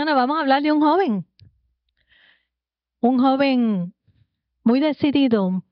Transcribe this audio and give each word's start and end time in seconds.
mañana 0.00 0.14
vamos 0.14 0.38
a 0.38 0.40
hablar 0.40 0.62
de 0.62 0.72
un 0.72 0.80
joven. 0.80 1.26
Un 3.00 3.18
joven 3.18 3.94
muy 4.64 4.80
decidido, 4.80 5.62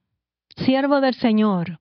siervo 0.55 1.01
del 1.01 1.15
Señor. 1.15 1.81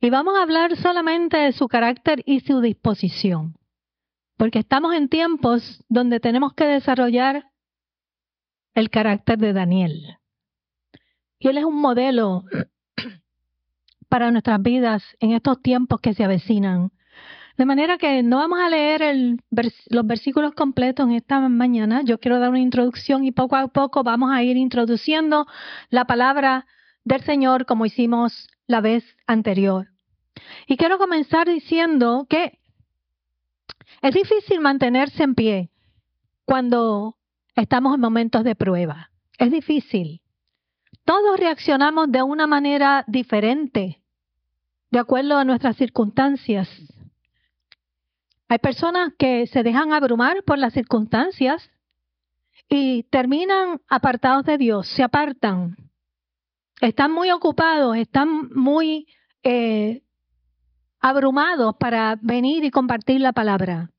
Y 0.00 0.10
vamos 0.10 0.36
a 0.36 0.42
hablar 0.42 0.76
solamente 0.76 1.36
de 1.36 1.52
su 1.52 1.68
carácter 1.68 2.24
y 2.26 2.40
su 2.40 2.60
disposición. 2.60 3.56
Porque 4.36 4.58
estamos 4.58 4.92
en 4.96 5.08
tiempos 5.08 5.84
donde 5.88 6.18
tenemos 6.18 6.52
que 6.54 6.64
desarrollar 6.64 7.44
el 8.74 8.90
carácter 8.90 9.38
de 9.38 9.52
Daniel. 9.52 10.18
Y 11.38 11.46
él 11.46 11.58
es 11.58 11.64
un 11.64 11.80
modelo 11.80 12.42
para 14.08 14.32
nuestras 14.32 14.60
vidas 14.60 15.04
en 15.20 15.30
estos 15.30 15.62
tiempos 15.62 16.00
que 16.00 16.12
se 16.12 16.24
avecinan. 16.24 16.90
De 17.56 17.64
manera 17.64 17.96
que 17.96 18.22
no 18.22 18.36
vamos 18.36 18.58
a 18.58 18.68
leer 18.68 19.38
los 19.88 20.06
versículos 20.06 20.52
completos 20.52 21.06
en 21.06 21.14
esta 21.14 21.40
mañana. 21.48 22.02
Yo 22.04 22.18
quiero 22.18 22.38
dar 22.38 22.50
una 22.50 22.60
introducción 22.60 23.24
y 23.24 23.32
poco 23.32 23.56
a 23.56 23.68
poco 23.68 24.02
vamos 24.02 24.30
a 24.30 24.42
ir 24.42 24.58
introduciendo 24.58 25.46
la 25.88 26.04
palabra 26.04 26.66
del 27.04 27.22
Señor 27.22 27.64
como 27.64 27.86
hicimos 27.86 28.48
la 28.66 28.80
vez 28.82 29.04
anterior. 29.26 29.88
Y 30.66 30.76
quiero 30.76 30.98
comenzar 30.98 31.48
diciendo 31.48 32.26
que 32.28 32.58
es 34.02 34.14
difícil 34.14 34.60
mantenerse 34.60 35.22
en 35.22 35.34
pie 35.34 35.70
cuando 36.44 37.16
estamos 37.54 37.94
en 37.94 38.00
momentos 38.00 38.44
de 38.44 38.54
prueba. 38.54 39.10
Es 39.38 39.50
difícil. 39.50 40.20
Todos 41.04 41.38
reaccionamos 41.38 42.10
de 42.10 42.22
una 42.22 42.46
manera 42.46 43.04
diferente, 43.06 44.02
de 44.90 44.98
acuerdo 44.98 45.38
a 45.38 45.44
nuestras 45.44 45.76
circunstancias. 45.76 46.68
Hay 48.48 48.58
personas 48.58 49.12
que 49.18 49.46
se 49.48 49.62
dejan 49.62 49.92
abrumar 49.92 50.44
por 50.44 50.58
las 50.58 50.72
circunstancias 50.72 51.70
y 52.68 53.04
terminan 53.04 53.80
apartados 53.88 54.44
de 54.44 54.58
Dios, 54.58 54.86
se 54.88 55.02
apartan. 55.02 55.76
Están 56.80 57.12
muy 57.12 57.30
ocupados, 57.30 57.96
están 57.96 58.50
muy 58.54 59.06
eh, 59.42 60.02
abrumados 61.00 61.74
para 61.78 62.18
venir 62.20 62.64
y 62.64 62.70
compartir 62.70 63.20
la 63.20 63.32
palabra. 63.32 63.90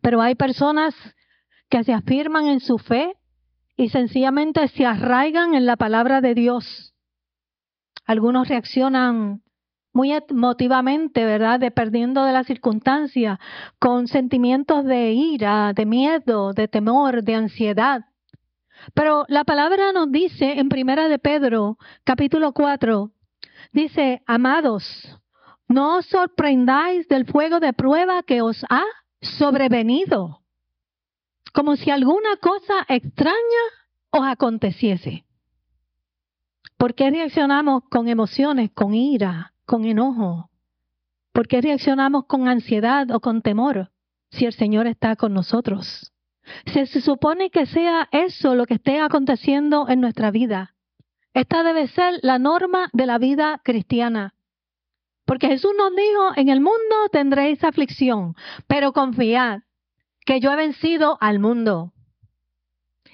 Pero 0.00 0.22
hay 0.22 0.34
personas 0.34 0.94
que 1.68 1.84
se 1.84 1.92
afirman 1.92 2.46
en 2.46 2.60
su 2.60 2.78
fe 2.78 3.14
y 3.76 3.90
sencillamente 3.90 4.68
se 4.68 4.86
arraigan 4.86 5.54
en 5.54 5.66
la 5.66 5.76
palabra 5.76 6.20
de 6.20 6.34
Dios. 6.34 6.94
Algunos 8.06 8.48
reaccionan 8.48 9.43
muy 9.94 10.12
emotivamente, 10.12 11.24
¿verdad? 11.24 11.60
Dependiendo 11.60 12.24
de 12.24 12.32
la 12.32 12.44
circunstancia, 12.44 13.38
con 13.78 14.08
sentimientos 14.08 14.84
de 14.84 15.12
ira, 15.12 15.72
de 15.72 15.86
miedo, 15.86 16.52
de 16.52 16.66
temor, 16.68 17.22
de 17.22 17.34
ansiedad. 17.36 18.04
Pero 18.92 19.24
la 19.28 19.44
palabra 19.44 19.92
nos 19.92 20.10
dice 20.10 20.58
en 20.58 20.68
Primera 20.68 21.06
de 21.08 21.20
Pedro, 21.20 21.78
capítulo 22.02 22.52
4, 22.52 23.12
dice, 23.72 24.22
amados, 24.26 24.84
no 25.68 25.98
os 25.98 26.06
sorprendáis 26.06 27.06
del 27.08 27.24
fuego 27.24 27.60
de 27.60 27.72
prueba 27.72 28.24
que 28.24 28.42
os 28.42 28.66
ha 28.68 28.84
sobrevenido, 29.22 30.40
como 31.52 31.76
si 31.76 31.90
alguna 31.90 32.36
cosa 32.40 32.84
extraña 32.88 33.62
os 34.10 34.26
aconteciese. 34.26 35.24
¿Por 36.76 36.96
qué 36.96 37.10
reaccionamos 37.10 37.84
con 37.88 38.08
emociones, 38.08 38.72
con 38.72 38.92
ira, 38.92 39.53
con 39.64 39.84
enojo? 39.84 40.50
¿Por 41.32 41.48
qué 41.48 41.60
reaccionamos 41.60 42.26
con 42.26 42.48
ansiedad 42.48 43.10
o 43.10 43.20
con 43.20 43.42
temor 43.42 43.90
si 44.30 44.46
el 44.46 44.52
Señor 44.52 44.86
está 44.86 45.16
con 45.16 45.34
nosotros? 45.34 46.12
Si 46.66 46.86
se 46.86 47.00
supone 47.00 47.50
que 47.50 47.66
sea 47.66 48.08
eso 48.12 48.54
lo 48.54 48.66
que 48.66 48.74
esté 48.74 49.00
aconteciendo 49.00 49.88
en 49.88 50.00
nuestra 50.00 50.30
vida. 50.30 50.74
Esta 51.32 51.64
debe 51.64 51.88
ser 51.88 52.20
la 52.22 52.38
norma 52.38 52.90
de 52.92 53.06
la 53.06 53.18
vida 53.18 53.60
cristiana. 53.64 54.34
Porque 55.24 55.48
Jesús 55.48 55.72
nos 55.76 55.90
dijo, 55.96 56.32
en 56.36 56.48
el 56.48 56.60
mundo 56.60 57.08
tendréis 57.10 57.64
aflicción, 57.64 58.36
pero 58.68 58.92
confiad 58.92 59.62
que 60.24 60.38
yo 60.38 60.52
he 60.52 60.56
vencido 60.56 61.18
al 61.20 61.40
mundo. 61.40 61.92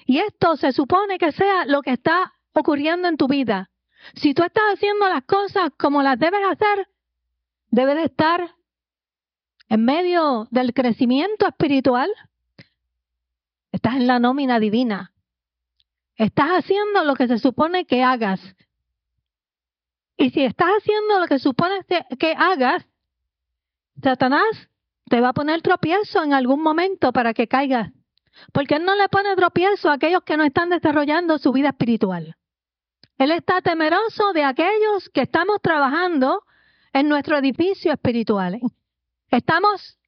Y 0.05 0.19
esto 0.19 0.57
se 0.57 0.71
supone 0.71 1.17
que 1.17 1.31
sea 1.31 1.65
lo 1.65 1.81
que 1.81 1.91
está 1.91 2.33
ocurriendo 2.53 3.07
en 3.07 3.17
tu 3.17 3.27
vida. 3.27 3.70
Si 4.15 4.33
tú 4.33 4.43
estás 4.43 4.63
haciendo 4.73 5.07
las 5.09 5.23
cosas 5.23 5.71
como 5.77 6.01
las 6.01 6.17
debes 6.17 6.41
hacer, 6.49 6.87
debes 7.69 7.95
de 7.95 8.03
estar 8.05 8.55
en 9.69 9.85
medio 9.85 10.47
del 10.51 10.73
crecimiento 10.73 11.47
espiritual. 11.47 12.09
Estás 13.71 13.95
en 13.95 14.07
la 14.07 14.19
nómina 14.19 14.59
divina. 14.59 15.13
Estás 16.17 16.49
haciendo 16.49 17.03
lo 17.03 17.15
que 17.15 17.27
se 17.27 17.39
supone 17.39 17.85
que 17.85 18.03
hagas. 18.03 18.41
Y 20.17 20.29
si 20.31 20.43
estás 20.43 20.67
haciendo 20.77 21.19
lo 21.19 21.27
que 21.27 21.39
supone 21.39 21.85
que 22.19 22.33
hagas, 22.37 22.85
Satanás 24.03 24.69
te 25.05 25.21
va 25.21 25.29
a 25.29 25.33
poner 25.33 25.61
tropiezo 25.61 26.23
en 26.23 26.33
algún 26.33 26.61
momento 26.61 27.11
para 27.11 27.33
que 27.33 27.47
caigas. 27.47 27.91
Porque 28.51 28.75
Él 28.75 28.85
no 28.85 28.95
le 28.95 29.09
pone 29.09 29.35
tropiezo 29.35 29.89
a 29.89 29.93
aquellos 29.93 30.23
que 30.23 30.37
no 30.37 30.43
están 30.43 30.69
desarrollando 30.69 31.37
su 31.37 31.51
vida 31.51 31.69
espiritual. 31.69 32.35
Él 33.17 33.31
está 33.31 33.61
temeroso 33.61 34.33
de 34.33 34.43
aquellos 34.43 35.09
que 35.13 35.21
estamos 35.21 35.61
trabajando 35.61 36.43
en 36.93 37.07
nuestro 37.07 37.37
edificio 37.37 37.93
espiritual. 37.93 38.59
Estamos 39.29 39.99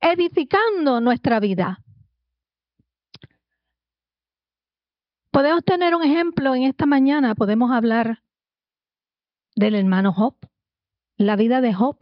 edificando 0.00 1.00
nuestra 1.00 1.40
vida. 1.40 1.82
Podemos 5.30 5.64
tener 5.64 5.94
un 5.94 6.02
ejemplo 6.02 6.54
en 6.54 6.62
esta 6.62 6.86
mañana, 6.86 7.34
podemos 7.34 7.70
hablar 7.70 8.22
del 9.54 9.74
hermano 9.74 10.12
Job, 10.12 10.34
la 11.16 11.36
vida 11.36 11.60
de 11.60 11.74
Job. 11.74 11.96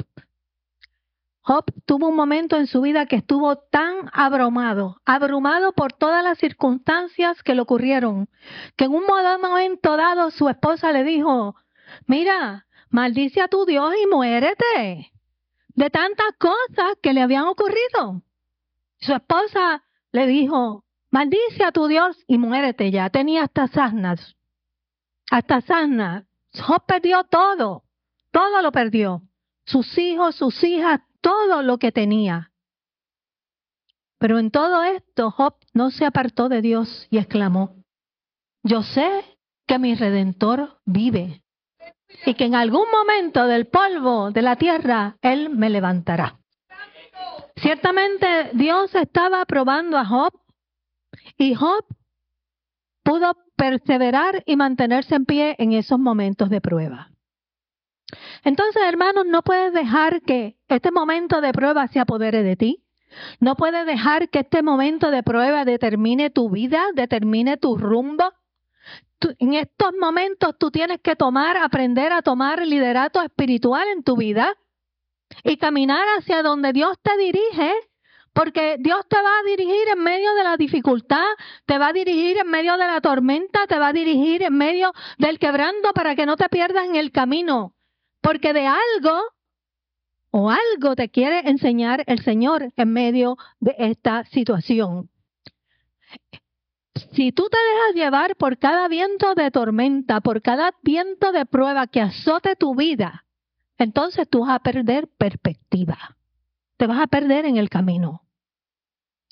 Job 1.46 1.66
tuvo 1.84 2.08
un 2.08 2.16
momento 2.16 2.56
en 2.56 2.66
su 2.66 2.80
vida 2.80 3.04
que 3.04 3.16
estuvo 3.16 3.56
tan 3.56 4.08
abrumado, 4.14 4.96
abrumado 5.04 5.72
por 5.72 5.92
todas 5.92 6.24
las 6.24 6.38
circunstancias 6.38 7.42
que 7.42 7.54
le 7.54 7.60
ocurrieron, 7.60 8.30
que 8.76 8.86
en 8.86 8.94
un 8.94 9.04
momento 9.06 9.94
dado 9.98 10.30
su 10.30 10.48
esposa 10.48 10.90
le 10.92 11.04
dijo, 11.04 11.54
mira, 12.06 12.64
maldice 12.88 13.42
a 13.42 13.48
tu 13.48 13.66
Dios 13.66 13.92
y 14.02 14.06
muérete 14.06 15.12
de 15.74 15.90
tantas 15.90 16.32
cosas 16.38 16.96
que 17.02 17.12
le 17.12 17.20
habían 17.20 17.44
ocurrido. 17.44 18.22
Su 19.00 19.12
esposa 19.12 19.84
le 20.12 20.26
dijo, 20.26 20.86
maldice 21.10 21.62
a 21.62 21.72
tu 21.72 21.88
Dios 21.88 22.16
y 22.26 22.38
muérete 22.38 22.90
ya. 22.90 23.10
Tenía 23.10 23.42
hasta 23.42 23.64
asnas, 23.64 24.34
hasta 25.30 25.56
asnas. 25.56 26.24
Job 26.54 26.86
perdió 26.86 27.24
todo, 27.24 27.82
todo 28.30 28.62
lo 28.62 28.72
perdió. 28.72 29.20
Sus 29.66 29.98
hijos, 29.98 30.36
sus 30.36 30.64
hijas, 30.64 31.00
todo 31.24 31.62
lo 31.62 31.78
que 31.78 31.90
tenía. 31.90 32.52
Pero 34.18 34.38
en 34.38 34.50
todo 34.50 34.84
esto 34.84 35.30
Job 35.30 35.54
no 35.72 35.90
se 35.90 36.04
apartó 36.04 36.50
de 36.50 36.60
Dios 36.60 37.08
y 37.10 37.16
exclamó, 37.16 37.82
yo 38.62 38.82
sé 38.82 39.24
que 39.66 39.78
mi 39.78 39.94
redentor 39.94 40.80
vive 40.84 41.42
y 42.26 42.34
que 42.34 42.44
en 42.44 42.54
algún 42.54 42.90
momento 42.90 43.46
del 43.46 43.66
polvo 43.66 44.30
de 44.32 44.42
la 44.42 44.56
tierra 44.56 45.16
Él 45.22 45.48
me 45.48 45.70
levantará. 45.70 46.38
Ciertamente 47.56 48.50
Dios 48.52 48.94
estaba 48.94 49.46
probando 49.46 49.96
a 49.96 50.04
Job 50.04 50.32
y 51.38 51.54
Job 51.54 51.86
pudo 53.02 53.34
perseverar 53.56 54.42
y 54.44 54.56
mantenerse 54.56 55.14
en 55.14 55.24
pie 55.24 55.56
en 55.58 55.72
esos 55.72 55.98
momentos 55.98 56.50
de 56.50 56.60
prueba. 56.60 57.13
Entonces, 58.44 58.82
hermanos, 58.86 59.24
no 59.26 59.42
puedes 59.42 59.72
dejar 59.72 60.22
que 60.22 60.56
este 60.68 60.90
momento 60.90 61.40
de 61.40 61.52
prueba 61.52 61.86
se 61.88 62.00
apodere 62.00 62.42
de 62.42 62.56
ti. 62.56 62.84
No 63.40 63.56
puedes 63.56 63.86
dejar 63.86 64.28
que 64.28 64.40
este 64.40 64.62
momento 64.62 65.10
de 65.10 65.22
prueba 65.22 65.64
determine 65.64 66.30
tu 66.30 66.50
vida, 66.50 66.84
determine 66.94 67.56
tu 67.56 67.76
rumbo. 67.76 68.32
en 69.38 69.54
estos 69.54 69.92
momentos 69.98 70.56
tú 70.58 70.70
tienes 70.70 71.00
que 71.00 71.16
tomar, 71.16 71.56
aprender 71.56 72.12
a 72.12 72.22
tomar 72.22 72.66
liderato 72.66 73.22
espiritual 73.22 73.86
en 73.88 74.02
tu 74.02 74.16
vida 74.16 74.54
y 75.42 75.56
caminar 75.56 76.04
hacia 76.18 76.42
donde 76.42 76.72
Dios 76.72 76.98
te 77.02 77.16
dirige, 77.16 77.72
porque 78.34 78.76
Dios 78.78 79.06
te 79.08 79.16
va 79.16 79.38
a 79.38 79.48
dirigir 79.48 79.88
en 79.92 80.02
medio 80.02 80.34
de 80.34 80.44
la 80.44 80.56
dificultad, 80.56 81.24
te 81.66 81.78
va 81.78 81.88
a 81.88 81.92
dirigir 81.92 82.38
en 82.38 82.48
medio 82.50 82.72
de 82.76 82.86
la 82.86 83.00
tormenta, 83.00 83.66
te 83.66 83.78
va 83.78 83.88
a 83.88 83.92
dirigir 83.92 84.42
en 84.42 84.54
medio 84.56 84.92
del 85.18 85.38
quebrando 85.38 85.92
para 85.92 86.14
que 86.14 86.26
no 86.26 86.36
te 86.36 86.48
pierdas 86.48 86.86
en 86.86 86.96
el 86.96 87.12
camino. 87.12 87.74
Porque 88.24 88.54
de 88.54 88.66
algo 88.66 89.20
o 90.30 90.50
algo 90.50 90.96
te 90.96 91.10
quiere 91.10 91.40
enseñar 91.50 92.04
el 92.06 92.22
Señor 92.22 92.72
en 92.74 92.90
medio 92.90 93.36
de 93.60 93.74
esta 93.76 94.24
situación. 94.24 95.10
Si 97.12 97.32
tú 97.32 97.50
te 97.50 97.58
dejas 97.58 97.94
llevar 97.94 98.34
por 98.36 98.56
cada 98.56 98.88
viento 98.88 99.34
de 99.34 99.50
tormenta, 99.50 100.22
por 100.22 100.40
cada 100.40 100.72
viento 100.82 101.32
de 101.32 101.44
prueba 101.44 101.86
que 101.86 102.00
azote 102.00 102.56
tu 102.56 102.74
vida, 102.74 103.26
entonces 103.76 104.26
tú 104.26 104.40
vas 104.40 104.54
a 104.54 104.60
perder 104.60 105.06
perspectiva. 105.18 106.16
Te 106.78 106.86
vas 106.86 107.00
a 107.00 107.08
perder 107.08 107.44
en 107.44 107.58
el 107.58 107.68
camino. 107.68 108.22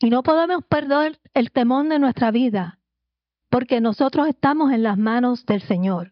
Y 0.01 0.11
no 0.11 0.23
podemos 0.23 0.65
perder 0.67 1.19
el 1.33 1.51
temor 1.51 1.89
de 1.89 1.99
nuestra 1.99 2.31
vida, 2.31 2.79
porque 3.49 3.81
nosotros 3.81 4.29
estamos 4.29 4.71
en 4.71 4.83
las 4.83 4.99
manos 4.99 5.47
del 5.47 5.63
Señor. 5.63 6.12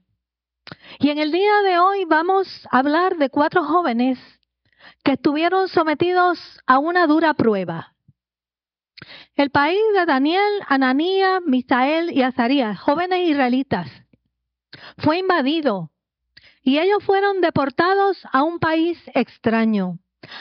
Y 0.98 1.10
en 1.10 1.18
el 1.18 1.32
día 1.32 1.62
de 1.64 1.78
hoy 1.78 2.04
vamos 2.04 2.46
a 2.70 2.78
hablar 2.78 3.16
de 3.16 3.30
cuatro 3.30 3.64
jóvenes 3.64 4.18
que 5.02 5.12
estuvieron 5.12 5.68
sometidos 5.68 6.38
a 6.66 6.78
una 6.78 7.06
dura 7.06 7.34
prueba. 7.34 7.94
El 9.34 9.50
país 9.50 9.80
de 9.94 10.04
Daniel, 10.04 10.60
Ananías, 10.66 11.40
Misael 11.46 12.12
y 12.12 12.22
Azarías, 12.22 12.78
jóvenes 12.78 13.30
israelitas, 13.30 13.88
fue 14.98 15.18
invadido 15.18 15.90
y 16.62 16.78
ellos 16.78 17.02
fueron 17.02 17.40
deportados 17.40 18.18
a 18.32 18.42
un 18.42 18.58
país 18.58 18.98
extraño. 19.14 19.98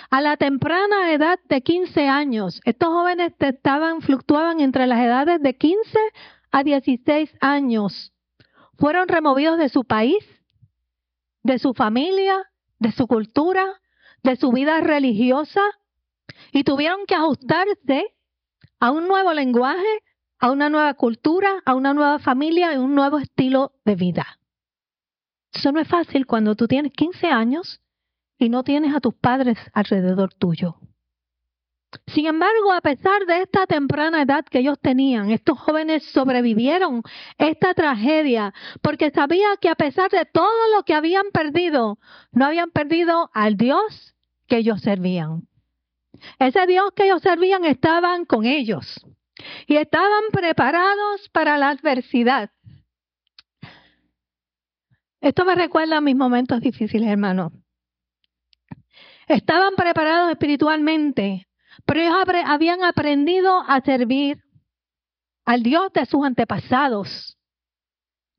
A 0.09 0.21
la 0.21 0.35
temprana 0.35 1.13
edad 1.13 1.39
de 1.45 1.61
15 1.61 2.07
años, 2.07 2.61
estos 2.65 2.89
jóvenes 2.89 3.33
estaban, 3.39 4.01
fluctuaban 4.01 4.59
entre 4.59 4.87
las 4.87 4.99
edades 4.99 5.41
de 5.41 5.55
15 5.55 5.97
a 6.51 6.63
16 6.63 7.31
años. 7.39 8.11
Fueron 8.79 9.07
removidos 9.09 9.57
de 9.57 9.69
su 9.69 9.83
país, 9.83 10.25
de 11.43 11.59
su 11.59 11.73
familia, 11.73 12.49
de 12.79 12.91
su 12.93 13.07
cultura, 13.07 13.65
de 14.23 14.37
su 14.37 14.51
vida 14.51 14.79
religiosa 14.79 15.61
y 16.51 16.63
tuvieron 16.63 17.05
que 17.05 17.15
ajustarse 17.15 18.15
a 18.79 18.91
un 18.91 19.07
nuevo 19.07 19.33
lenguaje, 19.33 20.01
a 20.39 20.51
una 20.51 20.69
nueva 20.69 20.93
cultura, 20.93 21.61
a 21.65 21.75
una 21.75 21.93
nueva 21.93 22.19
familia 22.19 22.73
y 22.73 22.77
un 22.77 22.95
nuevo 22.95 23.17
estilo 23.17 23.73
de 23.83 23.95
vida. 23.95 24.39
Eso 25.53 25.73
no 25.73 25.81
es 25.81 25.87
fácil 25.87 26.25
cuando 26.25 26.55
tú 26.55 26.67
tienes 26.67 26.93
15 26.93 27.27
años 27.27 27.81
y 28.37 28.47
no 28.47 28.63
tienes 28.63 28.95
a 28.95 29.01
tus 29.01 29.13
padres 29.13 29.57
alrededor 29.73 30.33
tuyo. 30.33 30.77
Sin 32.07 32.27
embargo, 32.27 32.71
a 32.71 32.81
pesar 32.81 33.25
de 33.25 33.41
esta 33.41 33.65
temprana 33.65 34.21
edad 34.21 34.45
que 34.45 34.59
ellos 34.59 34.79
tenían, 34.79 35.31
estos 35.31 35.59
jóvenes 35.59 36.03
sobrevivieron 36.11 37.01
esta 37.37 37.73
tragedia 37.73 38.53
porque 38.81 39.09
sabía 39.09 39.47
que 39.59 39.69
a 39.69 39.75
pesar 39.75 40.09
de 40.11 40.25
todo 40.25 40.75
lo 40.75 40.83
que 40.83 40.93
habían 40.93 41.31
perdido, 41.33 41.97
no 42.31 42.45
habían 42.45 42.69
perdido 42.69 43.31
al 43.33 43.57
Dios 43.57 44.15
que 44.47 44.57
ellos 44.57 44.81
servían. 44.81 45.47
Ese 46.37 46.67
Dios 46.67 46.91
que 46.95 47.05
ellos 47.05 47.21
servían 47.21 47.65
estaban 47.65 48.25
con 48.25 48.45
ellos 48.45 48.99
y 49.67 49.77
estaban 49.77 50.23
preparados 50.31 51.29
para 51.29 51.57
la 51.57 51.69
adversidad. 51.69 52.51
Esto 55.21 55.43
me 55.43 55.55
recuerda 55.55 55.97
a 55.97 56.01
mis 56.01 56.15
momentos 56.15 56.61
difíciles, 56.61 57.09
hermano. 57.09 57.51
Estaban 59.27 59.75
preparados 59.75 60.31
espiritualmente, 60.31 61.48
pero 61.85 62.01
ellos 62.01 62.43
habían 62.45 62.83
aprendido 62.83 63.61
a 63.67 63.81
servir 63.81 64.43
al 65.45 65.63
Dios 65.63 65.91
de 65.93 66.05
sus 66.05 66.25
antepasados. 66.25 67.37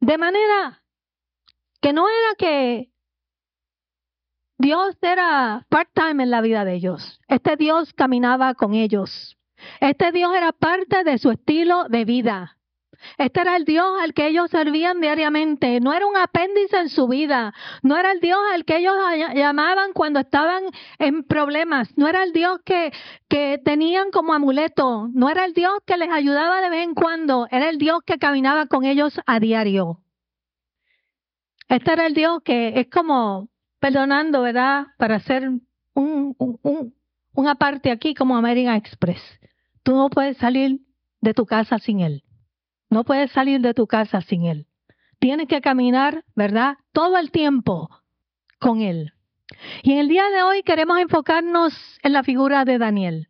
De 0.00 0.16
manera 0.16 0.82
que 1.81 1.92
no 1.92 2.06
era 2.08 2.34
que 2.38 2.90
Dios 4.58 4.96
era 5.00 5.66
part-time 5.69 6.22
en 6.22 6.31
la 6.31 6.40
vida 6.40 6.64
de 6.64 6.75
ellos. 6.75 7.20
Este 7.28 7.56
Dios 7.56 7.92
caminaba 7.94 8.54
con 8.54 8.75
ellos. 8.75 9.38
Este 9.81 10.12
Dios 10.12 10.34
era 10.34 10.52
parte 10.52 11.02
de 11.04 11.19
su 11.19 11.31
estilo 11.31 11.84
de 11.88 12.04
vida. 12.04 12.58
Este 13.19 13.41
era 13.41 13.56
el 13.56 13.64
Dios 13.64 13.87
al 14.02 14.14
que 14.14 14.26
ellos 14.26 14.50
servían 14.50 15.00
diariamente. 15.00 15.81
No 15.81 15.93
era 15.93 16.06
un 16.06 16.17
apéndice 16.17 16.79
en 16.79 16.88
su 16.88 17.08
vida. 17.08 17.55
No 17.82 17.97
era 17.97 18.12
el 18.12 18.20
Dios 18.20 18.38
al 18.52 18.64
que 18.64 18.79
ellos 18.79 18.94
llamaban 19.35 19.93
cuando 19.93 20.20
estaban 20.20 20.64
en 20.99 21.25
problemas. 21.25 21.97
No 21.97 22.08
era 22.08 22.23
el 22.23 22.32
Dios 22.32 22.61
que, 22.64 22.93
que 23.29 23.61
tenían 23.64 24.11
como 24.11 24.35
amuleto. 24.35 25.08
No 25.12 25.29
era 25.29 25.44
el 25.44 25.55
Dios 25.55 25.73
que 25.87 25.97
les 25.97 26.11
ayudaba 26.11 26.61
de 26.61 26.70
vez 26.70 26.85
en 26.85 26.94
cuando. 26.94 27.47
Era 27.50 27.69
el 27.69 27.79
Dios 27.79 28.00
que 28.05 28.19
caminaba 28.19 28.67
con 28.67 28.85
ellos 28.85 29.20
a 29.26 29.41
diario. 29.41 30.00
Este 31.69 31.93
era 31.93 32.06
el 32.06 32.14
Dios 32.14 32.43
que 32.44 32.81
es 32.81 32.88
como 32.91 33.49
perdonando, 33.79 34.43
¿verdad? 34.43 34.88
Para 34.99 35.17
hacer 35.17 35.49
un, 35.94 36.37
un, 36.38 36.94
una 37.32 37.55
parte 37.55 37.91
aquí 37.91 38.14
como 38.14 38.37
American 38.37 38.75
Express. 38.75 39.23
Tú 39.82 39.94
no 39.94 40.11
puedes 40.11 40.37
salir 40.37 40.81
de 41.20 41.35
tu 41.35 41.47
casa 41.47 41.79
sin 41.79 42.00
Él. 42.00 42.25
No 42.90 43.04
puedes 43.04 43.31
salir 43.31 43.60
de 43.60 43.72
tu 43.72 43.87
casa 43.87 44.20
sin 44.20 44.44
Él. 44.44 44.66
Tienes 45.20 45.48
que 45.48 45.60
caminar, 45.60 46.25
¿verdad? 46.34 46.76
Todo 46.92 47.16
el 47.16 47.31
tiempo 47.31 47.88
con 48.58 48.81
Él. 48.81 49.12
Y 49.82 49.92
en 49.92 49.98
el 49.98 50.08
día 50.08 50.28
de 50.31 50.42
hoy 50.42 50.62
queremos 50.62 50.98
enfocarnos 50.98 51.72
en 52.02 52.12
la 52.12 52.22
figura 52.22 52.64
de 52.64 52.78
Daniel. 52.78 53.28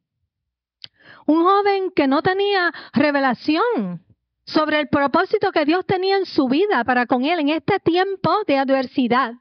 Un 1.27 1.45
joven 1.45 1.91
que 1.95 2.07
no 2.07 2.23
tenía 2.23 2.73
revelación 2.93 4.05
sobre 4.45 4.81
el 4.81 4.89
propósito 4.89 5.53
que 5.53 5.65
Dios 5.65 5.87
tenía 5.87 6.17
en 6.17 6.27
su 6.27 6.49
vida 6.49 6.83
para 6.85 7.07
con 7.07 7.25
él 7.25 7.39
en 7.39 7.51
este 7.51 7.79
tiempo 7.79 8.31
de 8.47 8.59
adversidad. 8.59 9.35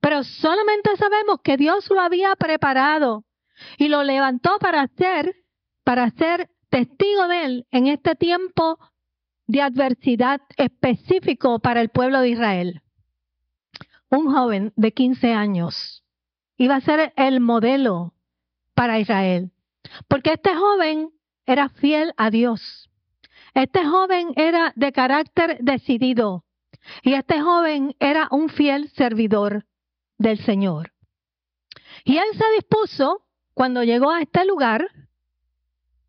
Pero 0.00 0.22
solamente 0.24 0.94
sabemos 0.96 1.40
que 1.42 1.56
Dios 1.56 1.88
lo 1.90 2.00
había 2.00 2.34
preparado 2.36 3.24
y 3.78 3.88
lo 3.88 4.02
levantó 4.02 4.58
para 4.58 4.86
ser, 4.88 5.34
para 5.84 6.10
ser 6.10 6.50
testigo 6.68 7.28
de 7.28 7.44
él 7.44 7.66
en 7.70 7.86
este 7.86 8.14
tiempo 8.14 8.78
de 9.46 9.62
adversidad 9.62 10.40
específico 10.56 11.58
para 11.58 11.80
el 11.80 11.90
pueblo 11.90 12.20
de 12.20 12.30
Israel. 12.30 12.82
Un 14.10 14.32
joven 14.32 14.72
de 14.76 14.92
15 14.92 15.32
años 15.32 16.04
iba 16.56 16.76
a 16.76 16.80
ser 16.80 17.12
el 17.16 17.40
modelo 17.40 18.14
para 18.74 18.98
Israel, 18.98 19.50
porque 20.08 20.32
este 20.34 20.54
joven 20.54 21.10
era 21.46 21.68
fiel 21.68 22.14
a 22.16 22.30
Dios. 22.30 22.90
Este 23.54 23.84
joven 23.84 24.32
era 24.36 24.72
de 24.76 24.92
carácter 24.92 25.58
decidido 25.60 26.44
y 27.02 27.14
este 27.14 27.40
joven 27.40 27.94
era 28.00 28.28
un 28.30 28.48
fiel 28.48 28.88
servidor 28.90 29.66
del 30.18 30.38
Señor. 30.38 30.92
Y 32.04 32.16
él 32.18 32.26
se 32.36 32.44
dispuso, 32.54 33.24
cuando 33.54 33.84
llegó 33.84 34.10
a 34.10 34.20
este 34.20 34.44
lugar, 34.44 34.88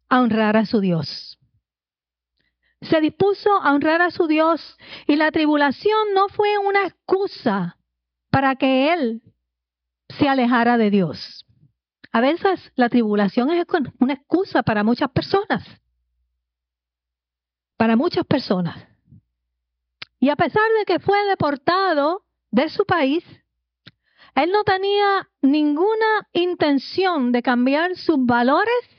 a 0.09 0.21
honrar 0.21 0.57
a 0.57 0.65
su 0.65 0.79
Dios 0.79 1.34
se 2.85 3.01
dispuso 3.01 3.49
a 3.61 3.73
honrar 3.73 4.01
a 4.01 4.11
su 4.11 4.27
Dios 4.27 4.77
y 5.07 5.15
la 5.15 5.31
tribulación 5.31 6.13
no 6.13 6.27
fue 6.29 6.57
una 6.57 6.85
excusa 6.85 7.77
para 8.29 8.55
que 8.55 8.93
él 8.93 9.21
se 10.09 10.29
alejara 10.29 10.77
de 10.77 10.89
Dios. 10.89 11.45
A 12.11 12.21
veces 12.21 12.71
la 12.75 12.89
tribulación 12.89 13.49
es 13.51 13.65
una 13.99 14.13
excusa 14.13 14.63
para 14.63 14.83
muchas 14.83 15.11
personas. 15.11 15.63
Para 17.77 17.95
muchas 17.95 18.25
personas. 18.25 18.87
Y 20.19 20.29
a 20.29 20.35
pesar 20.35 20.63
de 20.79 20.85
que 20.85 20.99
fue 20.99 21.17
deportado 21.27 22.23
de 22.51 22.69
su 22.69 22.85
país, 22.85 23.23
él 24.35 24.51
no 24.51 24.63
tenía 24.63 25.29
ninguna 25.41 26.27
intención 26.33 27.31
de 27.31 27.41
cambiar 27.41 27.95
sus 27.95 28.17
valores 28.25 28.94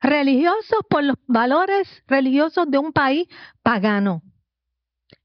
religiosos 0.00 0.80
por 0.88 1.04
los 1.04 1.16
valores 1.26 1.88
religiosos 2.06 2.70
de 2.70 2.78
un 2.78 2.92
país 2.92 3.28
pagano. 3.62 4.22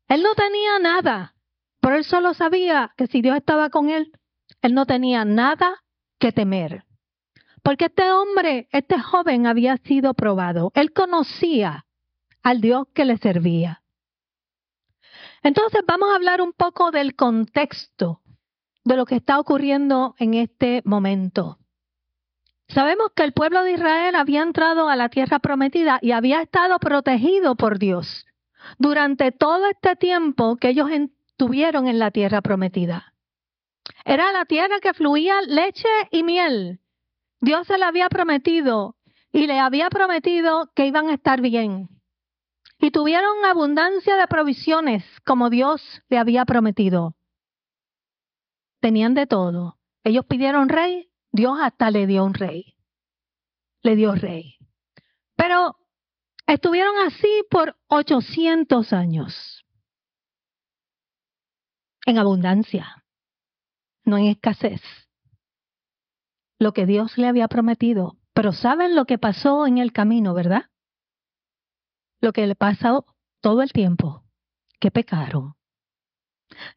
Él 0.07 0.21
no 0.21 0.35
tenía 0.35 0.79
nada, 0.79 1.35
pero 1.79 1.95
él 1.95 2.03
solo 2.03 2.33
sabía 2.33 2.93
que 2.97 3.07
si 3.07 3.21
Dios 3.21 3.37
estaba 3.37 3.69
con 3.69 3.89
él, 3.89 4.11
él 4.61 4.73
no 4.73 4.85
tenía 4.85 5.25
nada 5.25 5.83
que 6.19 6.31
temer. 6.31 6.83
Porque 7.63 7.85
este 7.85 8.11
hombre, 8.11 8.67
este 8.71 8.99
joven 8.99 9.47
había 9.47 9.77
sido 9.77 10.13
probado. 10.13 10.71
Él 10.75 10.93
conocía 10.93 11.85
al 12.43 12.61
Dios 12.61 12.87
que 12.93 13.05
le 13.05 13.17
servía. 13.17 13.81
Entonces 15.41 15.81
vamos 15.87 16.11
a 16.11 16.15
hablar 16.15 16.41
un 16.41 16.53
poco 16.53 16.91
del 16.91 17.15
contexto 17.15 18.21
de 18.83 18.95
lo 18.95 19.05
que 19.05 19.15
está 19.15 19.39
ocurriendo 19.39 20.15
en 20.19 20.35
este 20.35 20.81
momento. 20.85 21.57
Sabemos 22.67 23.11
que 23.15 23.23
el 23.23 23.33
pueblo 23.33 23.63
de 23.63 23.73
Israel 23.73 24.15
había 24.15 24.41
entrado 24.41 24.89
a 24.89 24.95
la 24.95 25.09
tierra 25.09 25.39
prometida 25.39 25.99
y 26.01 26.11
había 26.11 26.41
estado 26.41 26.79
protegido 26.79 27.55
por 27.55 27.77
Dios 27.77 28.25
durante 28.79 29.31
todo 29.31 29.67
este 29.67 29.95
tiempo 29.95 30.57
que 30.57 30.69
ellos 30.69 30.89
estuvieron 30.89 31.87
en 31.87 31.99
la 31.99 32.11
tierra 32.11 32.41
prometida. 32.41 33.13
Era 34.03 34.31
la 34.31 34.45
tierra 34.45 34.79
que 34.79 34.93
fluía 34.93 35.41
leche 35.43 35.87
y 36.11 36.23
miel. 36.23 36.79
Dios 37.39 37.67
se 37.67 37.77
la 37.77 37.89
había 37.89 38.09
prometido 38.09 38.95
y 39.31 39.47
le 39.47 39.59
había 39.59 39.89
prometido 39.89 40.71
que 40.75 40.87
iban 40.87 41.09
a 41.09 41.13
estar 41.13 41.41
bien. 41.41 41.89
Y 42.79 42.91
tuvieron 42.91 43.45
abundancia 43.45 44.15
de 44.15 44.27
provisiones 44.27 45.03
como 45.25 45.49
Dios 45.49 45.81
le 46.09 46.17
había 46.17 46.45
prometido. 46.45 47.15
Tenían 48.79 49.13
de 49.13 49.27
todo. 49.27 49.77
Ellos 50.03 50.25
pidieron 50.25 50.69
rey, 50.69 51.09
Dios 51.35 51.57
hasta 51.61 51.91
le 51.91 52.07
dio 52.07 52.23
un 52.23 52.33
rey. 52.33 52.75
Le 53.83 53.97
dio 53.97 54.15
rey. 54.15 54.55
Pero 55.35 55.77
estuvieron 56.47 56.95
así 57.05 57.43
por 57.51 57.77
800 57.87 58.93
años. 58.93 59.65
En 62.05 62.17
abundancia, 62.17 63.03
no 64.05 64.17
en 64.17 64.27
escasez. 64.27 64.81
Lo 66.57 66.71
que 66.71 66.85
Dios 66.85 67.17
le 67.17 67.27
había 67.27 67.49
prometido 67.49 68.17
Pero 68.33 68.53
saben 68.53 68.95
lo 68.95 69.03
que 69.05 69.17
pasó 69.17 69.67
en 69.67 69.77
el 69.77 69.91
camino, 69.91 70.33
¿verdad? 70.33 70.69
Lo 72.21 72.31
que 72.31 72.47
le 72.47 72.55
pasó 72.55 73.05
todo 73.41 73.61
el 73.61 73.73
tiempo, 73.73 74.23
que 74.79 74.89
pecaron. 74.89 75.55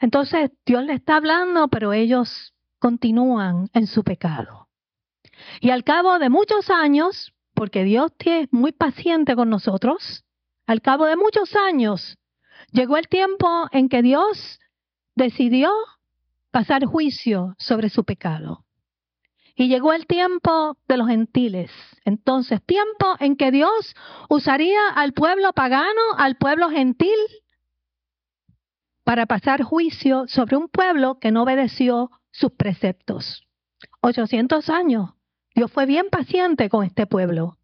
Entonces 0.01 0.51
Dios 0.67 0.85
le 0.85 0.95
está 0.95 1.17
hablando, 1.17 1.69
pero 1.69 1.93
ellos 1.93 2.55
continúan 2.79 3.69
en 3.73 3.87
su 3.87 4.05
pecado. 4.05 4.69
Y 5.61 5.71
al 5.71 5.85
cabo 5.85 6.19
de 6.19 6.31
muchos 6.31 6.71
años, 6.71 7.33
porque 7.55 7.85
Dios 7.85 8.13
es 8.19 8.49
muy 8.53 8.73
paciente 8.73 9.35
con 9.35 9.51
nosotros, 9.51 10.25
al 10.67 10.83
cabo 10.83 11.07
de 11.07 11.17
muchos 11.17 11.55
años, 11.57 12.19
llegó 12.73 12.97
el 12.97 13.09
tiempo 13.09 13.69
en 13.73 13.89
que 13.89 14.03
Dios 14.03 14.61
decidió 15.15 15.71
pasar 16.51 16.85
juicio 16.85 17.55
sobre 17.59 17.89
su 17.89 18.05
pecado. 18.05 18.65
Y 19.55 19.69
llegó 19.69 19.93
el 19.93 20.07
tiempo 20.07 20.77
de 20.87 20.97
los 20.97 21.09
gentiles. 21.09 21.73
Entonces, 22.05 22.65
tiempo 22.65 23.17
en 23.19 23.37
que 23.37 23.51
Dios 23.51 23.97
usaría 24.29 24.89
al 24.95 25.13
pueblo 25.13 25.53
pagano, 25.53 26.01
al 26.17 26.37
pueblo 26.37 26.71
gentil, 26.71 27.19
para 29.03 29.27
pasar 29.27 29.63
juicio 29.63 30.27
sobre 30.29 30.57
un 30.57 30.69
pueblo 30.69 31.19
que 31.19 31.33
no 31.33 31.43
obedeció 31.43 32.11
sus 32.39 32.53
preceptos. 32.53 33.45
800 34.01 34.69
años. 34.71 35.11
Dios 35.55 35.71
fue 35.73 35.87
bien 35.87 36.09
paciente 36.11 36.69
con 36.69 36.85
este 36.85 37.07
pueblo. 37.07 37.59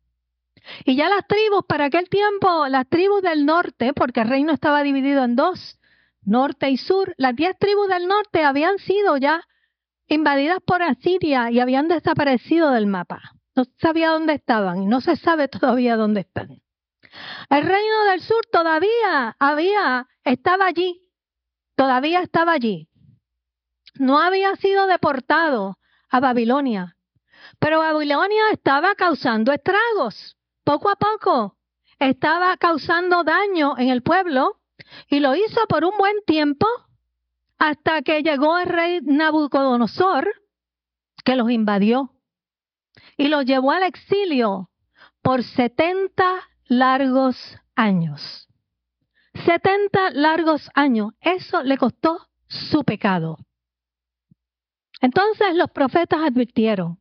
Y 0.85 0.97
ya 0.97 1.09
las 1.09 1.27
tribus, 1.27 1.65
para 1.69 1.87
aquel 1.87 2.09
tiempo, 2.09 2.67
las 2.69 2.89
tribus 2.89 3.23
del 3.23 3.47
norte, 3.47 3.93
porque 3.93 4.21
el 4.21 4.29
reino 4.29 4.53
estaba 4.53 4.83
dividido 4.83 5.23
en 5.23 5.37
dos, 5.37 5.79
norte 6.23 6.71
y 6.71 6.79
sur, 6.79 7.15
las 7.19 7.37
diez 7.37 7.57
tribus 7.59 7.89
del 7.89 8.09
norte 8.09 8.43
habían 8.43 8.79
sido 8.79 9.17
ya 9.17 9.43
invadidas 10.09 10.59
por 10.67 10.83
Asiria 10.83 11.51
y 11.51 11.61
habían 11.61 11.89
desaparecido 11.89 12.71
del 12.71 12.87
mapa. 12.87 13.21
No 13.55 13.65
sabía 13.79 14.11
dónde 14.11 14.35
estaban 14.35 14.83
y 14.83 14.87
no 14.87 15.01
se 15.01 15.17
sabe 15.17 15.49
todavía 15.49 15.97
dónde 15.97 16.21
están. 16.21 16.63
El 17.49 17.63
reino 17.63 18.05
del 18.11 18.21
sur 18.23 18.45
todavía 18.51 19.37
había, 19.39 20.09
estaba 20.25 20.67
allí, 20.67 21.03
todavía 21.77 22.21
estaba 22.21 22.53
allí. 22.53 22.89
No 23.95 24.19
había 24.19 24.55
sido 24.57 24.87
deportado 24.87 25.79
a 26.11 26.21
Babilonia, 26.21 26.97
pero 27.59 27.79
Babilonia 27.79 28.51
estaba 28.53 28.95
causando 28.95 29.53
estragos. 29.53 30.37
Poco 30.65 30.91
a 30.91 30.97
poco 30.97 31.57
estaba 31.99 32.57
causando 32.57 33.23
daño 33.25 33.79
en 33.79 33.89
el 33.91 34.03
pueblo 34.03 34.61
y 35.09 35.21
lo 35.21 35.35
hizo 35.35 35.67
por 35.69 35.85
un 35.85 35.97
buen 35.97 36.17
tiempo 36.27 36.67
hasta 37.59 38.03
que 38.03 38.23
llegó 38.23 38.59
el 38.59 38.67
rey 38.67 39.01
Nabucodonosor 39.03 40.33
que 41.25 41.37
los 41.37 41.51
invadió 41.51 42.11
y 43.17 43.29
los 43.29 43.45
llevó 43.45 43.73
al 43.73 43.85
exilio 43.85 44.71
por 45.23 45.43
70 45.43 46.25
largos 46.67 47.37
años. 47.75 48.49
70 49.47 50.11
largos 50.11 50.71
años. 50.75 51.13
Eso 51.21 51.63
le 51.63 51.79
costó 51.79 52.29
su 52.47 52.85
pecado. 52.85 53.39
Entonces 55.01 55.55
los 55.55 55.71
profetas 55.71 56.21
advirtieron, 56.23 56.99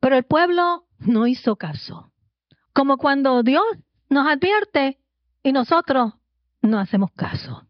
pero 0.00 0.16
el 0.16 0.24
pueblo 0.24 0.86
no 0.98 1.26
hizo 1.26 1.56
caso. 1.56 2.12
Como 2.72 2.98
cuando 2.98 3.42
Dios 3.42 3.64
nos 4.08 4.26
advierte 4.26 4.98
y 5.42 5.52
nosotros 5.52 6.14
no 6.62 6.78
hacemos 6.78 7.10
caso. 7.12 7.66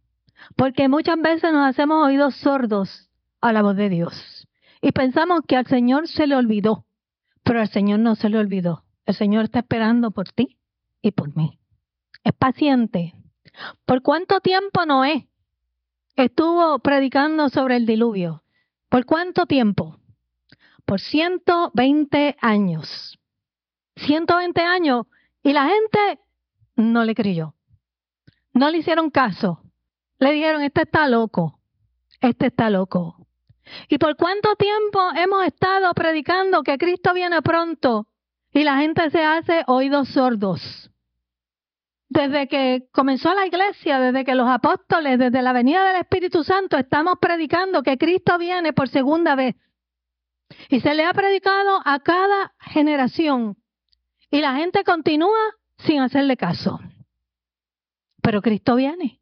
Porque 0.57 0.89
muchas 0.89 1.21
veces 1.21 1.53
nos 1.53 1.69
hacemos 1.69 2.07
oídos 2.07 2.37
sordos 2.37 3.11
a 3.41 3.53
la 3.53 3.63
voz 3.63 3.77
de 3.77 3.89
Dios. 3.89 4.49
Y 4.81 4.93
pensamos 4.93 5.41
que 5.47 5.57
al 5.57 5.67
Señor 5.67 6.09
se 6.09 6.27
le 6.27 6.37
olvidó, 6.37 6.87
pero 7.43 7.61
al 7.61 7.69
Señor 7.69 8.01
no 8.01 8.15
se 8.15 8.29
le 8.29 8.39
olvidó. 8.39 8.85
El 9.05 9.15
Señor 9.15 9.45
está 9.45 9.61
esperando 9.61 10.11
por 10.11 10.29
ti 10.31 10.59
y 11.03 11.13
por 11.13 11.37
mí. 11.37 11.59
Es 12.25 12.33
paciente. 12.33 13.15
¿Por 13.85 14.03
cuánto 14.03 14.41
tiempo 14.41 14.85
Noé 14.85 15.29
estuvo 16.17 16.79
predicando 16.81 17.49
sobre 17.49 17.77
el 17.77 17.87
diluvio? 17.87 18.43
¿Por 18.97 19.05
cuánto 19.05 19.45
tiempo? 19.45 19.99
Por 20.87 21.03
120 21.03 22.35
años. 22.41 23.19
120 23.97 24.59
años 24.63 25.05
y 25.43 25.53
la 25.53 25.69
gente 25.69 26.21
no 26.77 27.05
le 27.05 27.15
creyó. 27.15 27.55
No 28.55 28.71
le 28.71 28.79
hicieron 28.79 29.11
caso. 29.11 29.61
Le 30.19 30.33
dijeron, 30.33 30.63
este 30.63 30.85
está 30.85 31.09
loco. 31.09 31.61
Este 32.23 32.47
está 32.47 32.71
loco. 32.71 33.27
¿Y 33.91 33.99
por 33.99 34.17
cuánto 34.17 34.57
tiempo 34.57 34.99
hemos 35.15 35.45
estado 35.45 35.93
predicando 35.93 36.63
que 36.63 36.79
Cristo 36.79 37.13
viene 37.13 37.43
pronto 37.43 38.07
y 38.51 38.65
la 38.65 38.79
gente 38.79 39.11
se 39.11 39.23
hace 39.23 39.63
oídos 39.67 40.09
sordos? 40.09 40.86
Desde 42.09 42.47
que 42.47 42.89
comenzó 42.93 43.35
la 43.35 43.47
iglesia, 43.47 43.99
desde 43.99 44.25
que 44.25 44.35
los 44.35 44.49
apóstoles, 44.49 45.19
desde 45.19 45.43
la 45.43 45.53
venida 45.53 45.85
del 45.85 46.01
Espíritu 46.01 46.45
Santo, 46.45 46.77
estamos 46.77 47.15
predicando 47.21 47.83
que 47.83 47.99
Cristo 47.99 48.39
viene 48.39 48.73
por 48.73 48.89
segunda 48.89 49.35
vez. 49.35 49.57
Y 50.69 50.81
se 50.81 50.95
le 50.95 51.05
ha 51.05 51.13
predicado 51.13 51.81
a 51.85 51.99
cada 52.01 52.55
generación. 52.61 53.57
Y 54.31 54.41
la 54.41 54.55
gente 54.55 54.85
continúa 54.85 55.55
sin 55.79 56.01
hacerle 56.01 56.37
caso. 56.37 56.79
Pero 58.23 58.41
Cristo 58.41 58.77
viene. 58.77 59.21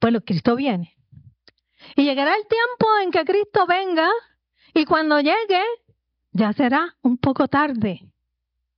Bueno, 0.00 0.20
Cristo 0.20 0.56
viene. 0.56 0.96
Y 1.96 2.04
llegará 2.04 2.34
el 2.34 2.46
tiempo 2.46 2.86
en 3.02 3.10
que 3.10 3.24
Cristo 3.24 3.66
venga 3.66 4.10
y 4.74 4.84
cuando 4.84 5.20
llegue 5.20 5.62
ya 6.32 6.52
será 6.52 6.96
un 7.02 7.16
poco 7.16 7.48
tarde. 7.48 8.00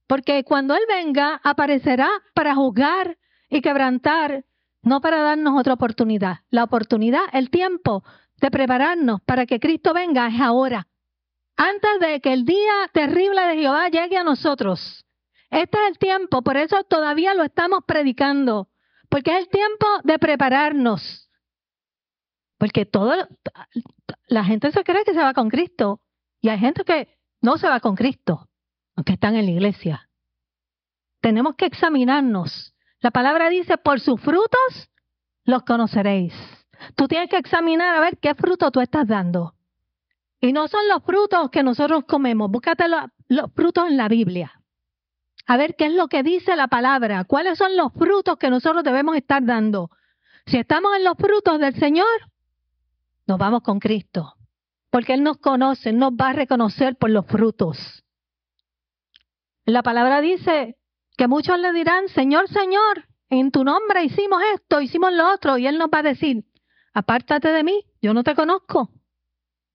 Porque 0.07 0.45
cuando 0.45 0.75
Él 0.75 0.83
venga 0.89 1.41
aparecerá 1.43 2.09
para 2.35 2.55
juzgar 2.55 3.19
y 3.49 3.61
quebrantar, 3.61 4.45
no 4.83 5.01
para 5.01 5.23
darnos 5.23 5.59
otra 5.59 5.75
oportunidad. 5.75 6.41
La 6.51 6.65
oportunidad, 6.65 7.23
el 7.33 7.51
tiempo 7.51 8.05
de 8.41 8.51
prepararnos 8.51 9.21
para 9.23 9.47
que 9.47 9.59
Cristo 9.59 9.93
venga 9.93 10.29
es 10.29 10.41
ahora. 10.41 10.87
Antes 11.57 12.01
de 12.01 12.21
que 12.21 12.33
el 12.33 12.45
día 12.45 12.89
terrible 12.93 13.41
de 13.43 13.57
Jehová 13.57 13.89
llegue 13.89 14.17
a 14.17 14.25
nosotros. 14.25 15.05
Este 15.51 15.79
es 15.79 15.91
el 15.91 15.99
tiempo, 15.99 16.43
por 16.43 16.57
eso 16.57 16.85
todavía 16.85 17.35
lo 17.35 17.43
estamos 17.43 17.81
predicando. 17.87 18.69
Porque 19.09 19.33
es 19.33 19.39
el 19.39 19.49
tiempo 19.49 19.87
de 20.05 20.19
prepararnos. 20.19 21.31
Porque 22.59 22.85
todo, 22.85 23.15
la 24.29 24.45
gente 24.45 24.71
se 24.71 24.85
cree 24.85 25.05
que 25.05 25.15
se 25.15 25.23
va 25.23 25.35
con 25.35 25.49
Cristo. 25.49 26.01
Y 26.41 26.49
hay 26.49 26.59
gente 26.59 26.85
que 26.85 27.09
no 27.41 27.59
se 27.59 27.69
va 27.69 27.81
con 27.81 27.97
Cristo, 27.97 28.49
aunque 28.97 29.13
están 29.13 29.37
en 29.37 29.47
la 29.47 29.53
iglesia. 29.53 30.09
Tenemos 31.21 31.55
que 31.55 31.67
examinarnos. 31.67 32.75
La 33.01 33.11
palabra 33.11 33.49
dice, 33.49 33.79
por 33.79 34.01
sus 34.01 34.21
frutos 34.21 34.91
los 35.45 35.63
conoceréis. 35.63 36.35
Tú 36.95 37.07
tienes 37.07 37.31
que 37.31 37.37
examinar 37.37 37.97
a 37.97 38.01
ver 38.01 38.19
qué 38.19 38.35
fruto 38.35 38.71
tú 38.71 38.81
estás 38.81 39.07
dando. 39.07 39.55
Y 40.41 40.53
no 40.53 40.69
son 40.69 40.89
los 40.89 41.03
frutos 41.05 41.51
que 41.51 41.63
nosotros 41.63 42.05
comemos. 42.07 42.51
Búscate 42.51 42.85
los 43.29 43.53
frutos 43.55 43.89
en 43.89 43.97
la 43.97 44.09
Biblia 44.09 44.57
a 45.47 45.57
ver 45.57 45.77
qué 45.77 45.87
es 45.87 45.93
lo 45.93 46.09
que 46.09 46.23
dice 46.23 46.57
la 46.57 46.67
palabra, 46.67 47.25
cuáles 47.25 47.59
son 47.59 47.77
los 47.77 47.93
frutos 47.93 48.37
que 48.37 48.51
nosotros 48.51 48.83
debemos 48.83 49.17
estar 49.17 49.45
dando. 49.45 49.91
Si 50.47 50.59
estamos 50.59 50.97
en 50.97 51.05
los 51.05 51.17
frutos 51.17 51.61
del 51.61 51.75
Señor, 51.77 52.07
nos 53.27 53.39
vamos 53.39 53.63
con 53.63 53.79
Cristo, 53.79 54.35
porque 54.91 55.15
Él 55.15 55.23
nos 55.23 55.39
conoce, 55.39 55.93
nos 55.93 56.13
va 56.13 56.31
a 56.31 56.33
reconocer 56.33 56.97
por 56.97 57.11
los 57.11 57.27
frutos. 57.27 58.05
La 59.67 59.83
palabra 59.83 60.21
dice 60.21 60.77
que 61.17 61.29
muchos 61.29 61.59
le 61.59 61.73
dirán, 61.73 62.09
Señor, 62.09 62.49
Señor, 62.49 63.09
en 63.29 63.51
tu 63.51 63.65
nombre 63.65 64.05
hicimos 64.05 64.41
esto, 64.55 64.81
hicimos 64.81 65.13
lo 65.13 65.33
otro, 65.33 65.59
y 65.59 65.67
Él 65.67 65.77
nos 65.77 65.89
va 65.89 65.99
a 65.99 66.05
decir, 66.05 66.45
apártate 66.95 67.49
de 67.49 67.65
mí, 67.65 67.85
yo 68.01 68.15
no 68.15 68.23
te 68.23 68.35
conozco. 68.35 68.91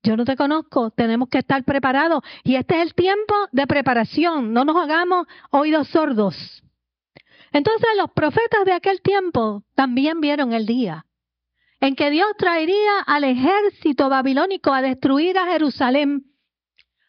Yo 0.03 0.17
no 0.17 0.25
te 0.25 0.35
conozco, 0.35 0.89
tenemos 0.89 1.29
que 1.29 1.37
estar 1.39 1.63
preparados. 1.63 2.23
Y 2.43 2.55
este 2.55 2.75
es 2.75 2.81
el 2.81 2.95
tiempo 2.95 3.35
de 3.51 3.67
preparación, 3.67 4.51
no 4.53 4.65
nos 4.65 4.77
hagamos 4.77 5.27
oídos 5.51 5.89
sordos. 5.89 6.63
Entonces 7.51 7.89
los 7.97 8.09
profetas 8.11 8.65
de 8.65 8.73
aquel 8.73 9.01
tiempo 9.01 9.63
también 9.75 10.21
vieron 10.21 10.53
el 10.53 10.65
día 10.65 11.05
en 11.81 11.95
que 11.95 12.11
Dios 12.11 12.29
traería 12.37 12.99
al 13.05 13.23
ejército 13.23 14.07
babilónico 14.07 14.71
a 14.71 14.81
destruir 14.81 15.37
a 15.37 15.47
Jerusalén, 15.47 16.30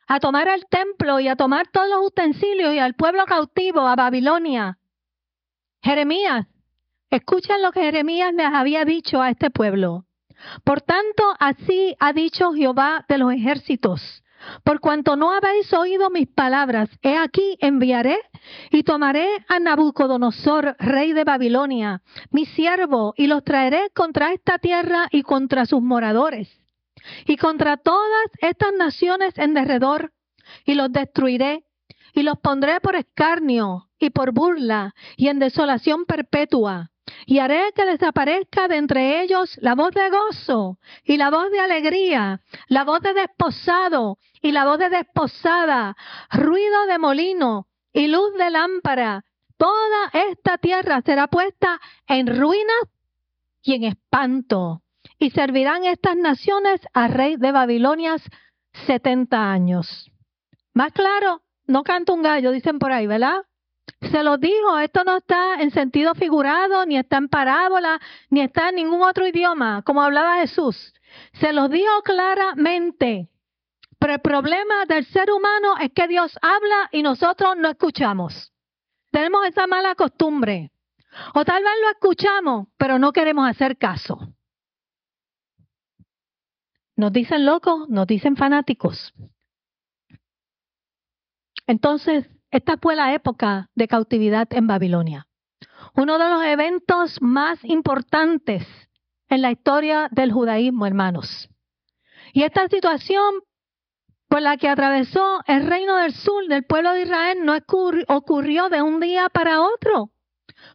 a 0.07 0.21
tomar 0.21 0.49
el 0.49 0.67
templo 0.67 1.21
y 1.21 1.29
a 1.29 1.37
tomar 1.37 1.69
todos 1.69 1.89
los 1.89 2.07
utensilios 2.07 2.75
y 2.75 2.79
al 2.79 2.95
pueblo 2.95 3.25
cautivo 3.25 3.81
a 3.81 3.97
Babilonia. 3.97 4.79
Jeremías, 5.83 6.47
escuchen 7.11 7.63
lo 7.63 7.73
que 7.73 7.83
Jeremías 7.83 8.33
les 8.35 8.47
había 8.47 8.85
dicho 8.85 9.21
a 9.21 9.31
este 9.31 9.51
pueblo. 9.51 10.07
Por 10.65 10.81
tanto, 10.81 11.23
así 11.39 11.97
ha 12.01 12.13
dicho 12.13 12.53
Jehová 12.53 13.05
de 13.09 13.19
los 13.19 13.33
ejércitos. 13.33 14.23
Por 14.65 14.81
cuanto 14.81 15.17
no 15.17 15.33
habéis 15.33 15.73
oído 15.73 16.11
mis 16.11 16.27
palabras, 16.29 16.89
he 17.03 17.17
aquí 17.17 17.57
enviaré 17.61 18.19
y 18.71 18.83
tomaré 18.83 19.29
a 19.49 19.61
Nabucodonosor, 19.61 20.77
rey 20.79 21.13
de 21.13 21.25
Babilonia, 21.25 22.03
mi 22.31 22.45
siervo, 22.47 23.15
y 23.17 23.29
los 23.29 23.45
traeré 23.45 23.91
contra 23.95 24.33
esta 24.33 24.59
tierra 24.59 25.07
y 25.11 25.23
contra 25.23 25.65
sus 25.65 25.81
moradores, 25.81 26.62
y 27.27 27.37
contra 27.37 27.77
todas 27.77 28.27
estas 28.39 28.73
naciones 28.73 29.37
en 29.39 29.55
derredor, 29.55 30.13
y 30.65 30.75
los 30.75 30.93
destruiré 30.93 31.65
y 32.13 32.23
los 32.23 32.39
pondré 32.39 32.81
por 32.81 32.95
escarnio 32.97 33.89
y 33.99 34.11
por 34.11 34.33
burla 34.33 34.95
y 35.17 35.29
en 35.29 35.39
desolación 35.39 36.05
perpetua. 36.05 36.91
Y 37.27 37.41
haré 37.41 37.73
que 37.75 37.85
desaparezca 37.85 38.69
de 38.69 38.77
entre 38.77 39.23
ellos 39.23 39.59
la 39.61 39.75
voz 39.75 39.93
de 39.93 40.09
gozo 40.09 40.79
y 41.05 41.17
la 41.17 41.31
voz 41.31 41.51
de 41.51 41.61
alegría, 41.61 42.41
la 42.69 42.85
voz 42.85 43.01
de 43.01 43.13
desposado 43.13 44.19
y 44.41 44.53
la 44.53 44.65
voz 44.65 44.79
de 44.79 44.89
desposada, 44.89 45.97
ruido 46.31 46.87
de 46.87 46.99
molino 46.99 47.67
y 47.93 48.07
luz 48.07 48.35
de 48.39 48.51
lámpara. 48.51 49.25
Toda 49.57 50.11
esta 50.31 50.59
tierra 50.59 51.03
será 51.03 51.27
puesta 51.29 51.81
en 52.07 52.27
ruinas 52.27 52.89
y 53.63 53.75
en 53.75 53.85
espanto. 53.85 54.83
Y 55.23 55.31
servirán 55.31 55.85
estas 55.85 56.17
naciones 56.17 56.81
al 56.93 57.13
rey 57.13 57.37
de 57.37 57.53
Babilonia 57.53 58.17
setenta 58.87 59.53
años. 59.53 60.11
Más 60.75 60.93
claro, 60.93 61.43
no 61.69 61.85
canta 61.85 62.13
un 62.13 62.23
gallo, 62.23 62.51
dicen 62.51 62.81
por 62.81 62.91
ahí, 62.91 63.07
¿verdad? 63.07 63.45
Se 64.01 64.25
lo 64.25 64.37
dijo, 64.37 64.81
esto 64.81 65.05
no 65.05 65.19
está 65.19 65.63
en 65.63 65.71
sentido 65.71 66.17
figurado, 66.17 66.85
ni 66.87 66.99
está 66.99 67.19
en 67.19 67.29
parábola, 67.29 68.01
ni 68.31 68.41
está 68.41 68.71
en 68.71 68.75
ningún 68.75 69.01
otro 69.03 69.25
idioma, 69.25 69.83
como 69.83 70.03
hablaba 70.03 70.41
Jesús. 70.41 70.93
Se 71.35 71.53
lo 71.53 71.69
dijo 71.69 72.03
claramente. 72.03 73.29
Pero 74.01 74.15
el 74.15 74.21
problema 74.23 74.87
del 74.89 75.05
ser 75.05 75.31
humano 75.31 75.77
es 75.81 75.93
que 75.93 76.09
Dios 76.09 76.37
habla 76.43 76.89
y 76.91 77.05
nosotros 77.05 77.57
no 77.57 77.69
escuchamos. 77.69 78.53
Tenemos 79.13 79.47
esa 79.47 79.69
mala 79.69 79.95
costumbre. 79.95 80.73
O 81.35 81.45
tal 81.45 81.63
vez 81.63 81.73
lo 81.81 81.91
escuchamos, 81.91 82.67
pero 82.77 82.99
no 82.99 83.13
queremos 83.13 83.49
hacer 83.49 83.79
caso. 83.79 84.19
Nos 87.03 87.13
dicen 87.13 87.45
locos, 87.45 87.89
nos 87.89 88.07
dicen 88.07 88.37
fanáticos. 88.37 89.13
Entonces, 91.67 92.29
esta 92.53 92.77
fue 92.77 92.95
la 92.95 93.13
época 93.13 93.71
de 93.75 93.89
cautividad 93.89 94.47
en 94.53 94.69
Babilonia. 94.69 95.27
Uno 95.97 96.17
de 96.17 96.31
los 96.31 96.45
eventos 96.45 97.21
más 97.21 97.59
importantes 97.65 98.65
en 99.29 99.43
la 99.43 99.51
historia 99.51 100.11
del 100.13 100.31
judaísmo, 100.31 100.87
hermanos. 100.87 101.51
Y 102.33 102.45
esta 102.45 102.69
situación 102.69 103.35
por 104.29 104.41
la 104.41 104.57
que 104.57 104.69
atravesó 104.69 105.41
el 105.49 105.67
reino 105.67 105.97
del 105.97 106.15
sur 106.15 106.47
del 106.47 106.65
pueblo 106.65 106.93
de 106.93 107.03
Israel 107.03 107.39
no 107.45 107.57
ocurrió 108.07 108.69
de 108.69 108.81
un 108.81 109.01
día 109.01 109.29
para 109.29 109.61
otro. 109.61 110.13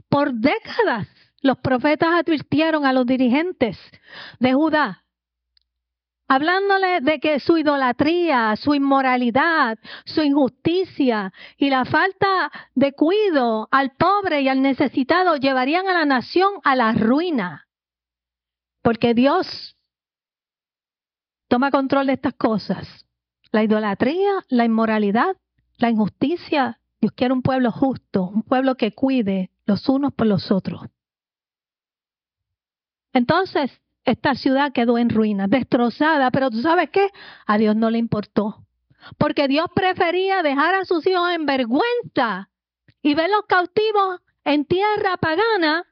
Por 0.09 0.33
décadas 0.33 1.07
los 1.41 1.57
profetas 1.59 2.09
advirtieron 2.15 2.85
a 2.85 2.91
los 2.91 3.05
dirigentes 3.05 3.79
de 4.41 4.53
Judá 4.53 5.05
hablándole 6.27 7.01
de 7.01 7.19
que 7.19 7.39
su 7.39 7.57
idolatría, 7.57 8.55
su 8.57 8.73
inmoralidad, 8.73 9.77
su 10.05 10.21
injusticia 10.21 11.33
y 11.57 11.69
la 11.69 11.85
falta 11.85 12.51
de 12.75 12.93
cuidado 12.93 13.67
al 13.71 13.91
pobre 13.91 14.41
y 14.41 14.49
al 14.49 14.61
necesitado 14.61 15.37
llevarían 15.37 15.87
a 15.87 15.93
la 15.93 16.05
nación 16.05 16.53
a 16.63 16.75
la 16.75 16.91
ruina. 16.93 17.67
Porque 18.81 19.13
Dios 19.13 19.77
toma 21.47 21.71
control 21.71 22.07
de 22.07 22.13
estas 22.13 22.33
cosas. 22.33 23.05
La 23.51 23.63
idolatría, 23.63 24.45
la 24.49 24.65
inmoralidad, 24.65 25.37
la 25.77 25.89
injusticia. 25.89 26.79
Dios 26.99 27.13
quiere 27.13 27.33
un 27.33 27.41
pueblo 27.41 27.71
justo, 27.71 28.23
un 28.23 28.43
pueblo 28.43 28.75
que 28.75 28.91
cuide 28.93 29.51
los 29.65 29.87
unos 29.87 30.13
por 30.13 30.27
los 30.27 30.51
otros. 30.51 30.81
Entonces, 33.13 33.71
esta 34.07 34.35
ciudad 34.35 34.71
quedó 34.71 34.97
en 34.97 35.09
ruinas, 35.09 35.49
destrozada, 35.49 36.31
pero 36.31 36.49
tú 36.49 36.61
sabes 36.61 36.89
qué, 36.89 37.11
a 37.45 37.57
Dios 37.57 37.75
no 37.75 37.89
le 37.89 37.97
importó, 37.97 38.65
porque 39.17 39.49
Dios 39.49 39.67
prefería 39.75 40.41
dejar 40.43 40.75
a 40.75 40.85
sus 40.85 41.05
hijos 41.05 41.29
en 41.31 41.45
vergüenza 41.45 42.49
y 43.01 43.13
verlos 43.15 43.41
cautivos 43.49 44.21
en 44.45 44.63
tierra 44.63 45.17
pagana 45.17 45.85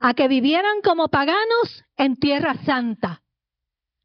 a 0.00 0.14
que 0.14 0.26
vivieran 0.26 0.80
como 0.82 1.08
paganos 1.08 1.84
en 1.98 2.16
tierra 2.16 2.54
santa. 2.64 3.22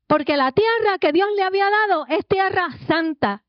Porque 0.06 0.36
la 0.36 0.52
tierra 0.52 0.98
que 1.00 1.14
Dios 1.14 1.30
le 1.38 1.44
había 1.44 1.70
dado 1.70 2.08
es 2.08 2.28
tierra 2.28 2.68
santa. 2.88 3.44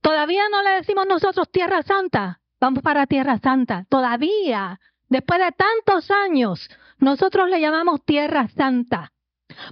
Todavía 0.00 0.48
no 0.48 0.62
le 0.62 0.70
decimos 0.70 1.06
nosotros 1.08 1.50
tierra 1.50 1.82
santa, 1.82 2.40
vamos 2.60 2.84
para 2.84 3.06
tierra 3.06 3.38
santa. 3.38 3.84
Todavía, 3.88 4.78
después 5.08 5.40
de 5.40 5.52
tantos 5.52 6.08
años, 6.10 6.68
nosotros 7.02 7.50
le 7.50 7.60
llamamos 7.60 8.04
tierra 8.04 8.46
santa, 8.56 9.12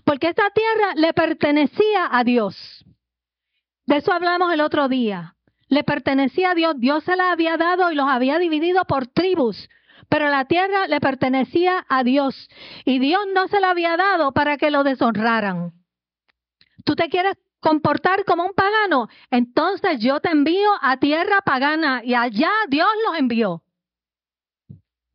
porque 0.04 0.30
esa 0.30 0.50
tierra 0.50 0.94
le 0.96 1.12
pertenecía 1.14 2.08
a 2.10 2.24
Dios. 2.24 2.84
De 3.86 3.98
eso 3.98 4.12
hablamos 4.12 4.52
el 4.52 4.60
otro 4.60 4.88
día. 4.88 5.36
Le 5.68 5.84
pertenecía 5.84 6.50
a 6.50 6.54
Dios, 6.56 6.74
Dios 6.78 7.04
se 7.04 7.14
la 7.14 7.30
había 7.30 7.56
dado 7.56 7.92
y 7.92 7.94
los 7.94 8.08
había 8.08 8.40
dividido 8.40 8.84
por 8.84 9.06
tribus, 9.06 9.68
pero 10.08 10.28
la 10.28 10.46
tierra 10.46 10.88
le 10.88 10.98
pertenecía 10.98 11.86
a 11.88 12.02
Dios 12.02 12.48
y 12.84 12.98
Dios 12.98 13.20
no 13.32 13.46
se 13.46 13.60
la 13.60 13.70
había 13.70 13.96
dado 13.96 14.32
para 14.32 14.56
que 14.56 14.72
lo 14.72 14.82
deshonraran. 14.82 15.70
¿Tú 16.84 16.96
te 16.96 17.08
quieres 17.08 17.34
comportar 17.60 18.24
como 18.24 18.44
un 18.44 18.54
pagano? 18.54 19.08
Entonces 19.30 20.00
yo 20.00 20.18
te 20.18 20.30
envío 20.30 20.70
a 20.82 20.96
tierra 20.96 21.42
pagana 21.44 22.02
y 22.02 22.14
allá 22.14 22.50
Dios 22.68 22.88
los 23.06 23.18
envió. 23.20 23.62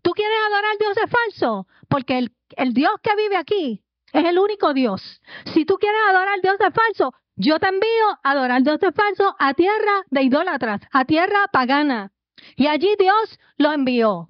¿Tú 0.05 0.11
quieres 0.11 0.37
adorar 0.45 0.77
dioses 0.77 1.09
falsos? 1.09 1.65
Porque 1.89 2.19
el, 2.19 2.31
el 2.57 2.75
Dios 2.75 2.91
que 3.01 3.15
vive 3.15 3.37
aquí 3.37 3.83
es 4.13 4.23
el 4.23 4.37
único 4.37 4.71
Dios. 4.71 5.19
Si 5.51 5.65
tú 5.65 5.77
quieres 5.79 5.99
adorar 6.07 6.39
dioses 6.43 6.71
falsos, 6.75 7.09
yo 7.35 7.57
te 7.57 7.69
envío 7.69 8.09
a 8.21 8.31
adorar 8.31 8.61
dioses 8.61 8.93
falsos 8.93 9.33
a 9.39 9.55
tierra 9.55 10.03
de 10.11 10.21
idólatras, 10.21 10.81
a 10.91 11.05
tierra 11.05 11.47
pagana. 11.51 12.11
Y 12.55 12.67
allí 12.67 12.95
Dios 12.99 13.39
lo 13.57 13.71
envió. 13.71 14.29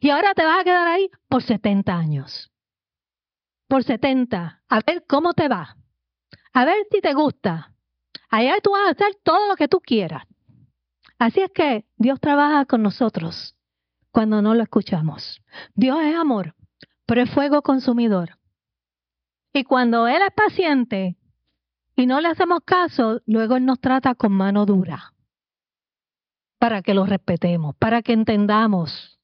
Y 0.00 0.10
ahora 0.10 0.34
te 0.34 0.44
vas 0.44 0.58
a 0.58 0.64
quedar 0.64 0.88
ahí 0.88 1.08
por 1.28 1.44
70 1.44 1.96
años. 1.96 2.50
Por 3.68 3.84
70. 3.84 4.60
A 4.68 4.80
ver 4.84 5.04
cómo 5.06 5.34
te 5.34 5.46
va. 5.46 5.76
A 6.52 6.64
ver 6.64 6.84
si 6.90 7.00
te 7.00 7.14
gusta. 7.14 7.74
Allá 8.28 8.56
tú 8.60 8.72
vas 8.72 8.88
a 8.88 8.90
hacer 8.90 9.14
todo 9.22 9.46
lo 9.46 9.54
que 9.54 9.68
tú 9.68 9.78
quieras. 9.78 10.24
Así 11.16 11.42
es 11.42 11.52
que 11.52 11.84
Dios 11.96 12.18
trabaja 12.18 12.64
con 12.64 12.82
nosotros 12.82 13.54
cuando 14.10 14.42
no 14.42 14.54
lo 14.54 14.62
escuchamos. 14.62 15.42
Dios 15.74 15.98
es 16.02 16.14
amor, 16.16 16.54
pero 17.06 17.22
es 17.22 17.30
fuego 17.30 17.62
consumidor. 17.62 18.38
Y 19.52 19.64
cuando 19.64 20.06
Él 20.06 20.22
es 20.22 20.34
paciente 20.34 21.16
y 21.96 22.06
no 22.06 22.20
le 22.20 22.28
hacemos 22.28 22.60
caso, 22.64 23.20
luego 23.26 23.56
Él 23.56 23.66
nos 23.66 23.80
trata 23.80 24.14
con 24.14 24.32
mano 24.32 24.66
dura 24.66 25.12
para 26.58 26.82
que 26.82 26.94
lo 26.94 27.06
respetemos, 27.06 27.74
para 27.76 28.02
que 28.02 28.12
entendamos 28.12 29.18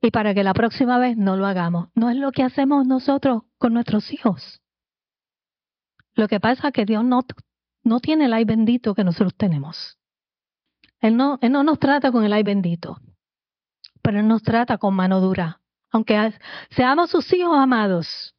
y 0.00 0.10
para 0.10 0.34
que 0.34 0.44
la 0.44 0.54
próxima 0.54 0.98
vez 0.98 1.16
no 1.16 1.36
lo 1.36 1.46
hagamos. 1.46 1.88
No 1.94 2.10
es 2.10 2.16
lo 2.16 2.32
que 2.32 2.42
hacemos 2.42 2.86
nosotros 2.86 3.42
con 3.58 3.74
nuestros 3.74 4.12
hijos. 4.12 4.62
Lo 6.14 6.28
que 6.28 6.40
pasa 6.40 6.68
es 6.68 6.72
que 6.72 6.86
Dios 6.86 7.04
no, 7.04 7.20
no 7.82 8.00
tiene 8.00 8.26
el 8.26 8.32
ay 8.32 8.44
bendito 8.44 8.94
que 8.94 9.04
nosotros 9.04 9.34
tenemos. 9.36 9.98
Él 11.00 11.16
no, 11.16 11.38
él 11.42 11.52
no 11.52 11.64
nos 11.64 11.78
trata 11.78 12.12
con 12.12 12.24
el 12.24 12.32
ay 12.32 12.44
bendito 12.44 12.98
pero 14.02 14.22
nos 14.22 14.42
trata 14.42 14.78
con 14.78 14.94
mano 14.94 15.20
dura. 15.20 15.60
Aunque 15.90 16.34
seamos 16.70 17.10
sus 17.10 17.32
hijos 17.32 17.56
amados, 17.56 18.34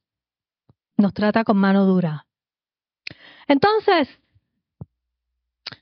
nos 0.97 1.13
trata 1.13 1.43
con 1.43 1.57
mano 1.57 1.85
dura. 1.85 2.25
Entonces, 3.47 4.07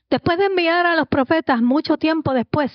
después 0.08 0.38
de 0.38 0.46
enviar 0.46 0.86
a 0.86 0.96
los 0.96 1.08
profetas, 1.08 1.62
mucho 1.62 1.96
tiempo 1.96 2.34
después, 2.34 2.72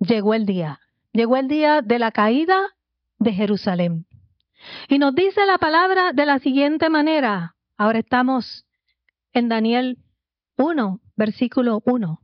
llegó 0.00 0.34
el 0.34 0.46
día. 0.46 0.80
Llegó 1.12 1.36
el 1.36 1.48
día 1.48 1.82
de 1.82 1.98
la 1.98 2.10
caída 2.10 2.76
de 3.18 3.32
Jerusalén. 3.32 4.06
Y 4.88 4.98
nos 4.98 5.14
dice 5.14 5.46
la 5.46 5.58
palabra 5.58 6.12
de 6.12 6.26
la 6.26 6.38
siguiente 6.40 6.90
manera. 6.90 7.54
Ahora 7.76 8.00
estamos 8.00 8.66
en 9.32 9.48
Daniel 9.48 9.98
1, 10.56 11.00
versículo 11.16 11.82
1. 11.84 12.20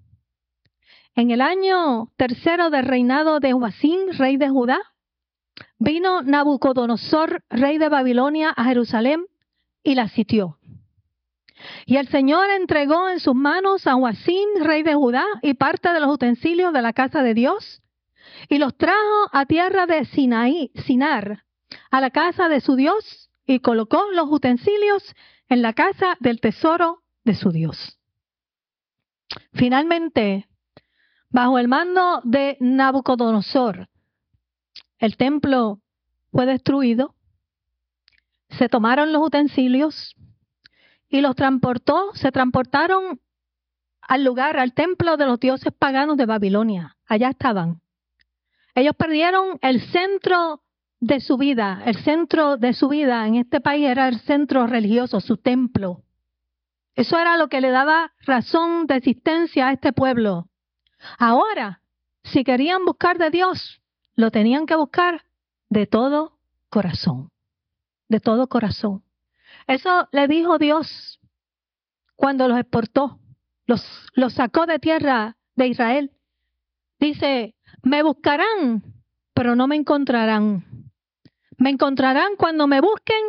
En 1.17 1.31
el 1.31 1.41
año 1.41 2.11
tercero 2.17 2.71
del 2.71 2.87
reinado 2.87 3.39
de 3.39 3.53
Joacín, 3.53 4.01
rey 4.19 4.37
de 4.37 4.49
Judá, 4.49 4.81
vino 5.79 6.23
Nabucodonosor, 6.23 7.45
rey 7.51 7.79
de 7.79 7.89
Babilonia, 7.89 8.51
a 8.51 8.65
Jerusalén 8.65 9.27
y 9.85 9.95
la 9.95 10.09
sitió. 10.09 10.59
Y 11.87 11.97
el 11.97 12.09
Señor 12.09 12.51
entregó 12.51 13.09
en 13.09 13.21
sus 13.21 13.35
manos 13.35 13.87
a 13.87 13.95
Joacín, 13.95 14.49
rey 14.61 14.83
de 14.83 14.95
Judá, 14.95 15.25
y 15.41 15.55
parte 15.55 15.93
de 15.93 16.01
los 16.01 16.13
utensilios 16.13 16.73
de 16.73 16.83
la 16.83 16.93
casa 16.93 17.23
de 17.23 17.35
Dios, 17.35 17.81
y 18.49 18.59
los 18.59 18.77
trajo 18.77 19.29
a 19.33 19.47
tierra 19.47 19.87
de 19.87 20.05
Sinaí, 20.07 20.73
Sinar, 20.87 21.45
a 21.91 22.01
la 22.01 22.11
casa 22.11 22.49
de 22.49 22.61
su 22.61 22.75
Dios, 22.75 23.31
y 23.47 23.61
colocó 23.61 24.03
los 24.13 24.29
utensilios 24.31 25.15
en 25.49 25.63
la 25.63 25.75
casa 25.75 26.17
del 26.19 26.41
tesoro 26.41 27.03
de 27.23 27.35
su 27.35 27.51
Dios. 27.51 28.01
Finalmente, 29.53 30.49
Bajo 31.35 31.59
el 31.59 31.67
mando 31.67 32.21
de 32.23 32.57
Nabucodonosor, 32.61 33.89
el 35.01 35.17
templo 35.17 35.81
fue 36.31 36.47
destruido, 36.47 37.17
se 38.51 38.69
tomaron 38.69 39.13
los 39.13 39.21
utensilios 39.21 40.15
y 41.09 41.23
los 41.23 41.35
transportó, 41.35 42.15
se 42.15 42.31
transportaron 42.31 43.19
al 44.01 44.23
lugar, 44.23 44.61
al 44.61 44.75
templo 44.75 45.17
de 45.17 45.27
los 45.27 45.41
dioses 45.41 45.73
paganos 45.77 46.17
de 46.19 46.27
Babilonia. 46.27 46.97
Allá 47.05 47.31
estaban. 47.31 47.81
Ellos 48.77 48.95
perdieron 48.95 49.59
el 49.61 49.81
centro 49.91 50.63
de 51.01 51.19
su 51.19 51.37
vida, 51.37 51.83
el 51.85 51.97
centro 52.05 52.59
de 52.59 52.75
su 52.75 52.87
vida 52.87 53.27
en 53.27 53.35
este 53.35 53.61
país 53.61 53.89
era 53.89 54.07
el 54.07 54.21
centro 54.21 54.69
religioso, 54.69 55.19
su 55.19 55.37
templo. 55.37 56.05
Eso 56.95 57.19
era 57.19 57.37
lo 57.37 57.49
que 57.49 57.61
le 57.61 57.73
daba 57.73 58.13
razón 58.21 58.87
de 58.87 58.99
existencia 58.99 59.67
a 59.67 59.73
este 59.73 59.93
pueblo. 59.93 60.49
Ahora, 61.19 61.81
si 62.23 62.45
querían 62.45 62.85
buscar 62.85 63.19
de 63.19 63.31
Dios, 63.31 63.81
lo 64.17 64.31
tenían 64.31 64.67
que 64.67 64.77
buscar 64.77 65.25
de 65.69 65.87
todo 65.87 66.39
corazón, 66.71 67.31
de 68.09 68.21
todo 68.21 68.49
corazón. 68.49 69.05
Eso 69.67 70.09
le 70.13 70.29
dijo 70.29 70.59
Dios 70.59 71.21
cuando 72.17 72.49
los 72.49 72.59
exportó, 72.59 73.19
los, 73.67 73.83
sacó 74.33 74.67
de 74.67 74.79
tierra 74.79 75.37
de 75.57 75.69
Israel. 75.69 76.13
Dice, 76.99 77.55
me 77.83 78.03
buscarán, 78.03 78.83
pero 79.35 79.57
no 79.57 79.67
me 79.67 79.77
encontrarán. 79.77 80.65
Me 81.59 81.71
encontrarán 81.71 82.37
cuando 82.37 82.67
me 82.67 82.81
busquen 82.81 83.23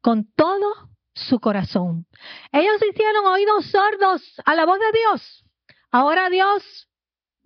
con 0.00 0.30
todo 0.34 0.90
su 1.14 1.40
corazón. 1.40 2.06
Ellos 2.52 2.76
hicieron 2.88 3.26
oídos 3.26 3.66
sordos 3.66 4.22
a 4.44 4.54
la 4.54 4.66
voz 4.66 4.78
de 4.78 4.98
Dios. 4.98 5.44
Ahora 5.90 6.28
Dios 6.30 6.88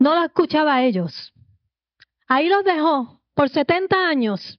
no 0.00 0.14
lo 0.16 0.24
escuchaba 0.24 0.74
a 0.74 0.82
ellos. 0.82 1.32
Ahí 2.26 2.48
los 2.48 2.64
dejó 2.64 3.20
por 3.34 3.50
70 3.50 4.08
años 4.08 4.58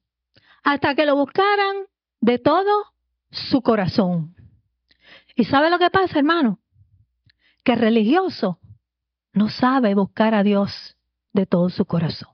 hasta 0.62 0.94
que 0.94 1.04
lo 1.04 1.16
buscaran 1.16 1.76
de 2.20 2.38
todo 2.38 2.86
su 3.30 3.60
corazón. 3.60 4.36
¿Y 5.34 5.44
sabe 5.44 5.68
lo 5.68 5.78
que 5.78 5.90
pasa, 5.90 6.18
hermano? 6.18 6.60
Que 7.64 7.72
el 7.72 7.80
religioso 7.80 8.60
no 9.32 9.48
sabe 9.48 9.94
buscar 9.94 10.34
a 10.34 10.44
Dios 10.44 10.96
de 11.32 11.46
todo 11.46 11.70
su 11.70 11.86
corazón. 11.86 12.30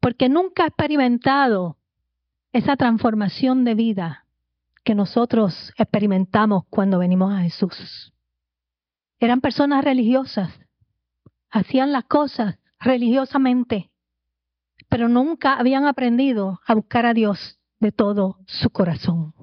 Porque 0.00 0.28
nunca 0.28 0.64
ha 0.64 0.68
experimentado 0.68 1.76
esa 2.52 2.76
transformación 2.76 3.64
de 3.64 3.74
vida 3.74 4.26
que 4.82 4.94
nosotros 4.94 5.72
experimentamos 5.76 6.64
cuando 6.70 6.98
venimos 6.98 7.32
a 7.34 7.40
Jesús. 7.42 8.12
Eran 9.18 9.40
personas 9.40 9.84
religiosas, 9.84 10.52
hacían 11.52 11.92
las 11.92 12.04
cosas 12.04 12.58
religiosamente, 12.80 13.90
pero 14.88 15.08
nunca 15.08 15.54
habían 15.54 15.84
aprendido 15.84 16.60
a 16.66 16.74
buscar 16.74 17.06
a 17.06 17.14
Dios 17.14 17.60
de 17.78 17.92
todo 17.92 18.38
su 18.46 18.70
corazón. 18.70 19.34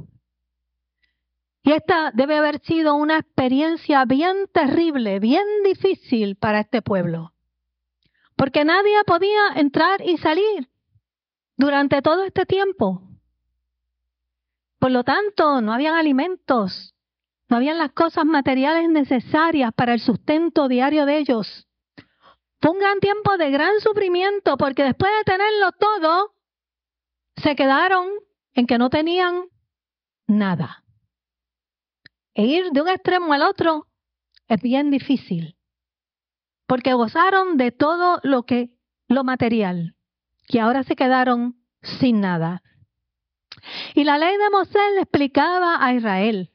Y 1.64 1.72
esta 1.72 2.12
debe 2.14 2.38
haber 2.38 2.60
sido 2.62 2.96
una 2.96 3.20
experiencia 3.20 4.04
bien 4.06 4.48
terrible, 4.52 5.20
bien 5.20 5.46
difícil 5.64 6.36
para 6.36 6.62
este 6.62 6.82
pueblo, 6.82 7.34
porque 8.36 8.66
nadie 8.66 9.04
podía 9.06 9.54
entrar 9.56 10.02
y 10.02 10.18
salir 10.18 10.68
durante 11.58 12.02
todo 12.02 12.24
este 12.24 12.46
tiempo. 12.46 13.04
Por 14.80 14.92
lo 14.92 15.04
tanto, 15.04 15.62
no 15.62 15.74
habían 15.74 15.96
alimentos, 15.96 16.96
no 17.50 17.58
habían 17.58 17.78
las 17.78 17.92
cosas 17.92 18.26
materiales 18.26 18.90
necesarias 18.90 19.74
para 19.74 19.94
el 19.94 20.00
sustento 20.00 20.68
diario 20.70 21.06
de 21.06 21.20
ellos. 21.20 21.69
Gran 22.90 23.02
tiempo 23.02 23.38
de 23.38 23.52
gran 23.52 23.80
sufrimiento 23.82 24.58
porque 24.58 24.84
después 24.84 25.12
de 25.20 25.32
tenerlo 25.32 25.72
todo, 25.74 26.34
se 27.36 27.56
quedaron 27.56 28.08
en 28.54 28.66
que 28.66 28.80
no 28.80 28.90
tenían 28.90 29.44
nada. 30.26 30.84
E 32.34 32.46
ir 32.46 32.72
de 32.72 32.82
un 32.82 32.88
extremo 32.88 33.32
al 33.34 33.44
otro 33.44 33.86
es 34.48 34.60
bien 34.62 34.90
difícil, 34.90 35.56
porque 36.66 36.94
gozaron 36.94 37.58
de 37.58 37.72
todo 37.72 38.22
lo 38.24 38.44
que 38.44 38.72
lo 39.08 39.24
material, 39.24 39.96
y 40.48 40.58
ahora 40.58 40.82
se 40.82 40.96
quedaron 40.96 41.62
sin 42.00 42.22
nada. 42.22 42.64
Y 43.94 44.04
la 44.04 44.18
ley 44.18 44.36
de 44.36 44.50
Moisés 44.50 44.82
le 44.96 45.02
explicaba 45.02 45.86
a 45.86 45.94
Israel, 45.94 46.52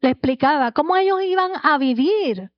le 0.00 0.10
explicaba 0.10 0.72
cómo 0.72 0.96
ellos 0.96 1.22
iban 1.22 1.52
a 1.62 1.78
vivir 1.78 2.50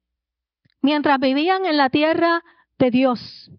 mientras 0.80 1.20
vivían 1.20 1.66
en 1.66 1.76
la 1.76 1.88
tierra 1.88 2.42
de 2.82 2.90
Dios. 2.90 3.50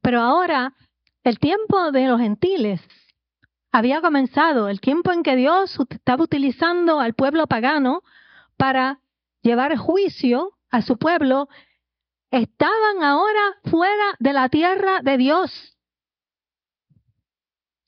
Pero 0.00 0.20
ahora 0.20 0.74
el 1.22 1.38
tiempo 1.38 1.92
de 1.92 2.08
los 2.08 2.18
gentiles 2.18 2.80
había 3.70 4.00
comenzado, 4.00 4.68
el 4.68 4.80
tiempo 4.80 5.12
en 5.12 5.22
que 5.22 5.36
Dios 5.36 5.78
estaba 5.90 6.24
utilizando 6.24 6.98
al 6.98 7.12
pueblo 7.12 7.46
pagano 7.46 8.02
para 8.56 9.00
llevar 9.42 9.76
juicio 9.76 10.52
a 10.70 10.80
su 10.80 10.96
pueblo, 10.96 11.48
estaban 12.30 13.02
ahora 13.02 13.54
fuera 13.70 14.16
de 14.18 14.32
la 14.32 14.48
tierra 14.48 15.00
de 15.02 15.18
Dios. 15.18 15.76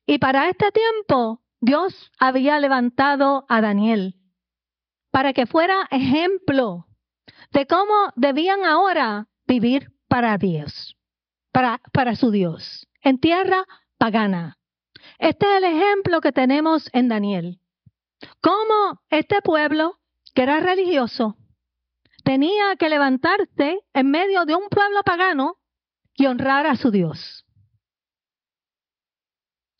Y 0.07 0.19
para 0.19 0.51
este 0.51 0.71
tiempo 0.73 1.41
Dios 1.61 2.13
había 2.19 2.61
levantado 2.61 3.47
a 3.49 3.63
Daniel 3.63 4.15
para 5.11 5.33
que 5.33 5.47
fuera 5.47 5.89
ejemplo 5.91 6.87
de 7.51 7.67
cómo 7.67 8.13
debían 8.15 8.65
ahora 8.65 9.29
vivir 9.47 9.96
para 10.09 10.37
Dios, 10.39 10.97
para, 11.53 11.81
para 11.93 12.17
su 12.17 12.31
Dios, 12.31 12.87
en 13.03 13.19
tierra 13.19 13.65
pagana. 13.99 14.59
Este 15.19 15.47
es 15.47 15.59
el 15.59 15.65
ejemplo 15.65 16.21
que 16.21 16.33
tenemos 16.33 16.89
en 16.93 17.09
Daniel. 17.09 17.61
Cómo 18.41 19.01
este 19.11 19.43
pueblo, 19.43 19.99
que 20.35 20.43
era 20.43 20.61
religioso, 20.61 21.37
tenía 22.25 22.77
que 22.77 22.89
levantarse 22.89 23.81
en 23.95 24.11
medio 24.11 24.45
de 24.45 24.55
un 24.55 24.69
pueblo 24.69 25.03
pagano 25.05 25.57
y 26.15 26.27
honrar 26.27 26.67
a 26.67 26.77
su 26.77 26.91
Dios. 26.91 27.45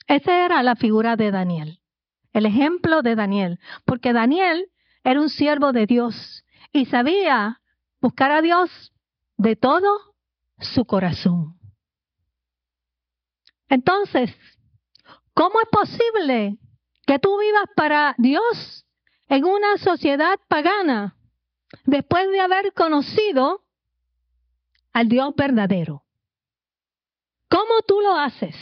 Esa 0.07 0.45
era 0.45 0.63
la 0.63 0.77
figura 0.77 1.17
de 1.17 1.33
Daniel, 1.33 1.81
el 2.33 2.47
ejemplo 2.47 3.03
de 3.03 3.17
Daniel, 3.17 3.59
porque 3.85 4.13
Daniel 4.13 4.71
era 5.03 5.21
un 5.21 5.29
siervo 5.29 5.73
de 5.73 5.87
Dios 5.87 6.45
y 6.73 6.87
sabía 6.87 7.61
buscar 8.01 8.31
a 8.31 8.43
Dios 8.43 8.93
de 9.37 9.57
todo 9.57 10.16
su 10.59 10.85
corazón. 10.85 11.59
Entonces, 13.69 14.31
¿cómo 15.35 15.61
es 15.61 15.69
posible 15.71 16.59
que 17.07 17.19
tú 17.19 17.39
vivas 17.39 17.65
para 17.75 18.15
Dios 18.19 18.87
en 19.29 19.45
una 19.45 19.77
sociedad 19.79 20.39
pagana 20.49 21.17
después 21.85 22.31
de 22.31 22.41
haber 22.41 22.73
conocido 22.73 23.65
al 24.93 25.09
Dios 25.09 25.35
verdadero? 25.37 26.05
¿Cómo 27.49 27.83
tú 27.87 28.01
lo 28.01 28.17
haces? 28.17 28.55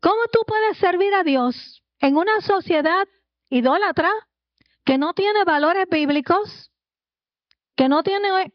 ¿Cómo 0.00 0.22
tú 0.32 0.40
puedes 0.46 0.78
servir 0.78 1.14
a 1.14 1.22
Dios 1.24 1.82
en 2.00 2.16
una 2.16 2.40
sociedad 2.40 3.08
idólatra 3.48 4.10
que 4.84 4.98
no 4.98 5.14
tiene 5.14 5.44
valores 5.44 5.86
bíblicos, 5.90 6.70
que 7.74 7.88
no 7.88 8.02
tiene 8.02 8.52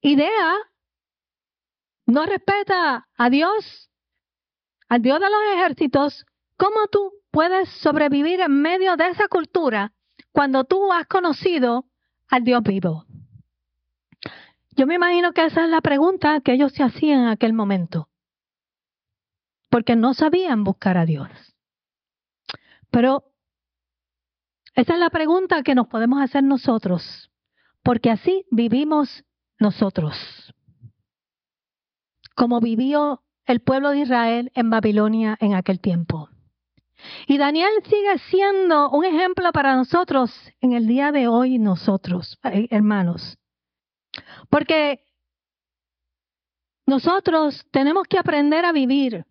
idea, 0.00 0.54
no 2.06 2.24
respeta 2.24 3.08
a 3.16 3.30
Dios, 3.30 3.90
al 4.88 5.02
Dios 5.02 5.20
de 5.20 5.26
los 5.26 5.40
ejércitos? 5.54 6.24
¿Cómo 6.56 6.86
tú 6.90 7.12
puedes 7.30 7.68
sobrevivir 7.68 8.40
en 8.40 8.62
medio 8.62 8.96
de 8.96 9.08
esa 9.08 9.28
cultura 9.28 9.92
cuando 10.32 10.64
tú 10.64 10.92
has 10.92 11.06
conocido 11.06 11.86
al 12.28 12.44
Dios 12.44 12.62
vivo? 12.62 13.04
Yo 14.70 14.86
me 14.86 14.94
imagino 14.94 15.32
que 15.32 15.44
esa 15.44 15.64
es 15.64 15.70
la 15.70 15.80
pregunta 15.80 16.40
que 16.40 16.52
ellos 16.52 16.72
se 16.72 16.82
hacían 16.82 17.20
en 17.20 17.28
aquel 17.28 17.52
momento 17.52 18.08
porque 19.76 19.96
no 19.96 20.14
sabían 20.14 20.64
buscar 20.64 20.96
a 20.96 21.04
Dios. 21.04 21.28
Pero 22.90 23.24
esa 24.74 24.94
es 24.94 24.98
la 24.98 25.10
pregunta 25.10 25.62
que 25.62 25.74
nos 25.74 25.88
podemos 25.88 26.22
hacer 26.22 26.42
nosotros, 26.42 27.30
porque 27.82 28.10
así 28.10 28.46
vivimos 28.50 29.24
nosotros, 29.58 30.45
como 32.36 32.60
vivió 32.60 33.22
el 33.46 33.60
pueblo 33.60 33.90
de 33.90 34.00
Israel 34.00 34.52
en 34.54 34.70
Babilonia 34.70 35.36
en 35.40 35.54
aquel 35.54 35.80
tiempo. 35.80 36.28
Y 37.26 37.38
Daniel 37.38 37.70
sigue 37.84 38.18
siendo 38.30 38.90
un 38.90 39.04
ejemplo 39.04 39.50
para 39.52 39.76
nosotros 39.76 40.32
en 40.60 40.72
el 40.72 40.86
día 40.86 41.12
de 41.12 41.28
hoy, 41.28 41.58
nosotros, 41.58 42.38
eh, 42.44 42.68
hermanos. 42.70 43.38
Porque 44.50 45.04
nosotros 46.86 47.66
tenemos 47.70 48.06
que 48.06 48.18
aprender 48.18 48.64
a 48.64 48.72
vivir 48.72 49.24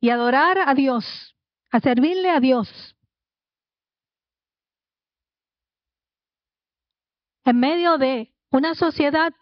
y 0.00 0.10
adorar 0.10 0.58
a 0.66 0.74
Dios, 0.74 1.36
a 1.70 1.80
servirle 1.80 2.30
a 2.30 2.40
Dios. 2.40 2.96
En 7.44 7.58
medio 7.58 7.98
de 7.98 8.32
una 8.50 8.74
sociedad 8.74 9.32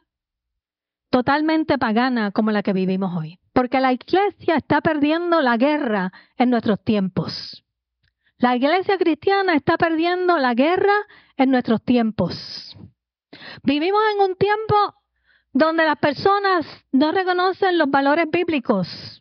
totalmente 1.10 1.76
pagana 1.78 2.30
como 2.30 2.50
la 2.50 2.62
que 2.62 2.72
vivimos 2.72 3.14
hoy. 3.16 3.38
Porque 3.52 3.80
la 3.80 3.92
iglesia 3.92 4.56
está 4.56 4.80
perdiendo 4.80 5.40
la 5.40 5.56
guerra 5.56 6.12
en 6.36 6.50
nuestros 6.50 6.82
tiempos. 6.82 7.64
La 8.38 8.56
iglesia 8.56 8.96
cristiana 8.96 9.54
está 9.54 9.76
perdiendo 9.76 10.38
la 10.38 10.54
guerra 10.54 10.94
en 11.36 11.50
nuestros 11.50 11.82
tiempos. 11.82 12.76
Vivimos 13.62 14.00
en 14.14 14.30
un 14.30 14.36
tiempo 14.36 14.94
donde 15.52 15.84
las 15.84 15.96
personas 15.98 16.66
no 16.92 17.12
reconocen 17.12 17.76
los 17.76 17.90
valores 17.90 18.26
bíblicos 18.30 19.20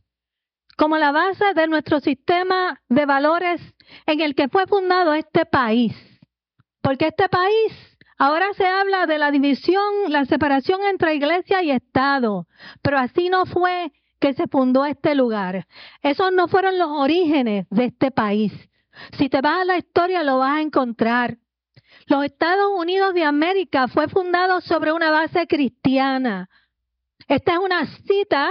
como 0.77 0.97
la 0.97 1.11
base 1.11 1.43
de 1.55 1.67
nuestro 1.67 1.99
sistema 1.99 2.79
de 2.87 3.05
valores 3.05 3.61
en 4.05 4.21
el 4.21 4.33
que 4.33 4.47
fue 4.47 4.65
fundado 4.65 5.13
este 5.13 5.45
país. 5.45 5.93
Porque 6.81 7.07
este 7.07 7.27
país 7.27 7.88
ahora 8.19 8.53
se 8.53 8.67
habla 8.67 9.07
de 9.07 9.17
la 9.17 9.31
división, 9.31 9.83
la 10.09 10.25
separación 10.25 10.81
entre 10.83 11.15
iglesia 11.15 11.63
y 11.63 11.71
Estado, 11.71 12.45
pero 12.83 12.99
así 12.99 13.29
no 13.29 13.45
fue 13.47 13.91
que 14.19 14.33
se 14.33 14.47
fundó 14.47 14.85
este 14.85 15.15
lugar. 15.15 15.65
Esos 16.03 16.31
no 16.31 16.47
fueron 16.47 16.77
los 16.77 16.89
orígenes 16.89 17.65
de 17.69 17.85
este 17.85 18.11
país. 18.11 18.53
Si 19.17 19.29
te 19.29 19.41
vas 19.41 19.61
a 19.61 19.65
la 19.65 19.77
historia 19.77 20.23
lo 20.23 20.39
vas 20.39 20.57
a 20.57 20.61
encontrar. 20.61 21.37
Los 22.07 22.25
Estados 22.25 22.71
Unidos 22.77 23.13
de 23.13 23.23
América 23.23 23.87
fue 23.87 24.07
fundado 24.07 24.61
sobre 24.61 24.91
una 24.91 25.09
base 25.09 25.47
cristiana. 25.47 26.49
Esta 27.27 27.53
es 27.53 27.59
una 27.59 27.85
cita 27.85 28.49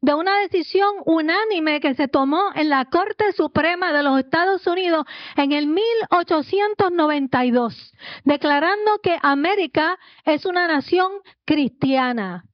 de 0.00 0.14
una 0.14 0.38
decisión 0.40 0.94
unánime 1.06 1.80
que 1.80 1.94
se 1.94 2.06
tomó 2.06 2.52
en 2.54 2.68
la 2.68 2.84
Corte 2.84 3.32
Suprema 3.32 3.92
de 3.92 4.04
los 4.04 4.16
Estados 4.18 4.66
Unidos 4.66 5.06
en 5.36 5.52
el 5.52 5.66
1892, 5.66 7.94
declarando 8.24 8.98
que 9.02 9.18
América 9.22 9.98
es 10.24 10.44
una 10.46 10.66
nación 10.68 11.10
cristiana. 11.44 12.44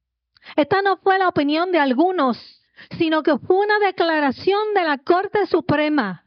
Esta 0.55 0.81
no 0.81 0.97
fue 0.97 1.19
la 1.19 1.27
opinión 1.27 1.71
de 1.71 1.77
algunos, 1.79 2.63
sino 2.97 3.21
que 3.23 3.37
fue 3.37 3.57
una 3.57 3.79
declaración 3.79 4.73
de 4.73 4.83
la 4.83 4.97
Corte 4.97 5.45
Suprema. 5.45 6.23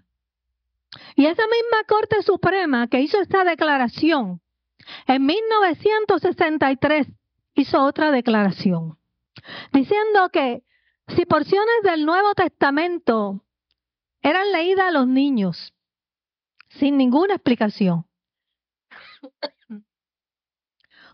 Y 1.17 1.27
esa 1.27 1.47
misma 1.47 1.85
Corte 1.87 2.23
Suprema 2.23 2.89
que 2.89 3.01
hizo 3.01 3.21
esta 3.21 3.45
declaración, 3.45 4.41
en 5.07 5.27
1963 5.27 7.09
hizo 7.55 7.83
otra 7.83 8.11
declaración, 8.13 8.97
diciendo 9.73 10.31
que 10.33 10.63
si 11.15 11.25
porciones 11.27 11.83
del 11.83 12.05
Nuevo 12.05 12.35
Testamento 12.35 13.45
eran 14.23 14.53
leídas 14.53 14.89
a 14.89 14.91
los 14.91 15.07
niños 15.07 15.75
sin 16.69 16.97
ninguna 16.97 17.35
explicación, 17.35 18.07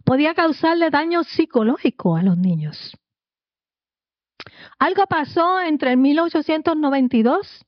podía 0.05 0.35
causarle 0.35 0.91
daño 0.91 1.25
psicológico 1.25 2.17
a 2.17 2.23
los 2.23 2.37
niños. 2.37 2.97
Algo 4.79 5.07
pasó 5.07 5.61
entre 5.61 5.93
el 5.93 5.97
1892 5.99 7.65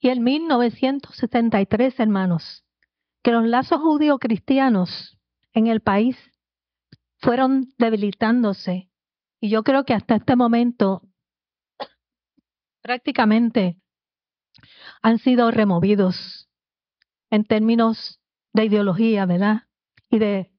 y 0.00 0.08
el 0.10 0.20
1973, 0.20 1.98
hermanos, 1.98 2.64
que 3.22 3.32
los 3.32 3.44
lazos 3.44 3.80
judío-cristianos 3.80 5.18
en 5.52 5.66
el 5.66 5.80
país 5.80 6.16
fueron 7.18 7.72
debilitándose. 7.78 8.87
Y 9.40 9.50
yo 9.50 9.62
creo 9.62 9.84
que 9.84 9.94
hasta 9.94 10.16
este 10.16 10.36
momento 10.36 11.02
prácticamente 12.82 13.80
han 15.02 15.18
sido 15.18 15.50
removidos 15.50 16.48
en 17.30 17.44
términos 17.44 18.20
de 18.52 18.64
ideología, 18.64 19.26
¿verdad? 19.26 19.68
Y 20.10 20.18
de 20.18 20.52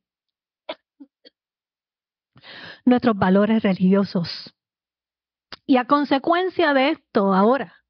nuestros 2.86 3.18
valores 3.18 3.64
religiosos. 3.64 4.56
Y 5.66 5.78
a 5.78 5.86
consecuencia 5.86 6.74
de 6.74 6.90
esto, 6.90 7.34
ahora, 7.34 7.84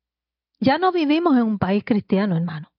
ya 0.60 0.78
no 0.78 0.92
vivimos 0.92 1.38
en 1.38 1.44
un 1.44 1.60
país 1.60 1.84
cristiano, 1.86 2.36
hermano. 2.36 2.72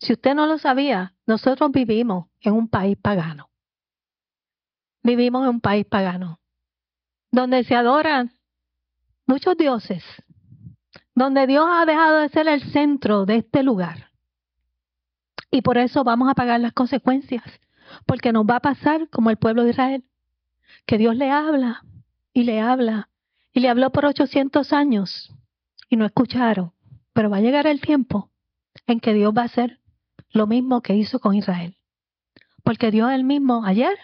Si 0.00 0.12
usted 0.12 0.34
no 0.34 0.46
lo 0.46 0.58
sabía, 0.58 1.14
nosotros 1.26 1.70
vivimos 1.72 2.28
en 2.40 2.52
un 2.52 2.68
país 2.68 2.96
pagano. 3.00 3.50
Vivimos 5.02 5.42
en 5.44 5.48
un 5.48 5.60
país 5.60 5.86
pagano, 5.86 6.40
donde 7.34 7.64
se 7.64 7.74
adoran 7.74 8.30
muchos 9.26 9.56
dioses, 9.56 10.04
donde 11.16 11.48
Dios 11.48 11.66
ha 11.68 11.84
dejado 11.84 12.20
de 12.20 12.28
ser 12.28 12.46
el 12.46 12.62
centro 12.70 13.26
de 13.26 13.38
este 13.38 13.64
lugar. 13.64 14.12
Y 15.50 15.62
por 15.62 15.76
eso 15.76 16.04
vamos 16.04 16.30
a 16.30 16.34
pagar 16.34 16.60
las 16.60 16.72
consecuencias, 16.72 17.42
porque 18.06 18.32
nos 18.32 18.46
va 18.46 18.56
a 18.56 18.60
pasar 18.60 19.08
como 19.10 19.30
el 19.30 19.36
pueblo 19.36 19.64
de 19.64 19.70
Israel, 19.70 20.04
que 20.86 20.96
Dios 20.96 21.16
le 21.16 21.28
habla 21.28 21.82
y 22.32 22.44
le 22.44 22.60
habla, 22.60 23.08
y 23.52 23.58
le 23.58 23.68
habló 23.68 23.90
por 23.90 24.06
800 24.06 24.72
años 24.72 25.34
y 25.90 25.96
no 25.96 26.06
escucharon. 26.06 26.72
Pero 27.14 27.30
va 27.30 27.38
a 27.38 27.40
llegar 27.40 27.66
el 27.66 27.80
tiempo 27.80 28.30
en 28.86 29.00
que 29.00 29.12
Dios 29.12 29.34
va 29.36 29.42
a 29.42 29.46
hacer 29.46 29.80
lo 30.30 30.46
mismo 30.46 30.82
que 30.82 30.94
hizo 30.94 31.18
con 31.18 31.34
Israel. 31.34 31.76
Porque 32.62 32.92
Dios 32.92 33.10
es 33.10 33.16
el 33.16 33.24
mismo 33.24 33.64
ayer, 33.64 33.98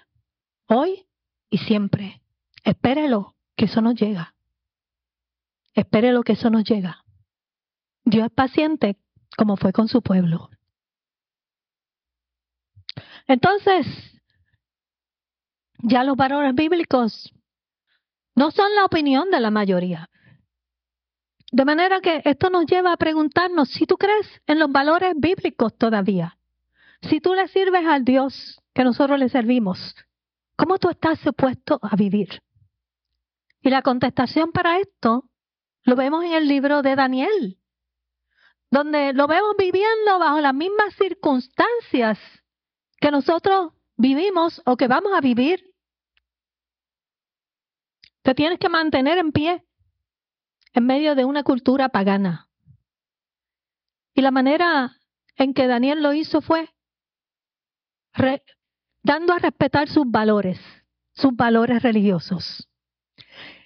hoy 0.66 1.06
y 1.48 1.58
siempre. 1.58 2.19
Espérelo, 2.64 3.34
que 3.56 3.66
eso 3.66 3.80
nos 3.80 3.94
llega. 3.94 4.34
Espérelo, 5.74 6.22
que 6.22 6.32
eso 6.32 6.50
nos 6.50 6.64
llega. 6.64 7.04
Dios 8.04 8.26
es 8.26 8.32
paciente 8.32 8.96
como 9.36 9.56
fue 9.56 9.72
con 9.72 9.88
su 9.88 10.02
pueblo. 10.02 10.50
Entonces, 13.26 13.86
ya 15.82 16.04
los 16.04 16.16
valores 16.16 16.54
bíblicos 16.54 17.32
no 18.34 18.50
son 18.50 18.74
la 18.74 18.84
opinión 18.84 19.30
de 19.30 19.40
la 19.40 19.50
mayoría. 19.50 20.10
De 21.52 21.64
manera 21.64 22.00
que 22.00 22.22
esto 22.24 22.48
nos 22.50 22.66
lleva 22.66 22.92
a 22.92 22.96
preguntarnos 22.96 23.68
si 23.70 23.86
tú 23.86 23.96
crees 23.96 24.26
en 24.46 24.58
los 24.58 24.70
valores 24.70 25.14
bíblicos 25.16 25.76
todavía. 25.76 26.38
Si 27.02 27.20
tú 27.20 27.34
le 27.34 27.48
sirves 27.48 27.86
al 27.86 28.04
Dios 28.04 28.60
que 28.74 28.84
nosotros 28.84 29.18
le 29.18 29.28
servimos, 29.28 29.96
¿cómo 30.56 30.78
tú 30.78 30.90
estás 30.90 31.18
supuesto 31.20 31.78
a 31.82 31.96
vivir? 31.96 32.40
Y 33.62 33.70
la 33.70 33.82
contestación 33.82 34.52
para 34.52 34.78
esto 34.78 35.30
lo 35.82 35.96
vemos 35.96 36.24
en 36.24 36.32
el 36.32 36.48
libro 36.48 36.82
de 36.82 36.96
Daniel, 36.96 37.58
donde 38.70 39.12
lo 39.12 39.26
vemos 39.26 39.54
viviendo 39.58 40.18
bajo 40.18 40.40
las 40.40 40.54
mismas 40.54 40.94
circunstancias 40.94 42.18
que 42.98 43.10
nosotros 43.10 43.72
vivimos 43.96 44.62
o 44.64 44.76
que 44.76 44.88
vamos 44.88 45.12
a 45.14 45.20
vivir. 45.20 45.74
Te 48.22 48.34
tienes 48.34 48.58
que 48.58 48.68
mantener 48.68 49.18
en 49.18 49.32
pie 49.32 49.64
en 50.72 50.86
medio 50.86 51.14
de 51.14 51.24
una 51.24 51.42
cultura 51.42 51.88
pagana. 51.88 52.48
Y 54.14 54.22
la 54.22 54.30
manera 54.30 54.96
en 55.36 55.54
que 55.54 55.66
Daniel 55.66 56.02
lo 56.02 56.12
hizo 56.12 56.40
fue 56.40 56.70
dando 59.02 59.32
a 59.32 59.38
respetar 59.38 59.88
sus 59.88 60.10
valores, 60.10 60.58
sus 61.12 61.34
valores 61.34 61.82
religiosos. 61.82 62.69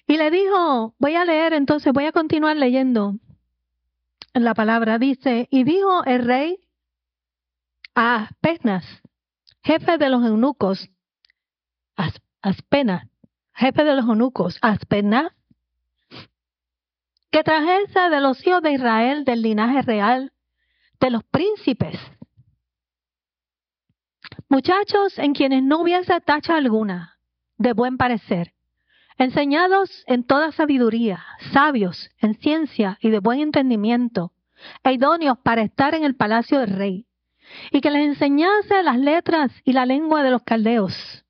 Y 0.07 0.17
le 0.17 0.29
dijo, 0.29 0.93
voy 0.99 1.15
a 1.15 1.25
leer 1.25 1.53
entonces, 1.53 1.91
voy 1.91 2.05
a 2.05 2.11
continuar 2.11 2.55
leyendo 2.57 3.15
en 4.33 4.43
la 4.43 4.53
palabra, 4.53 4.99
dice, 4.99 5.47
y 5.49 5.63
dijo 5.63 6.03
el 6.03 6.25
rey 6.25 6.59
a 7.95 8.23
Aspenas, 8.25 8.85
jefe 9.63 9.97
de 9.97 10.09
los 10.09 10.23
eunucos, 10.23 10.89
Aspenas, 12.41 13.07
jefe 13.53 13.83
de 13.83 13.95
los 13.95 14.05
eunucos, 14.05 14.59
Aspenas, 14.61 15.31
que 17.31 17.43
trajese 17.43 17.99
de 18.11 18.21
los 18.21 18.45
hijos 18.45 18.61
de 18.61 18.73
Israel 18.73 19.25
del 19.25 19.41
linaje 19.41 19.81
real, 19.81 20.31
de 20.99 21.09
los 21.09 21.23
príncipes. 21.23 21.99
Muchachos 24.47 25.17
en 25.17 25.33
quienes 25.33 25.63
no 25.63 25.81
hubiese 25.81 26.21
tacha 26.21 26.55
alguna, 26.55 27.17
de 27.57 27.73
buen 27.73 27.97
parecer, 27.97 28.54
enseñados 29.17 30.03
en 30.07 30.23
toda 30.23 30.51
sabiduría, 30.51 31.23
sabios 31.53 32.09
en 32.19 32.35
ciencia 32.35 32.97
y 33.01 33.09
de 33.09 33.19
buen 33.19 33.39
entendimiento, 33.39 34.33
e 34.83 34.93
idóneos 34.93 35.37
para 35.39 35.61
estar 35.61 35.95
en 35.95 36.03
el 36.03 36.15
palacio 36.15 36.59
del 36.59 36.71
rey, 36.71 37.07
y 37.71 37.81
que 37.81 37.91
les 37.91 38.07
enseñase 38.07 38.83
las 38.83 38.97
letras 38.97 39.51
y 39.63 39.73
la 39.73 39.85
lengua 39.85 40.23
de 40.23 40.31
los 40.31 40.43
caldeos. 40.43 41.25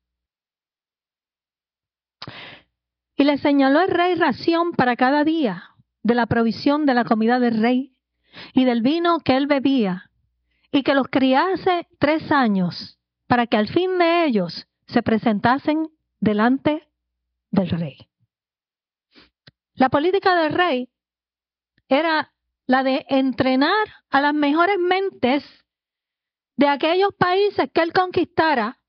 Y 3.16 3.24
les 3.24 3.40
señaló 3.40 3.80
el 3.80 3.88
rey 3.88 4.14
ración 4.14 4.72
para 4.72 4.96
cada 4.96 5.24
día, 5.24 5.70
de 6.02 6.14
la 6.14 6.26
provisión 6.26 6.86
de 6.86 6.94
la 6.94 7.04
comida 7.04 7.40
del 7.40 7.60
rey 7.60 7.96
y 8.52 8.64
del 8.64 8.82
vino 8.82 9.18
que 9.20 9.36
él 9.36 9.46
bebía, 9.46 10.10
y 10.70 10.82
que 10.82 10.94
los 10.94 11.08
criase 11.08 11.88
tres 11.98 12.30
años, 12.30 12.98
para 13.26 13.46
que 13.46 13.56
al 13.56 13.68
fin 13.68 13.98
de 13.98 14.26
ellos 14.26 14.68
se 14.86 15.02
presentasen 15.02 15.88
delante 16.20 16.86
del 17.50 17.70
rey. 17.70 17.96
La 19.74 19.88
política 19.88 20.34
del 20.34 20.52
rey 20.52 20.88
era 21.88 22.32
la 22.66 22.82
de 22.82 23.04
entrenar 23.08 23.86
a 24.10 24.20
las 24.20 24.34
mejores 24.34 24.78
mentes 24.78 25.44
de 26.56 26.68
aquellos 26.68 27.12
países 27.18 27.70
que 27.72 27.82
él 27.82 27.92
conquistara 27.92 28.80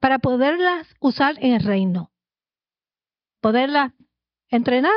para 0.00 0.18
poderlas 0.18 0.88
usar 1.00 1.36
en 1.38 1.52
el 1.52 1.62
reino. 1.62 2.10
Poderlas 3.40 3.92
entrenar 4.48 4.92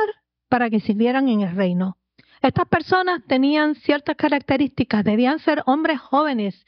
para 0.48 0.70
que 0.70 0.80
sirvieran 0.80 1.28
en 1.28 1.42
el 1.42 1.54
reino. 1.54 1.98
Estas 2.42 2.66
personas 2.68 3.22
tenían 3.26 3.74
ciertas 3.74 4.16
características, 4.16 5.04
debían 5.04 5.38
ser 5.38 5.62
hombres 5.66 6.00
jóvenes, 6.00 6.64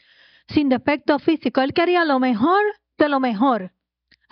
sin 0.48 0.68
defecto 0.68 1.18
físico. 1.18 1.62
Él 1.62 1.72
quería 1.72 2.04
lo 2.04 2.20
mejor 2.20 2.62
de 2.98 3.08
lo 3.08 3.20
mejor, 3.20 3.72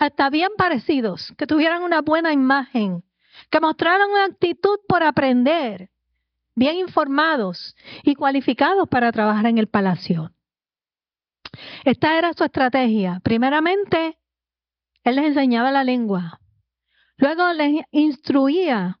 hasta 0.01 0.31
bien 0.31 0.49
parecidos, 0.57 1.31
que 1.37 1.45
tuvieran 1.45 1.83
una 1.83 2.01
buena 2.01 2.33
imagen, 2.33 3.03
que 3.51 3.59
mostraran 3.59 4.09
una 4.09 4.25
actitud 4.25 4.79
por 4.87 5.03
aprender, 5.03 5.91
bien 6.55 6.77
informados 6.77 7.75
y 8.01 8.15
cualificados 8.15 8.89
para 8.89 9.11
trabajar 9.11 9.45
en 9.45 9.59
el 9.59 9.67
palacio. 9.67 10.31
Esta 11.85 12.17
era 12.17 12.33
su 12.33 12.43
estrategia. 12.43 13.21
Primeramente, 13.23 14.17
él 15.03 15.17
les 15.17 15.25
enseñaba 15.25 15.71
la 15.71 15.83
lengua. 15.83 16.39
Luego 17.17 17.53
les 17.53 17.85
instruía, 17.91 18.97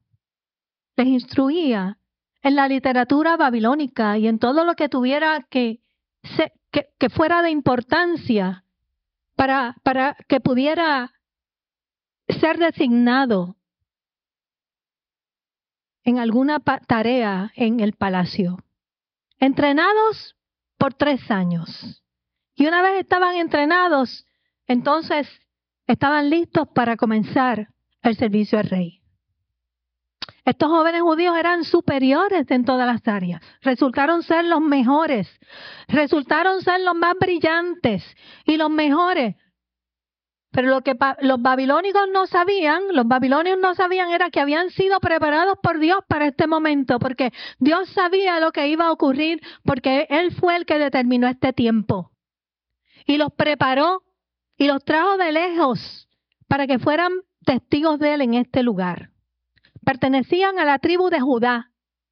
les 0.97 1.07
instruía 1.07 1.97
en 2.43 2.55
la 2.55 2.67
literatura 2.67 3.37
babilónica 3.37 4.19
y 4.19 4.27
en 4.27 4.37
todo 4.37 4.65
lo 4.65 4.75
que 4.75 4.87
tuviera 4.87 5.47
que, 5.49 5.79
que, 6.69 7.09
fuera 7.09 7.41
de 7.41 7.49
importancia 7.49 8.60
para, 9.41 9.75
para 9.81 10.15
que 10.27 10.39
pudiera 10.39 11.11
ser 12.27 12.59
designado 12.59 13.55
en 16.03 16.19
alguna 16.19 16.59
tarea 16.59 17.51
en 17.55 17.79
el 17.79 17.93
palacio. 17.93 18.59
Entrenados 19.39 20.37
por 20.77 20.93
tres 20.93 21.31
años. 21.31 22.03
Y 22.53 22.67
una 22.67 22.83
vez 22.83 22.99
estaban 22.99 23.35
entrenados, 23.35 24.27
entonces 24.67 25.27
estaban 25.87 26.29
listos 26.29 26.67
para 26.75 26.95
comenzar 26.95 27.69
el 28.03 28.15
servicio 28.17 28.59
al 28.59 28.69
rey. 28.69 29.00
Estos 30.43 30.69
jóvenes 30.69 31.01
judíos 31.01 31.37
eran 31.37 31.63
superiores 31.63 32.49
en 32.49 32.65
todas 32.65 32.87
las 32.87 33.07
áreas, 33.07 33.41
resultaron 33.61 34.23
ser 34.23 34.45
los 34.45 34.59
mejores, 34.59 35.27
resultaron 35.87 36.61
ser 36.61 36.81
los 36.81 36.95
más 36.95 37.13
brillantes 37.19 38.03
y 38.45 38.57
los 38.57 38.71
mejores. 38.71 39.35
Pero 40.51 40.67
lo 40.67 40.81
que 40.81 40.97
los 41.21 41.41
babilónicos 41.41 42.09
no 42.11 42.25
sabían, 42.25 42.83
los 42.91 43.07
babilonios 43.07 43.57
no 43.59 43.75
sabían 43.75 44.11
era 44.11 44.31
que 44.31 44.41
habían 44.41 44.69
sido 44.71 44.99
preparados 44.99 45.57
por 45.61 45.79
Dios 45.79 45.99
para 46.07 46.27
este 46.27 46.47
momento, 46.47 46.99
porque 46.99 47.31
Dios 47.59 47.87
sabía 47.89 48.39
lo 48.39 48.51
que 48.51 48.67
iba 48.67 48.87
a 48.87 48.91
ocurrir, 48.91 49.41
porque 49.63 50.07
Él 50.09 50.33
fue 50.33 50.57
el 50.57 50.65
que 50.65 50.79
determinó 50.79 51.27
este 51.27 51.53
tiempo. 51.53 52.11
Y 53.05 53.17
los 53.17 53.31
preparó 53.31 54.01
y 54.57 54.67
los 54.67 54.83
trajo 54.83 55.17
de 55.17 55.31
lejos 55.31 56.09
para 56.47 56.67
que 56.67 56.79
fueran 56.79 57.13
testigos 57.45 57.99
de 57.99 58.15
Él 58.15 58.21
en 58.21 58.33
este 58.33 58.63
lugar 58.63 59.10
pertenecían 59.85 60.59
a 60.59 60.65
la 60.65 60.79
tribu 60.79 61.09
de 61.09 61.19
Judá 61.19 61.71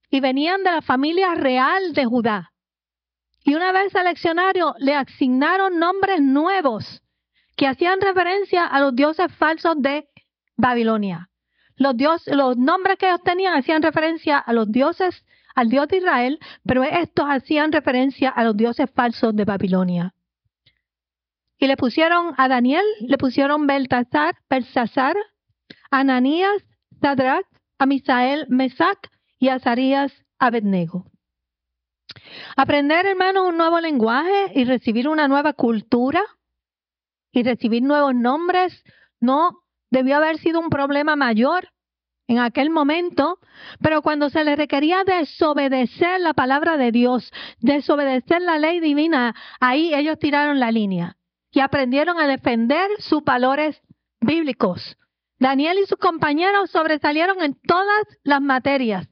y 0.09 0.19
venían 0.19 0.63
de 0.63 0.71
la 0.71 0.81
familia 0.81 1.35
real 1.35 1.93
de 1.93 2.05
Judá. 2.05 2.51
Y 3.43 3.55
una 3.55 3.71
vez 3.71 3.91
seleccionaron, 3.91 4.73
le 4.79 4.95
asignaron 4.95 5.79
nombres 5.79 6.21
nuevos 6.21 7.01
que 7.55 7.67
hacían 7.67 8.01
referencia 8.01 8.65
a 8.65 8.79
los 8.79 8.95
dioses 8.95 9.33
falsos 9.35 9.75
de 9.79 10.07
Babilonia. 10.55 11.29
Los, 11.75 11.95
los 12.27 12.57
nombres 12.57 12.97
que 12.97 13.07
ellos 13.07 13.23
tenían 13.23 13.53
hacían 13.53 13.81
referencia 13.81 14.37
a 14.37 14.53
los 14.53 14.71
dioses, 14.71 15.25
al 15.55 15.69
Dios 15.69 15.87
de 15.87 15.97
Israel, 15.97 16.39
pero 16.65 16.83
estos 16.83 17.25
hacían 17.29 17.71
referencia 17.71 18.29
a 18.29 18.43
los 18.43 18.55
dioses 18.55 18.89
falsos 18.91 19.35
de 19.35 19.45
Babilonia. 19.45 20.13
Y 21.57 21.67
le 21.67 21.75
pusieron 21.75 22.33
a 22.37 22.47
Daniel, 22.47 22.85
le 23.01 23.17
pusieron 23.17 23.67
Beltasar, 23.67 24.35
Belsasar, 24.49 25.15
Ananías, 25.91 26.63
Sadrach, 27.01 27.45
a 27.79 27.85
Misael 27.85 28.45
Mesac 28.49 29.09
y 29.39 29.49
a 29.49 29.59
Abednego. 30.37 31.05
Aprender, 32.55 33.05
hermanos, 33.05 33.47
un 33.47 33.57
nuevo 33.57 33.79
lenguaje 33.79 34.51
y 34.53 34.65
recibir 34.65 35.07
una 35.07 35.27
nueva 35.27 35.53
cultura 35.53 36.21
y 37.31 37.43
recibir 37.43 37.81
nuevos 37.83 38.13
nombres 38.13 38.83
no 39.19 39.61
debió 39.89 40.17
haber 40.17 40.37
sido 40.39 40.59
un 40.59 40.69
problema 40.69 41.15
mayor 41.15 41.69
en 42.27 42.39
aquel 42.39 42.69
momento, 42.69 43.39
pero 43.81 44.01
cuando 44.01 44.29
se 44.29 44.43
les 44.43 44.57
requería 44.57 45.03
desobedecer 45.03 46.19
la 46.21 46.33
palabra 46.33 46.77
de 46.77 46.91
Dios, 46.91 47.31
desobedecer 47.59 48.41
la 48.41 48.59
ley 48.59 48.79
divina, 48.79 49.35
ahí 49.59 49.93
ellos 49.95 50.19
tiraron 50.19 50.59
la 50.59 50.71
línea 50.71 51.17
y 51.51 51.61
aprendieron 51.61 52.19
a 52.19 52.27
defender 52.27 52.87
sus 52.99 53.23
valores 53.23 53.81
bíblicos, 54.21 54.95
Daniel 55.39 55.79
y 55.79 55.85
sus 55.85 55.97
compañeros 55.97 56.69
sobresalieron 56.69 57.41
en 57.41 57.55
todas 57.55 58.05
las 58.23 58.41
materias. 58.41 59.07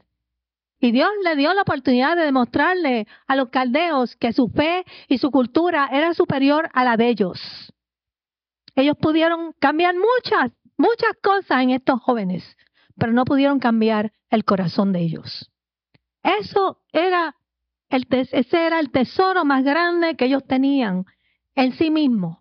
Y 0.79 0.91
Dios 0.91 1.09
le 1.23 1.35
dio 1.35 1.53
la 1.53 1.63
oportunidad 1.63 2.15
de 2.15 2.23
demostrarle 2.23 3.07
a 3.27 3.35
los 3.35 3.49
caldeos 3.49 4.15
que 4.17 4.33
su 4.33 4.49
fe 4.49 4.85
y 5.07 5.17
su 5.17 5.31
cultura 5.31 5.89
era 5.91 6.13
superior 6.13 6.69
a 6.73 6.83
la 6.83 6.97
de 6.97 7.09
ellos. 7.09 7.73
Ellos 8.75 8.95
pudieron 9.01 9.53
cambiar 9.59 9.95
muchas, 9.95 10.51
muchas 10.77 11.13
cosas 11.23 11.63
en 11.63 11.71
estos 11.71 11.99
jóvenes, 12.01 12.43
pero 12.95 13.11
no 13.11 13.25
pudieron 13.25 13.59
cambiar 13.59 14.11
el 14.29 14.45
corazón 14.45 14.93
de 14.93 14.99
ellos. 14.99 15.49
Eso 16.21 16.83
era 16.91 17.35
el, 17.89 18.05
ese 18.09 18.67
era 18.67 18.79
el 18.79 18.91
tesoro 18.91 19.45
más 19.45 19.63
grande 19.63 20.15
que 20.15 20.25
ellos 20.25 20.45
tenían 20.45 21.05
en 21.55 21.71
sí 21.73 21.89
mismos. 21.89 22.37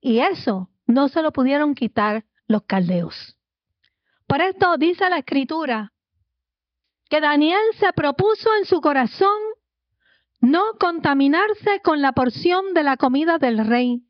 Y 0.00 0.20
eso 0.20 0.70
no 0.86 1.08
se 1.08 1.22
lo 1.22 1.32
pudieron 1.32 1.74
quitar 1.74 2.24
los 2.46 2.62
caldeos. 2.62 3.36
Por 4.26 4.40
esto 4.40 4.76
dice 4.76 5.08
la 5.10 5.18
escritura 5.18 5.92
que 7.08 7.20
Daniel 7.20 7.62
se 7.78 7.92
propuso 7.92 8.48
en 8.58 8.64
su 8.64 8.80
corazón 8.80 9.38
no 10.40 10.62
contaminarse 10.78 11.80
con 11.82 12.02
la 12.02 12.12
porción 12.12 12.74
de 12.74 12.82
la 12.82 12.96
comida 12.96 13.38
del 13.38 13.66
rey, 13.66 14.02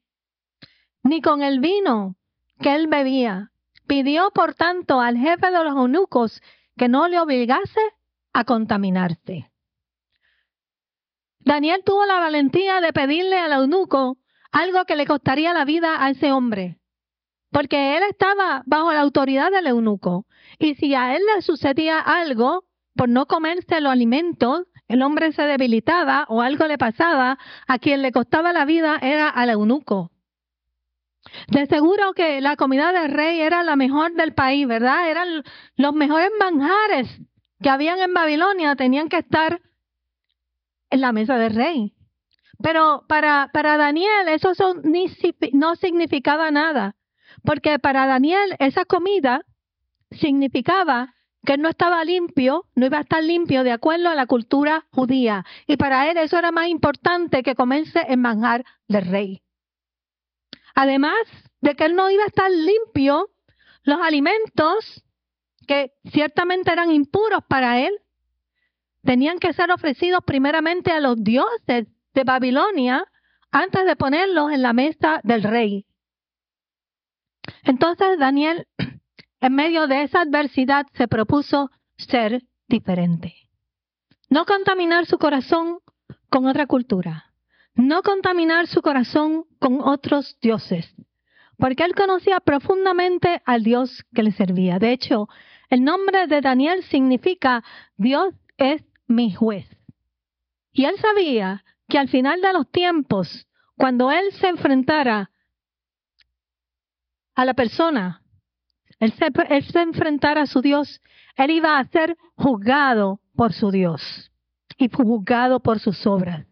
ni 1.03 1.21
con 1.21 1.43
el 1.43 1.61
vino 1.61 2.17
que 2.61 2.75
él 2.75 2.89
bebía. 2.89 3.51
Pidió, 3.87 4.31
por 4.31 4.55
tanto, 4.55 5.01
al 5.01 5.19
jefe 5.19 5.51
de 5.51 5.65
los 5.65 5.75
eunucos 5.75 6.41
que 6.77 6.89
no 6.89 7.07
le 7.09 7.21
obligase 7.21 7.81
a 8.33 8.45
contaminarse. 8.45 9.53
Daniel 11.41 11.83
tuvo 11.85 12.07
la 12.07 12.19
valentía 12.19 12.81
de 12.81 12.93
pedirle 12.93 13.39
al 13.39 13.53
eunuco 13.53 14.17
algo 14.51 14.87
que 14.87 14.97
le 14.97 15.07
costaría 15.07 15.53
la 15.53 15.67
vida 15.67 16.03
a 16.03 16.11
ese 16.11 16.33
hombre 16.33 16.79
porque 17.55 17.97
él 17.97 18.03
estaba 18.11 18.65
bajo 18.67 18.93
la 18.93 19.01
autoridad 19.01 19.53
del 19.53 19.69
eunuco. 19.69 20.27
Y 20.59 20.75
si 20.75 20.93
a 20.97 21.15
él 21.15 21.23
le 21.37 21.41
sucedía 21.41 22.01
algo 22.01 22.65
por 22.97 23.09
no 23.09 23.27
comerse 23.27 23.81
los 23.81 23.93
alimentos, 23.93 24.67
el 24.89 25.03
hombre 25.03 25.31
se 25.31 25.43
debilitaba 25.43 26.27
o 26.29 26.43
algo 26.43 26.67
le 26.67 26.79
pasaba, 26.79 27.39
a 27.69 27.79
quien 27.79 28.03
le 28.03 28.11
costaba 28.11 28.53
la 28.53 28.65
vida 28.65 28.99
era 29.01 29.29
al 29.29 29.51
eunuco. 29.51 30.11
De 31.47 31.67
seguro 31.67 32.13
que 32.13 32.41
la 32.41 32.57
comida 32.57 32.91
del 32.91 33.13
rey 33.13 33.41
era 33.41 33.63
la 33.63 33.77
mejor 33.77 34.15
del 34.15 34.35
país, 34.35 34.67
¿verdad? 34.67 35.09
Eran 35.09 35.45
los 35.77 35.95
mejores 35.95 36.31
manjares 36.41 37.21
que 37.63 37.71
habían 37.71 38.01
en 38.01 38.15
Babilonia, 38.15 38.75
tenían 38.75 39.09
que 39.09 39.19
estar 39.19 39.61
en 40.91 41.01
la 41.01 41.13
mesa 41.13 41.37
del 41.37 41.55
rey. 41.55 41.95
Pero 42.61 43.05
para, 43.07 43.51
para 43.53 43.77
Daniel 43.77 44.27
eso 44.27 44.51
no 45.53 45.77
significaba 45.77 46.51
nada. 46.51 46.97
Porque 47.45 47.79
para 47.79 48.07
Daniel 48.07 48.57
esa 48.59 48.85
comida 48.85 49.43
significaba 50.11 51.15
que 51.45 51.59
no 51.59 51.69
estaba 51.69 52.05
limpio, 52.05 52.65
no 52.75 52.87
iba 52.87 52.99
a 52.99 53.03
estar 53.03 53.23
limpio 53.23 53.65
de 53.65 53.73
acuerdo 53.73 54.09
a 54.09 54.15
la 54.15 54.27
cultura 54.27 54.87
judía. 54.91 55.45
Y 55.67 55.77
para 55.77 56.11
él 56.11 56.17
eso 56.17 56.39
era 56.39 56.53
más 56.53 56.69
importante 56.69 57.43
que 57.43 57.55
comerse 57.55 58.01
el 58.09 58.17
manjar 58.19 58.65
del 58.89 59.07
rey. 59.07 59.43
Además 60.75 61.15
de 61.61 61.75
que 61.75 61.85
él 61.85 61.95
no 61.95 62.11
iba 62.11 62.25
a 62.25 62.29
estar 62.29 62.51
limpio, 62.51 63.29
los 63.83 64.01
alimentos 64.01 65.05
que 65.67 65.93
ciertamente 66.13 66.73
eran 66.73 66.91
impuros 66.91 67.41
para 67.47 67.81
él, 67.81 67.93
tenían 69.03 69.39
que 69.39 69.53
ser 69.53 69.71
ofrecidos 69.71 70.21
primeramente 70.25 70.91
a 70.93 71.01
los 71.01 71.23
dioses 71.23 71.87
de 72.15 72.25
Babilonia 72.25 73.07
antes 73.51 73.85
de 73.85 73.97
ponerlos 73.97 74.51
en 74.51 74.63
la 74.63 74.73
mesa 74.73 75.21
del 75.23 75.43
rey. 75.43 75.87
Entonces 77.63 78.19
Daniel, 78.19 78.67
en 79.41 79.55
medio 79.55 79.87
de 79.87 80.03
esa 80.03 80.23
adversidad, 80.23 80.87
se 80.95 81.09
propuso 81.09 81.71
ser 81.97 82.43
diferente. 82.69 83.35
No 84.31 84.47
contaminar 84.47 85.07
su 85.07 85.19
corazón 85.19 85.79
con 86.31 86.47
otra 86.47 86.67
cultura. 86.67 87.33
No 87.75 88.03
contaminar 88.03 88.67
su 88.67 88.83
corazón 88.83 89.45
con 89.59 89.81
otros 89.81 90.39
dioses. 90.41 90.95
Porque 91.57 91.85
él 91.85 91.95
conocía 91.95 92.41
profundamente 92.41 93.43
al 93.45 93.63
Dios 93.63 94.05
que 94.15 94.23
le 94.23 94.33
servía. 94.33 94.79
De 94.79 94.93
hecho, 94.93 95.29
el 95.71 95.85
nombre 95.85 96.27
de 96.27 96.41
Daniel 96.41 96.83
significa 96.85 97.63
Dios 97.97 98.35
es 98.57 98.83
mi 99.07 99.33
juez. 99.33 99.67
Y 100.73 100.85
él 100.85 100.95
sabía 101.01 101.65
que 101.89 101.99
al 101.99 102.09
final 102.09 102.41
de 102.41 102.53
los 102.53 102.71
tiempos, 102.71 103.47
cuando 103.77 104.11
él 104.11 104.33
se 104.33 104.49
enfrentara 104.49 105.31
a 107.35 107.45
la 107.45 107.55
persona, 107.55 108.23
él 109.01 109.13
se, 109.13 109.27
él 109.27 110.21
a 110.39 110.47
su 110.47 110.61
Dios, 110.61 111.01
él 111.37 111.51
iba 111.51 111.79
a 111.79 111.85
ser 111.87 112.17
juzgado 112.37 113.21
por 113.35 113.53
su 113.53 113.71
Dios 113.71 114.31
y 114.79 114.89
juzgado 114.89 115.61
por 115.61 115.79
sus 115.81 116.07
obras. 116.07 116.47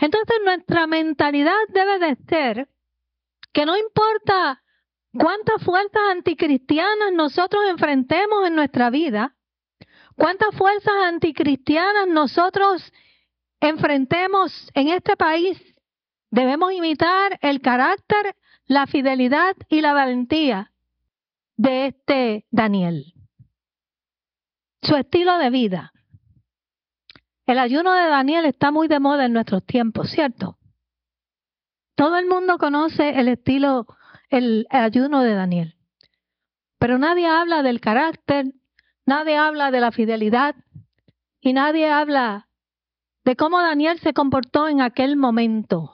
Entonces 0.00 0.36
nuestra 0.44 0.86
mentalidad 0.86 1.52
debe 1.68 1.98
de 1.98 2.16
ser 2.28 2.68
que 3.52 3.64
no 3.64 3.76
importa 3.76 4.62
cuántas 5.12 5.62
fuerzas 5.62 6.02
anticristianas 6.10 7.12
nosotros 7.12 7.62
enfrentemos 7.68 8.46
en 8.46 8.54
nuestra 8.54 8.90
vida, 8.90 9.34
cuántas 10.16 10.54
fuerzas 10.56 10.94
anticristianas 11.04 12.08
nosotros 12.08 12.92
enfrentemos 13.60 14.70
en 14.74 14.88
este 14.88 15.16
país, 15.16 15.58
debemos 16.30 16.72
imitar 16.72 17.38
el 17.40 17.60
carácter, 17.60 18.36
la 18.66 18.86
fidelidad 18.86 19.56
y 19.68 19.80
la 19.80 19.92
valentía 19.92 20.72
de 21.56 21.86
este 21.86 22.46
Daniel. 22.50 23.14
Su 24.82 24.96
estilo 24.96 25.38
de 25.38 25.50
vida. 25.50 25.92
El 27.46 27.58
ayuno 27.58 27.92
de 27.92 28.08
Daniel 28.08 28.46
está 28.46 28.70
muy 28.70 28.88
de 28.88 29.00
moda 29.00 29.26
en 29.26 29.32
nuestros 29.32 29.64
tiempos, 29.64 30.10
¿cierto? 30.10 30.58
Todo 31.94 32.16
el 32.16 32.26
mundo 32.26 32.58
conoce 32.58 33.20
el 33.20 33.28
estilo, 33.28 33.86
el, 34.30 34.66
ayuno 34.70 35.22
de 35.22 35.34
Daniel. 35.34 35.76
Pero 36.78 36.98
nadie 36.98 37.26
habla 37.26 37.62
del 37.62 37.80
carácter, 37.80 38.46
nadie 39.06 39.36
habla 39.36 39.70
de 39.70 39.80
la 39.80 39.92
fidelidad 39.92 40.56
y 41.40 41.52
nadie 41.52 41.90
habla 41.90 42.48
de 43.24 43.36
cómo 43.36 43.60
Daniel 43.60 44.00
se 44.00 44.12
comportó 44.12 44.68
en 44.68 44.80
aquel 44.80 45.16
momento, 45.16 45.93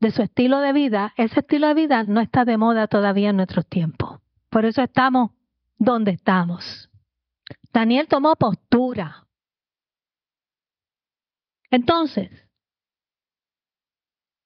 de 0.00 0.10
su 0.10 0.22
estilo 0.22 0.60
de 0.60 0.72
vida. 0.72 1.12
Ese 1.16 1.40
estilo 1.40 1.68
de 1.68 1.74
vida 1.74 2.04
no 2.04 2.20
está 2.20 2.44
de 2.44 2.56
moda 2.56 2.88
todavía 2.88 3.30
en 3.30 3.36
nuestros 3.36 3.66
tiempos. 3.66 4.20
Por 4.48 4.64
eso 4.64 4.82
estamos 4.82 5.30
donde 5.78 6.12
estamos. 6.12 6.90
Daniel 7.72 8.08
tomó 8.08 8.34
postura. 8.36 9.26
Entonces, 11.70 12.30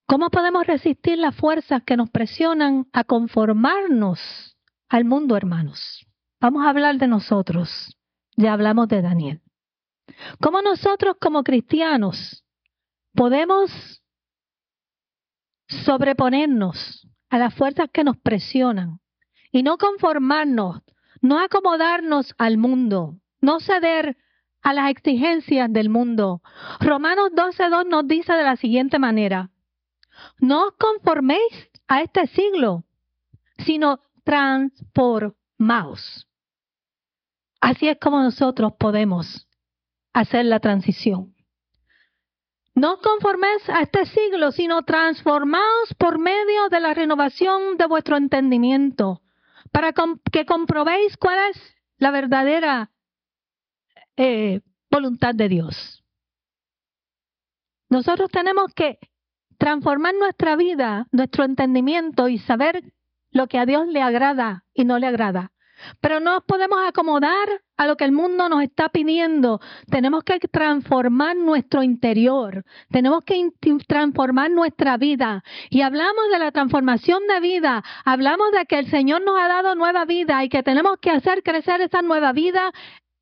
¿cómo 0.06 0.28
podemos 0.28 0.66
resistir 0.66 1.18
las 1.18 1.34
fuerzas 1.34 1.82
que 1.84 1.96
nos 1.96 2.10
presionan 2.10 2.86
a 2.92 3.04
conformarnos 3.04 4.56
al 4.88 5.04
mundo, 5.04 5.36
hermanos? 5.36 6.06
Vamos 6.40 6.66
a 6.66 6.70
hablar 6.70 6.98
de 6.98 7.08
nosotros. 7.08 7.96
Ya 8.36 8.52
hablamos 8.52 8.88
de 8.88 9.00
Daniel. 9.00 9.40
¿Cómo 10.40 10.60
nosotros 10.60 11.16
como 11.18 11.42
cristianos 11.44 12.44
podemos 13.14 14.03
sobreponernos 15.68 17.06
a 17.30 17.38
las 17.38 17.54
fuerzas 17.54 17.88
que 17.92 18.04
nos 18.04 18.16
presionan 18.16 19.00
y 19.50 19.62
no 19.62 19.78
conformarnos, 19.78 20.82
no 21.20 21.40
acomodarnos 21.40 22.34
al 22.38 22.58
mundo, 22.58 23.16
no 23.40 23.60
ceder 23.60 24.16
a 24.62 24.72
las 24.72 24.90
exigencias 24.90 25.72
del 25.72 25.88
mundo. 25.88 26.42
Romanos 26.80 27.30
12.2 27.32 27.88
nos 27.88 28.08
dice 28.08 28.32
de 28.32 28.42
la 28.42 28.56
siguiente 28.56 28.98
manera, 28.98 29.50
no 30.38 30.68
os 30.68 30.74
conforméis 30.78 31.70
a 31.86 32.02
este 32.02 32.26
siglo, 32.28 32.84
sino 33.58 34.00
transformaos. 34.24 36.28
Así 37.60 37.88
es 37.88 37.98
como 38.00 38.22
nosotros 38.22 38.72
podemos 38.78 39.46
hacer 40.12 40.46
la 40.46 40.60
transición. 40.60 41.33
No 42.74 42.98
conforméis 43.00 43.68
a 43.68 43.82
este 43.82 44.04
siglo, 44.06 44.50
sino 44.50 44.82
transformaos 44.82 45.94
por 45.96 46.18
medio 46.18 46.68
de 46.70 46.80
la 46.80 46.92
renovación 46.92 47.76
de 47.76 47.86
vuestro 47.86 48.16
entendimiento 48.16 49.22
para 49.70 49.92
que 50.32 50.44
comprobéis 50.44 51.16
cuál 51.16 51.50
es 51.50 51.76
la 51.98 52.10
verdadera 52.10 52.90
eh, 54.16 54.60
voluntad 54.90 55.34
de 55.34 55.48
Dios. 55.48 56.04
Nosotros 57.88 58.30
tenemos 58.30 58.72
que 58.74 58.98
transformar 59.58 60.14
nuestra 60.14 60.56
vida, 60.56 61.06
nuestro 61.12 61.44
entendimiento 61.44 62.28
y 62.28 62.38
saber 62.38 62.92
lo 63.30 63.46
que 63.46 63.58
a 63.58 63.66
Dios 63.66 63.86
le 63.86 64.02
agrada 64.02 64.64
y 64.74 64.84
no 64.84 64.98
le 64.98 65.06
agrada. 65.06 65.52
Pero 66.00 66.20
no 66.20 66.40
podemos 66.42 66.78
acomodar 66.86 67.48
a 67.76 67.86
lo 67.86 67.96
que 67.96 68.04
el 68.04 68.12
mundo 68.12 68.48
nos 68.48 68.62
está 68.62 68.88
pidiendo. 68.88 69.60
Tenemos 69.90 70.24
que 70.24 70.38
transformar 70.40 71.36
nuestro 71.36 71.82
interior. 71.82 72.64
Tenemos 72.90 73.24
que 73.24 73.50
transformar 73.86 74.50
nuestra 74.50 74.96
vida. 74.96 75.42
Y 75.70 75.82
hablamos 75.82 76.30
de 76.32 76.38
la 76.38 76.52
transformación 76.52 77.26
de 77.26 77.40
vida. 77.40 77.82
Hablamos 78.04 78.52
de 78.52 78.66
que 78.66 78.78
el 78.78 78.90
Señor 78.90 79.22
nos 79.22 79.38
ha 79.40 79.48
dado 79.48 79.74
nueva 79.74 80.04
vida 80.04 80.44
y 80.44 80.48
que 80.48 80.62
tenemos 80.62 80.98
que 81.00 81.10
hacer 81.10 81.42
crecer 81.42 81.80
esa 81.80 82.02
nueva 82.02 82.32
vida 82.32 82.72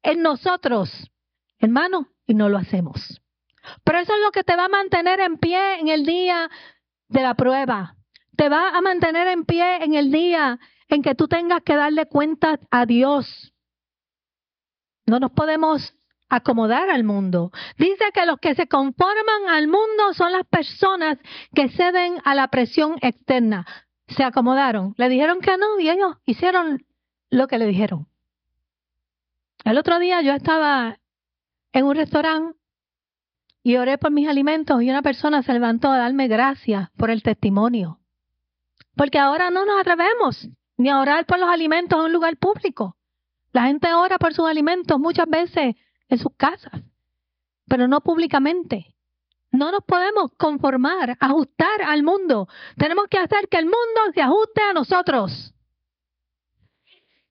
en 0.03 0.23
nosotros. 0.23 1.11
Hermano, 1.59 2.09
y 2.27 2.35
no 2.35 2.49
lo 2.49 2.59
hacemos. 2.59 3.23
Pero 3.85 3.99
eso 3.99 4.13
es 4.15 4.21
lo 4.21 4.33
que 4.33 4.45
te 4.45 4.57
va 4.57 4.67
a 4.67 4.69
mantener 4.69 5.21
en 5.21 5.39
pie 5.39 5.81
en 5.81 5.89
el 5.89 6.05
día 6.05 6.51
de 7.09 7.23
la 7.23 7.35
prueba. 7.35 7.95
Te 8.37 8.49
va 8.49 8.71
a 8.71 8.81
mantener 8.81 9.29
en 9.29 9.45
pie 9.45 9.85
en 9.85 9.95
el 9.95 10.11
día 10.11 10.59
en 10.89 11.03
que 11.03 11.15
tú 11.15 11.29
tengas 11.29 11.63
que 11.63 11.77
darle 11.77 12.07
cuenta 12.07 12.59
a 12.71 12.87
Dios. 12.87 13.52
No 15.07 15.21
nos 15.21 15.33
podemos 15.33 15.95
acomodar 16.29 16.89
al 16.89 17.05
mundo. 17.05 17.53
Dice 17.77 18.05
que 18.15 18.25
los 18.25 18.39
que 18.39 18.55
se 18.55 18.67
conforman 18.67 19.49
al 19.49 19.69
mundo 19.69 20.15
son 20.15 20.33
las 20.33 20.47
personas 20.47 21.19
que 21.55 21.69
ceden 21.69 22.17
a 22.25 22.35
la 22.35 22.49
presión 22.49 22.97
externa. 23.03 23.67
Se 24.09 24.25
acomodaron, 24.25 24.95
le 24.97 25.09
dijeron 25.09 25.41
que 25.41 25.57
no 25.59 25.79
y 25.79 25.91
ellos 25.91 26.17
hicieron 26.25 26.85
lo 27.31 27.49
que 27.49 27.59
le 27.59 27.67
dijeron. 27.67 28.07
El 29.65 29.79
otro 29.79 29.99
día 29.99 30.23
yo 30.23 30.33
estaba 30.33 30.99
en 31.73 31.85
un 31.85 31.97
restaurante 31.97 32.59
y 33.63 33.77
oré 33.77 33.99
por 33.99 34.11
mis 34.11 34.29
alimentos 34.29 34.83
y 34.83 34.91
una 34.91 35.03
persona 35.03 35.43
se 35.43 35.53
levantó 35.53 35.91
a 35.91 35.99
darme 35.99 36.29
gracias 36.29 36.91
por 36.97 37.11
el 37.11 37.23
testimonio. 37.23 38.01
Porque 38.97 39.19
ahora 39.19 39.51
no 39.51 39.65
nos 39.65 39.81
atrevemos 39.81 40.49
ni 40.77 40.89
a 40.89 40.99
orar 40.99 41.27
por 41.27 41.39
los 41.39 41.49
alimentos 41.49 41.99
en 41.99 42.07
un 42.07 42.13
lugar 42.13 42.37
público. 42.37 42.97
La 43.53 43.65
gente 43.65 43.93
ora 43.95 44.19
por 44.19 44.35
sus 44.35 44.49
alimentos 44.49 44.99
muchas 44.99 45.29
veces 45.29 45.77
en 46.09 46.19
sus 46.19 46.35
casas, 46.37 46.83
pero 47.69 47.87
no 47.87 48.01
públicamente. 48.01 48.95
No 49.51 49.71
nos 49.71 49.85
podemos 49.85 50.33
conformar, 50.39 51.17
ajustar 51.21 51.83
al 51.83 52.03
mundo. 52.03 52.49
Tenemos 52.79 53.07
que 53.09 53.19
hacer 53.19 53.49
que 53.49 53.59
el 53.59 53.67
mundo 53.67 54.01
se 54.15 54.23
ajuste 54.23 54.63
a 54.63 54.73
nosotros. 54.73 55.55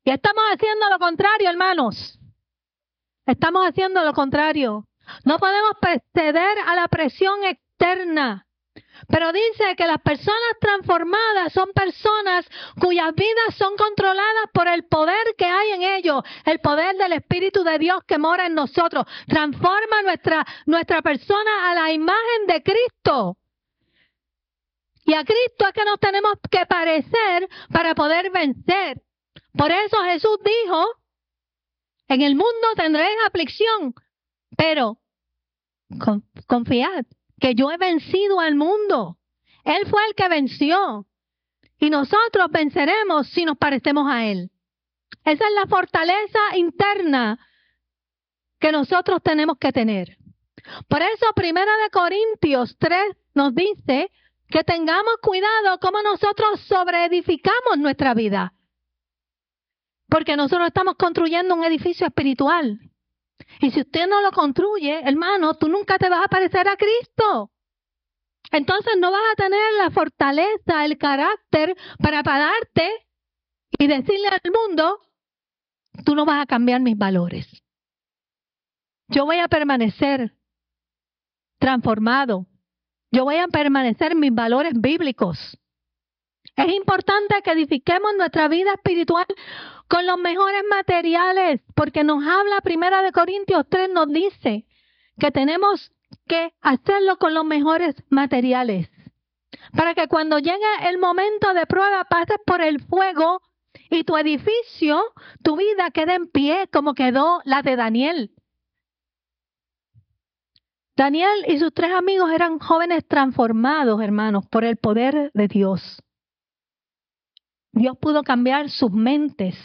Y 0.04 0.12
estamos 0.12 0.44
haciendo 0.54 0.90
lo 0.90 1.00
contrario, 1.00 1.50
hermanos. 1.50 2.20
Estamos 3.26 3.68
haciendo 3.68 4.04
lo 4.04 4.14
contrario. 4.14 4.88
No 5.26 5.40
podemos 5.40 5.72
ceder 6.14 6.60
a 6.68 6.76
la 6.76 6.88
presión 6.88 7.44
externa. 7.44 8.48
Pero 9.08 9.32
dice 9.34 9.76
que 9.76 9.88
las 9.88 10.02
personas 10.02 10.58
transformadas 10.60 11.52
son 11.54 11.70
personas 11.74 12.46
cuyas 12.80 13.14
vidas 13.16 13.56
son 13.58 13.76
controladas 13.76 14.46
por 14.54 14.68
el 14.68 14.86
poder 14.86 15.36
que 15.38 15.46
hay 15.46 15.72
en 15.72 15.84
ellos, 15.84 16.24
el 16.46 16.60
poder 16.60 16.96
del 16.96 17.14
Espíritu 17.14 17.64
de 17.64 17.78
Dios 17.80 18.04
que 18.08 18.18
mora 18.18 18.46
en 18.46 18.54
nosotros. 18.54 19.06
Transforma 19.28 20.02
nuestra, 20.04 20.46
nuestra 20.66 21.02
persona 21.02 21.72
a 21.72 21.76
la 21.76 21.92
imagen 21.92 22.48
de 22.48 22.64
Cristo. 22.64 23.38
Y 25.04 25.14
a 25.14 25.24
Cristo 25.24 25.68
es 25.68 25.74
que 25.74 25.84
nos 25.84 26.00
tenemos 26.00 26.34
que 26.50 26.66
parecer 26.66 27.50
para 27.74 27.96
poder 27.96 28.30
vencer. 28.32 29.02
Por 29.58 29.72
eso 29.72 29.98
Jesús 30.04 30.38
dijo, 30.46 30.86
en 32.08 32.22
el 32.22 32.36
mundo 32.36 32.68
tendréis 32.76 33.18
aflicción, 33.26 33.94
pero 34.56 35.00
confiad 36.48 37.06
que 37.42 37.56
yo 37.56 37.72
he 37.72 37.78
vencido 37.78 38.40
al 38.40 38.56
mundo. 38.56 39.18
Él 39.66 39.86
fue 39.90 40.00
el 40.08 40.16
que 40.16 40.30
venció. 40.30 41.08
Y 41.80 41.90
nosotros 41.90 42.50
venceremos 42.52 43.28
si 43.30 43.44
nos 43.44 43.58
parecemos 43.58 44.10
a 44.10 44.28
Él. 44.28 44.52
Esa 45.26 45.46
es 45.48 45.54
la 45.56 45.66
fortaleza 45.68 46.40
interna 46.56 47.40
que 48.60 48.72
nosotros 48.72 49.22
tenemos 49.24 49.58
que 49.58 49.72
tener. 49.72 50.18
Por 50.88 51.02
eso, 51.02 51.26
Primera 51.36 51.72
de 51.84 51.90
Corintios 51.90 52.78
3 52.78 53.18
nos 53.34 53.56
dice 53.56 54.12
que 54.48 54.64
tengamos 54.64 55.16
cuidado 55.22 55.80
cómo 55.80 56.02
nosotros 56.04 56.62
sobreedificamos 56.68 57.80
nuestra 57.80 58.14
vida. 58.14 58.54
Porque 60.08 60.36
nosotros 60.36 60.68
estamos 60.68 60.96
construyendo 60.96 61.56
un 61.56 61.64
edificio 61.64 62.06
espiritual. 62.06 62.80
Y 63.60 63.72
si 63.72 63.82
usted 63.82 64.08
no 64.08 64.22
lo 64.22 64.32
construye, 64.32 65.02
hermano, 65.04 65.56
tú 65.56 65.68
nunca 65.68 65.98
te 65.98 66.10
vas 66.10 66.26
a 66.26 66.30
parecer 66.30 66.68
a 66.68 66.76
Cristo. 66.76 67.52
Entonces 68.52 68.94
no 69.00 69.12
vas 69.12 69.22
a 69.32 69.36
tener 69.36 69.74
la 69.78 69.92
fortaleza, 69.92 70.86
el 70.86 70.98
carácter 70.98 71.76
para 72.00 72.24
pararte 72.24 72.90
y 73.78 73.88
decirle 73.88 74.28
al 74.28 74.52
mundo, 74.52 75.00
tú 76.06 76.16
no 76.16 76.26
vas 76.26 76.42
a 76.42 76.46
cambiar 76.46 76.82
mis 76.82 76.98
valores. 76.98 77.48
Yo 79.08 79.26
voy 79.26 79.38
a 79.38 79.48
permanecer 79.48 80.34
transformado. 81.60 82.48
Yo 83.12 83.24
voy 83.24 83.38
a 83.38 83.48
permanecer 83.48 84.16
mis 84.16 84.34
valores 84.34 84.74
bíblicos. 84.76 85.58
Es 86.56 86.74
importante 86.74 87.42
que 87.44 87.52
edifiquemos 87.52 88.12
nuestra 88.18 88.48
vida 88.48 88.74
espiritual 88.74 89.26
con 89.92 90.08
los 90.08 90.18
mejores 90.18 90.64
materiales, 90.70 91.60
porque 91.76 92.06
nos 92.06 92.26
habla 92.26 92.62
Primera 92.64 93.02
de 93.02 93.12
Corintios 93.12 93.66
3, 93.68 93.90
nos 93.90 94.08
dice 94.08 94.66
que 95.20 95.32
tenemos 95.32 95.92
que 96.28 96.54
hacerlo 96.62 97.18
con 97.18 97.34
los 97.34 97.44
mejores 97.44 98.02
materiales. 98.10 98.90
Para 99.76 99.94
que 99.94 100.08
cuando 100.08 100.40
llegue 100.40 100.88
el 100.88 100.98
momento 100.98 101.54
de 101.54 101.66
prueba 101.66 102.06
pases 102.06 102.38
por 102.46 102.62
el 102.62 102.82
fuego 102.82 103.42
y 103.90 104.06
tu 104.06 104.16
edificio, 104.16 105.04
tu 105.44 105.58
vida 105.58 105.92
quede 105.92 106.16
en 106.16 106.28
pie 106.28 106.70
como 106.72 106.94
quedó 106.94 107.42
la 107.44 107.62
de 107.62 107.76
Daniel. 107.76 108.32
Daniel 110.96 111.44
y 111.50 111.60
sus 111.60 111.74
tres 111.74 111.92
amigos 111.92 112.32
eran 112.32 112.60
jóvenes 112.60 113.06
transformados, 113.10 114.02
hermanos, 114.02 114.46
por 114.50 114.64
el 114.64 114.78
poder 114.78 115.32
de 115.34 115.48
Dios. 115.50 116.02
Dios 117.74 117.98
pudo 118.00 118.24
cambiar 118.24 118.70
sus 118.70 118.92
mentes. 118.94 119.58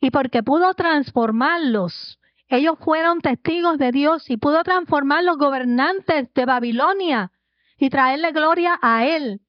Y 0.00 0.10
porque 0.10 0.42
pudo 0.42 0.74
transformarlos, 0.74 2.18
ellos 2.48 2.78
fueron 2.78 3.20
testigos 3.20 3.78
de 3.78 3.92
Dios 3.92 4.30
y 4.30 4.36
pudo 4.36 4.62
transformar 4.62 5.24
los 5.24 5.36
gobernantes 5.36 6.32
de 6.32 6.44
Babilonia 6.46 7.32
y 7.78 7.90
traerle 7.90 8.32
gloria 8.32 8.78
a 8.80 9.04
Él. 9.04 9.40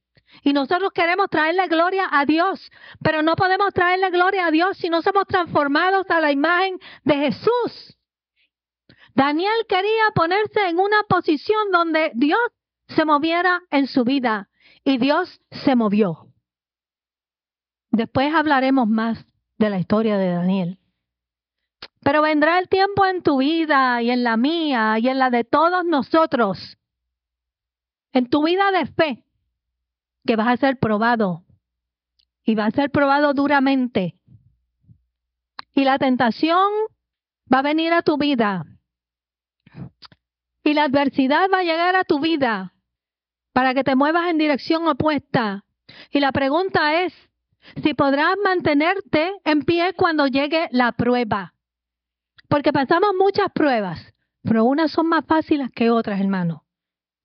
Y 0.43 0.53
nosotros 0.53 0.91
queremos 0.93 1.29
traerle 1.29 1.67
gloria 1.67 2.07
a 2.11 2.25
Dios, 2.25 2.71
pero 3.01 3.23
no 3.23 3.35
podemos 3.35 3.73
traerle 3.73 4.09
gloria 4.11 4.47
a 4.47 4.51
Dios 4.51 4.77
si 4.77 4.89
no 4.89 5.01
somos 5.01 5.25
transformados 5.27 6.09
a 6.09 6.19
la 6.19 6.31
imagen 6.31 6.77
de 7.03 7.15
Jesús. 7.15 7.97
Daniel 9.15 9.65
quería 9.67 10.11
ponerse 10.13 10.67
en 10.67 10.79
una 10.79 11.03
posición 11.07 11.71
donde 11.71 12.11
Dios 12.15 12.39
se 12.89 13.05
moviera 13.05 13.61
en 13.71 13.87
su 13.87 14.03
vida 14.03 14.49
y 14.83 14.97
Dios 14.97 15.41
se 15.51 15.75
movió. 15.75 16.27
Después 17.91 18.33
hablaremos 18.33 18.87
más 18.87 19.25
de 19.59 19.69
la 19.69 19.77
historia 19.77 20.17
de 20.17 20.31
Daniel. 20.31 20.79
Pero 22.01 22.21
vendrá 22.21 22.57
el 22.59 22.69
tiempo 22.69 23.05
en 23.05 23.21
tu 23.21 23.37
vida 23.37 24.01
y 24.01 24.09
en 24.09 24.23
la 24.23 24.37
mía 24.37 24.97
y 24.99 25.09
en 25.09 25.19
la 25.19 25.29
de 25.29 25.43
todos 25.43 25.85
nosotros, 25.85 26.77
en 28.13 28.29
tu 28.29 28.43
vida 28.45 28.71
de 28.71 28.85
fe, 28.87 29.25
que 30.25 30.35
vas 30.35 30.47
a 30.47 30.57
ser 30.57 30.79
probado 30.79 31.43
y 32.43 32.55
vas 32.55 32.73
a 32.73 32.75
ser 32.75 32.89
probado 32.89 33.33
duramente. 33.33 34.15
Y 35.75 35.83
la 35.83 35.99
tentación 35.99 36.69
va 37.53 37.59
a 37.59 37.63
venir 37.63 37.93
a 37.93 38.01
tu 38.01 38.17
vida. 38.17 38.65
Y 40.63 40.73
la 40.73 40.85
adversidad 40.85 41.47
va 41.53 41.59
a 41.59 41.63
llegar 41.63 41.95
a 41.95 42.03
tu 42.03 42.19
vida 42.19 42.73
para 43.53 43.73
que 43.73 43.83
te 43.83 43.95
muevas 43.95 44.29
en 44.29 44.37
dirección 44.37 44.87
opuesta. 44.87 45.65
Y 46.11 46.19
la 46.19 46.31
pregunta 46.31 47.03
es, 47.03 47.28
si 47.83 47.93
podrás 47.93 48.35
mantenerte 48.43 49.31
en 49.43 49.63
pie 49.63 49.93
cuando 49.93 50.27
llegue 50.27 50.67
la 50.71 50.91
prueba. 50.91 51.53
Porque 52.47 52.73
pasamos 52.73 53.11
muchas 53.17 53.51
pruebas, 53.53 54.13
pero 54.43 54.65
unas 54.65 54.91
son 54.91 55.07
más 55.07 55.25
fáciles 55.25 55.69
que 55.71 55.91
otras, 55.91 56.19
hermano. 56.19 56.63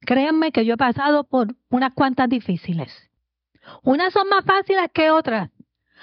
Créanme 0.01 0.53
que 0.53 0.64
yo 0.64 0.74
he 0.74 0.78
pasado 0.78 1.24
por 1.24 1.49
unas 1.70 1.95
cuantas 1.95 2.28
difíciles. 2.28 2.92
Unas 3.82 4.12
son 4.12 4.28
más 4.28 4.45
fáciles 4.45 4.90
que 4.92 5.11
otras. 5.11 5.51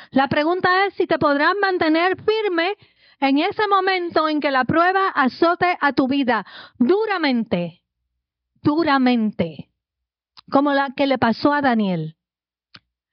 La 0.09 0.27
pregunta 0.27 0.87
es 0.87 0.95
si 0.95 1.05
te 1.05 1.19
podrás 1.19 1.53
mantener 1.61 2.17
firme 2.21 2.75
en 3.19 3.37
ese 3.37 3.67
momento 3.67 4.27
en 4.27 4.39
que 4.39 4.49
la 4.49 4.65
prueba 4.65 5.09
azote 5.09 5.77
a 5.79 5.93
tu 5.93 6.07
vida 6.07 6.45
duramente, 6.79 7.83
duramente, 8.63 9.69
como 10.49 10.73
la 10.73 10.89
que 10.95 11.05
le 11.05 11.19
pasó 11.19 11.53
a 11.53 11.61
Daniel. 11.61 12.15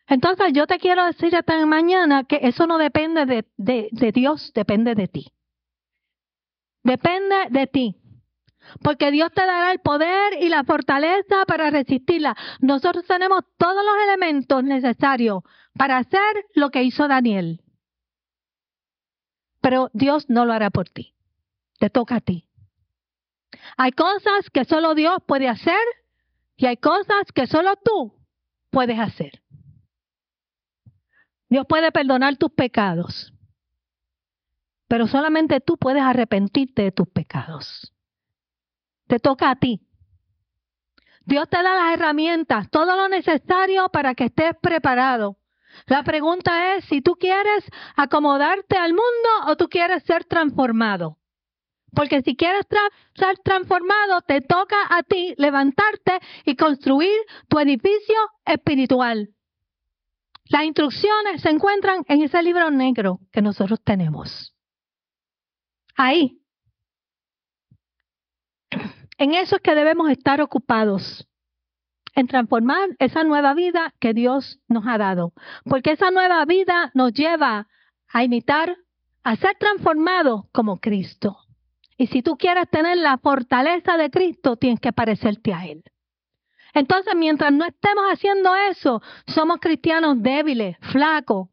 Entonces 0.09 0.52
yo 0.54 0.66
te 0.66 0.78
quiero 0.78 1.04
decir 1.04 1.34
esta 1.34 1.64
mañana 1.66 2.24
que 2.24 2.40
eso 2.42 2.66
no 2.66 2.78
depende 2.78 3.26
de, 3.26 3.44
de, 3.59 4.12
Dios, 4.12 4.52
depende 4.54 4.94
de 4.94 5.06
ti. 5.06 5.32
Depende 6.82 7.36
de 7.50 7.66
ti. 7.66 7.96
Porque 8.82 9.11
Dios 9.11 9.30
te 9.32 9.42
dará 9.42 9.70
el 9.70 9.80
poder 9.80 10.42
y 10.42 10.48
la 10.48 10.64
fortaleza 10.64 11.44
para 11.46 11.70
resistirla. 11.70 12.34
Nosotros 12.61 13.04
tenemos 13.06 13.42
todos 13.59 13.84
los 13.84 13.94
elementos 14.04 14.64
necesarios 14.64 15.42
para 15.74 15.98
hacer 15.98 16.46
lo 16.54 16.70
que 16.70 16.82
hizo 16.82 17.06
Daniel. 17.06 17.61
Pero 19.61 19.90
Dios 19.92 20.30
no 20.30 20.46
lo 20.46 20.54
hará 20.54 20.70
por 20.70 20.88
ti. 20.88 21.14
Te 21.78 21.90
toca 21.90 22.16
a 22.16 22.20
ti. 22.20 22.48
Hay 23.76 23.92
cosas 23.92 24.48
que 24.52 24.64
solo 24.64 24.94
Dios 24.94 25.18
puede 25.26 25.48
hacer 25.48 25.78
y 26.56 26.66
hay 26.66 26.78
cosas 26.78 27.30
que 27.34 27.46
solo 27.46 27.74
tú 27.76 28.14
puedes 28.70 28.98
hacer. 28.98 29.42
Dios 31.49 31.66
puede 31.68 31.90
perdonar 31.92 32.36
tus 32.36 32.53
pecados, 32.53 33.32
pero 34.86 35.07
solamente 35.07 35.61
tú 35.61 35.76
puedes 35.76 36.03
arrepentirte 36.03 36.82
de 36.82 36.92
tus 36.92 37.09
pecados. 37.09 37.92
Te 39.07 39.18
toca 39.18 39.51
a 39.51 39.57
ti. 39.57 39.80
Dios 41.24 41.49
te 41.49 41.62
da 41.62 41.74
las 41.74 41.94
herramientas, 41.94 42.70
todo 42.70 42.96
lo 42.96 43.09
necesario 43.09 43.88
para 43.90 44.14
que 44.14 44.24
estés 44.24 44.53
preparado. 44.61 45.36
La 45.86 46.03
pregunta 46.03 46.74
es 46.74 46.84
si 46.86 47.03
tú 47.03 47.16
quieres 47.16 47.64
acomodarte 47.96 48.76
al 48.76 48.92
mundo 48.92 49.28
o 49.46 49.57
tú 49.57 49.68
quieres 49.68 50.03
ser 50.05 50.24
transformado. 50.24 51.18
Porque 51.94 52.22
si 52.22 52.36
quieres 52.36 52.66
ser 53.14 53.38
transformado, 53.38 54.20
te 54.22 54.40
toca 54.40 54.76
a 54.90 55.03
ti 55.03 55.34
levantarte 55.38 56.18
y 56.44 56.57
construir 56.57 57.18
tu 57.49 57.59
edificio 57.59 58.16
espiritual. 58.44 59.30
Las 60.49 60.64
instrucciones 60.64 61.42
se 61.42 61.51
encuentran 61.51 62.05
en 62.09 62.22
ese 62.22 62.42
libro 62.42 62.70
negro 62.70 63.20
que 63.32 63.42
nosotros 63.42 63.80
tenemos. 63.84 64.55
Ahí. 65.94 66.40
En 69.18 69.34
eso 69.34 69.57
es 69.57 69.62
que 69.62 69.74
debemos 69.74 70.11
estar 70.11 70.40
ocupados, 70.40 71.28
en 72.14 72.28
transformar 72.28 72.90
esa 72.99 73.24
nueva 73.24 73.53
vida 73.53 73.94
que 74.01 74.14
Dios 74.14 74.61
nos 74.68 74.86
ha 74.86 74.96
dado. 74.96 75.32
Porque 75.64 75.92
esa 75.92 76.11
nueva 76.11 76.44
vida 76.44 76.90
nos 76.94 77.12
lleva 77.12 77.68
a 78.09 78.24
imitar, 78.24 78.76
a 79.24 79.36
ser 79.36 79.57
transformados 79.59 80.44
como 80.53 80.78
Cristo. 80.78 81.36
Y 81.96 82.07
si 82.07 82.22
tú 82.22 82.36
quieres 82.36 82.70
tener 82.70 82.96
la 82.99 83.18
fortaleza 83.18 83.96
de 83.96 84.09
Cristo, 84.09 84.57
tienes 84.57 84.80
que 84.80 84.92
parecerte 84.92 85.53
a 85.53 85.66
Él. 85.66 85.82
Entonces, 86.75 87.14
mientras 87.16 87.53
no 87.53 87.64
estemos 87.64 88.05
haciendo 88.12 88.55
eso, 88.55 89.03
somos 89.27 89.59
cristianos 89.61 90.23
débiles, 90.23 90.77
flacos, 90.93 91.49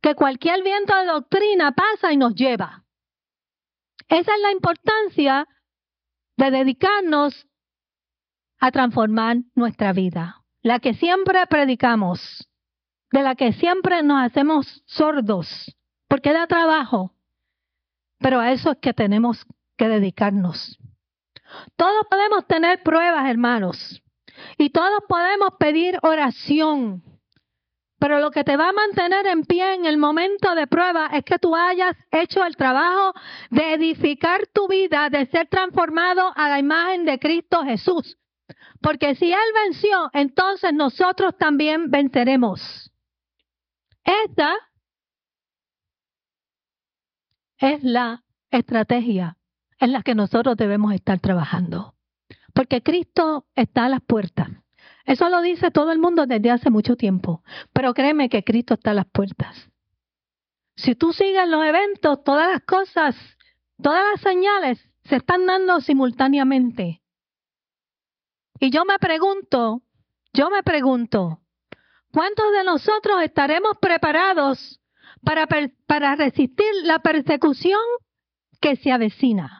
que 0.00 0.14
cualquier 0.14 0.62
viento 0.62 0.96
de 0.96 1.06
doctrina 1.06 1.72
pasa 1.72 2.12
y 2.12 2.16
nos 2.16 2.34
lleva. 2.34 2.84
Esa 4.08 4.34
es 4.34 4.40
la 4.42 4.52
importancia 4.52 5.46
de 6.36 6.50
dedicarnos 6.50 7.46
a 8.58 8.70
transformar 8.70 9.38
nuestra 9.54 9.92
vida, 9.92 10.42
la 10.62 10.80
que 10.80 10.94
siempre 10.94 11.46
predicamos, 11.46 12.48
de 13.12 13.22
la 13.22 13.34
que 13.34 13.52
siempre 13.52 14.02
nos 14.02 14.22
hacemos 14.22 14.82
sordos, 14.86 15.76
porque 16.08 16.32
da 16.32 16.46
trabajo, 16.46 17.14
pero 18.18 18.40
a 18.40 18.52
eso 18.52 18.72
es 18.72 18.78
que 18.78 18.92
tenemos 18.92 19.46
que 19.76 19.88
dedicarnos. 19.88 20.78
Todos 21.76 22.06
podemos 22.08 22.46
tener 22.46 22.82
pruebas, 22.82 23.28
hermanos. 23.28 24.02
Y 24.58 24.70
todos 24.70 25.00
podemos 25.08 25.50
pedir 25.58 25.98
oración. 26.02 27.02
Pero 27.98 28.18
lo 28.18 28.30
que 28.30 28.44
te 28.44 28.56
va 28.56 28.70
a 28.70 28.72
mantener 28.72 29.26
en 29.26 29.44
pie 29.44 29.74
en 29.74 29.84
el 29.84 29.98
momento 29.98 30.54
de 30.54 30.66
prueba 30.66 31.08
es 31.12 31.22
que 31.22 31.38
tú 31.38 31.54
hayas 31.54 31.94
hecho 32.10 32.44
el 32.44 32.56
trabajo 32.56 33.12
de 33.50 33.74
edificar 33.74 34.46
tu 34.54 34.68
vida, 34.68 35.10
de 35.10 35.26
ser 35.26 35.48
transformado 35.48 36.32
a 36.34 36.48
la 36.48 36.58
imagen 36.58 37.04
de 37.04 37.18
Cristo 37.18 37.62
Jesús. 37.62 38.16
Porque 38.80 39.14
si 39.16 39.30
Él 39.30 39.38
venció, 39.66 40.08
entonces 40.14 40.72
nosotros 40.72 41.36
también 41.36 41.90
venceremos. 41.90 42.90
Esta 44.02 44.54
es 47.58 47.84
la 47.84 48.24
estrategia 48.50 49.36
en 49.78 49.92
la 49.92 50.02
que 50.02 50.14
nosotros 50.14 50.56
debemos 50.56 50.94
estar 50.94 51.20
trabajando. 51.20 51.94
Porque 52.54 52.82
Cristo 52.82 53.46
está 53.54 53.86
a 53.86 53.88
las 53.88 54.02
puertas. 54.02 54.48
Eso 55.04 55.28
lo 55.28 55.40
dice 55.40 55.70
todo 55.70 55.92
el 55.92 55.98
mundo 55.98 56.26
desde 56.26 56.50
hace 56.50 56.70
mucho 56.70 56.96
tiempo. 56.96 57.42
Pero 57.72 57.94
créeme 57.94 58.28
que 58.28 58.44
Cristo 58.44 58.74
está 58.74 58.92
a 58.92 58.94
las 58.94 59.06
puertas. 59.06 59.70
Si 60.76 60.94
tú 60.94 61.12
sigues 61.12 61.48
los 61.48 61.64
eventos, 61.64 62.22
todas 62.24 62.50
las 62.52 62.62
cosas, 62.62 63.16
todas 63.82 64.02
las 64.12 64.20
señales 64.20 64.78
se 65.04 65.16
están 65.16 65.46
dando 65.46 65.80
simultáneamente. 65.80 67.02
Y 68.58 68.70
yo 68.70 68.84
me 68.84 68.98
pregunto, 68.98 69.82
yo 70.32 70.50
me 70.50 70.62
pregunto, 70.62 71.40
¿cuántos 72.12 72.52
de 72.52 72.64
nosotros 72.64 73.22
estaremos 73.22 73.72
preparados 73.80 74.80
para, 75.22 75.46
para 75.86 76.16
resistir 76.16 76.72
la 76.84 77.00
persecución 77.00 77.80
que 78.60 78.76
se 78.76 78.92
avecina? 78.92 79.59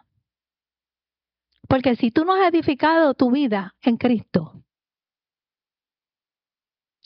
Porque 1.71 1.95
si 1.95 2.11
tú 2.11 2.25
no 2.25 2.35
has 2.35 2.53
edificado 2.53 3.15
tu 3.15 3.31
vida 3.31 3.77
en 3.81 3.97
Cristo, 3.97 4.65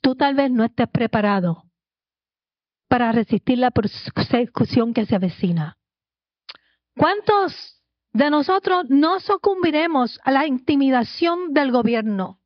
tú 0.01 0.15
tal 0.15 0.35
vez 0.35 0.51
no 0.51 0.65
estés 0.65 0.89
preparado 0.89 1.65
para 2.89 3.13
resistir 3.13 3.59
la 3.59 3.71
persecución 3.71 4.95
que 4.95 5.05
se 5.05 5.17
avecina. 5.17 5.77
¿Cuántos 6.97 7.83
de 8.15 8.31
nosotros 8.31 8.87
no 8.89 9.21
sucumbiremos 9.21 10.19
a 10.25 10.31
la 10.31 10.47
intimidación 10.47 11.53
del 11.53 11.71
gobierno? 11.71 12.41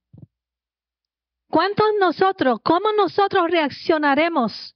¿Cuántos 1.49 1.87
nosotros, 2.01 2.59
cómo 2.65 2.91
nosotros 2.97 3.49
reaccionaremos 3.49 4.75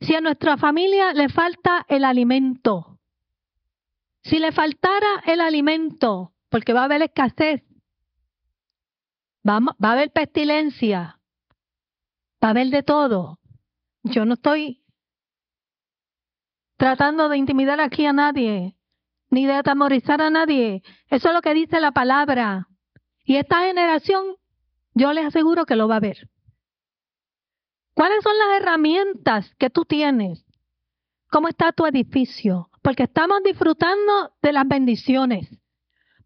si 0.00 0.14
a 0.14 0.22
nuestra 0.22 0.56
familia 0.56 1.12
le 1.12 1.28
falta 1.28 1.84
el 1.86 2.06
alimento? 2.06 2.98
Si 4.22 4.38
le 4.38 4.52
faltara 4.52 5.22
el 5.26 5.42
alimento, 5.42 6.32
porque 6.48 6.72
va 6.72 6.82
a 6.82 6.84
haber 6.84 7.02
escasez, 7.02 7.62
va, 9.48 9.60
va 9.60 9.88
a 9.88 9.92
haber 9.92 10.10
pestilencia, 10.12 11.20
va 12.42 12.48
a 12.48 12.50
haber 12.50 12.68
de 12.68 12.82
todo. 12.82 13.38
Yo 14.02 14.24
no 14.24 14.34
estoy 14.34 14.84
tratando 16.76 17.28
de 17.28 17.36
intimidar 17.36 17.80
aquí 17.80 18.06
a 18.06 18.12
nadie, 18.12 18.76
ni 19.30 19.46
de 19.46 19.54
atemorizar 19.54 20.22
a 20.22 20.30
nadie. 20.30 20.82
Eso 21.08 21.28
es 21.28 21.34
lo 21.34 21.42
que 21.42 21.54
dice 21.54 21.80
la 21.80 21.92
palabra. 21.92 22.68
Y 23.24 23.36
esta 23.36 23.66
generación, 23.66 24.36
yo 24.94 25.12
les 25.12 25.26
aseguro 25.26 25.66
que 25.66 25.76
lo 25.76 25.88
va 25.88 25.96
a 25.96 26.00
ver. 26.00 26.30
¿Cuáles 27.94 28.22
son 28.22 28.38
las 28.38 28.60
herramientas 28.60 29.54
que 29.56 29.70
tú 29.70 29.84
tienes? 29.84 30.44
¿Cómo 31.30 31.48
está 31.48 31.72
tu 31.72 31.84
edificio? 31.84 32.70
Porque 32.80 33.02
estamos 33.02 33.42
disfrutando 33.42 34.32
de 34.40 34.52
las 34.52 34.66
bendiciones, 34.66 35.50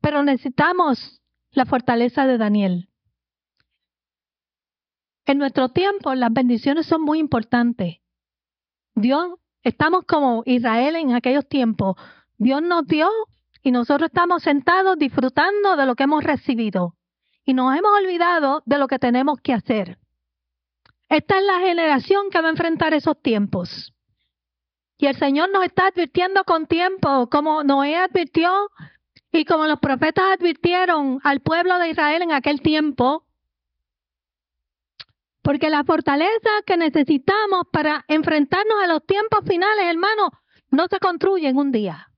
pero 0.02 0.22
necesitamos 0.22 1.22
la 1.52 1.64
fortaleza 1.64 2.26
de 2.26 2.36
Daniel. 2.36 2.88
En 5.24 5.38
nuestro 5.38 5.68
tiempo 5.70 6.14
las 6.14 6.32
bendiciones 6.32 6.86
son 6.86 7.02
muy 7.02 7.18
importantes. 7.20 7.98
Dios, 8.94 9.38
estamos 9.62 10.04
como 10.04 10.42
Israel 10.44 10.96
en 10.96 11.14
aquellos 11.14 11.48
tiempos. 11.48 11.96
Dios 12.36 12.60
nos 12.60 12.86
dio 12.86 13.08
y 13.62 13.70
nosotros 13.70 14.08
estamos 14.08 14.42
sentados 14.42 14.98
disfrutando 14.98 15.76
de 15.76 15.86
lo 15.86 15.94
que 15.94 16.02
hemos 16.02 16.24
recibido. 16.24 16.96
Y 17.44 17.54
nos 17.54 17.76
hemos 17.76 17.92
olvidado 17.92 18.62
de 18.66 18.78
lo 18.78 18.88
que 18.88 18.98
tenemos 18.98 19.38
que 19.40 19.54
hacer. 19.54 19.98
Esta 21.08 21.38
es 21.38 21.44
la 21.44 21.60
generación 21.60 22.30
que 22.30 22.40
va 22.40 22.48
a 22.48 22.50
enfrentar 22.50 22.92
esos 22.92 23.20
tiempos. 23.22 23.94
Y 24.98 25.06
el 25.06 25.16
Señor 25.16 25.50
nos 25.50 25.64
está 25.64 25.88
advirtiendo 25.88 26.44
con 26.44 26.66
tiempo, 26.66 27.28
como 27.30 27.62
Noé 27.62 27.96
advirtió 27.96 28.50
y 29.32 29.44
como 29.46 29.66
los 29.66 29.80
profetas 29.80 30.24
advirtieron 30.34 31.18
al 31.24 31.40
pueblo 31.40 31.78
de 31.78 31.88
Israel 31.88 32.22
en 32.22 32.32
aquel 32.32 32.60
tiempo, 32.60 33.24
porque 35.42 35.70
la 35.70 35.82
fortaleza 35.84 36.50
que 36.66 36.76
necesitamos 36.76 37.66
para 37.72 38.04
enfrentarnos 38.08 38.76
a 38.82 38.86
los 38.86 39.04
tiempos 39.06 39.40
finales, 39.46 39.86
hermano, 39.86 40.30
no 40.70 40.86
se 40.86 40.98
construye 40.98 41.48
en 41.48 41.56
un 41.56 41.72
día. 41.72 42.08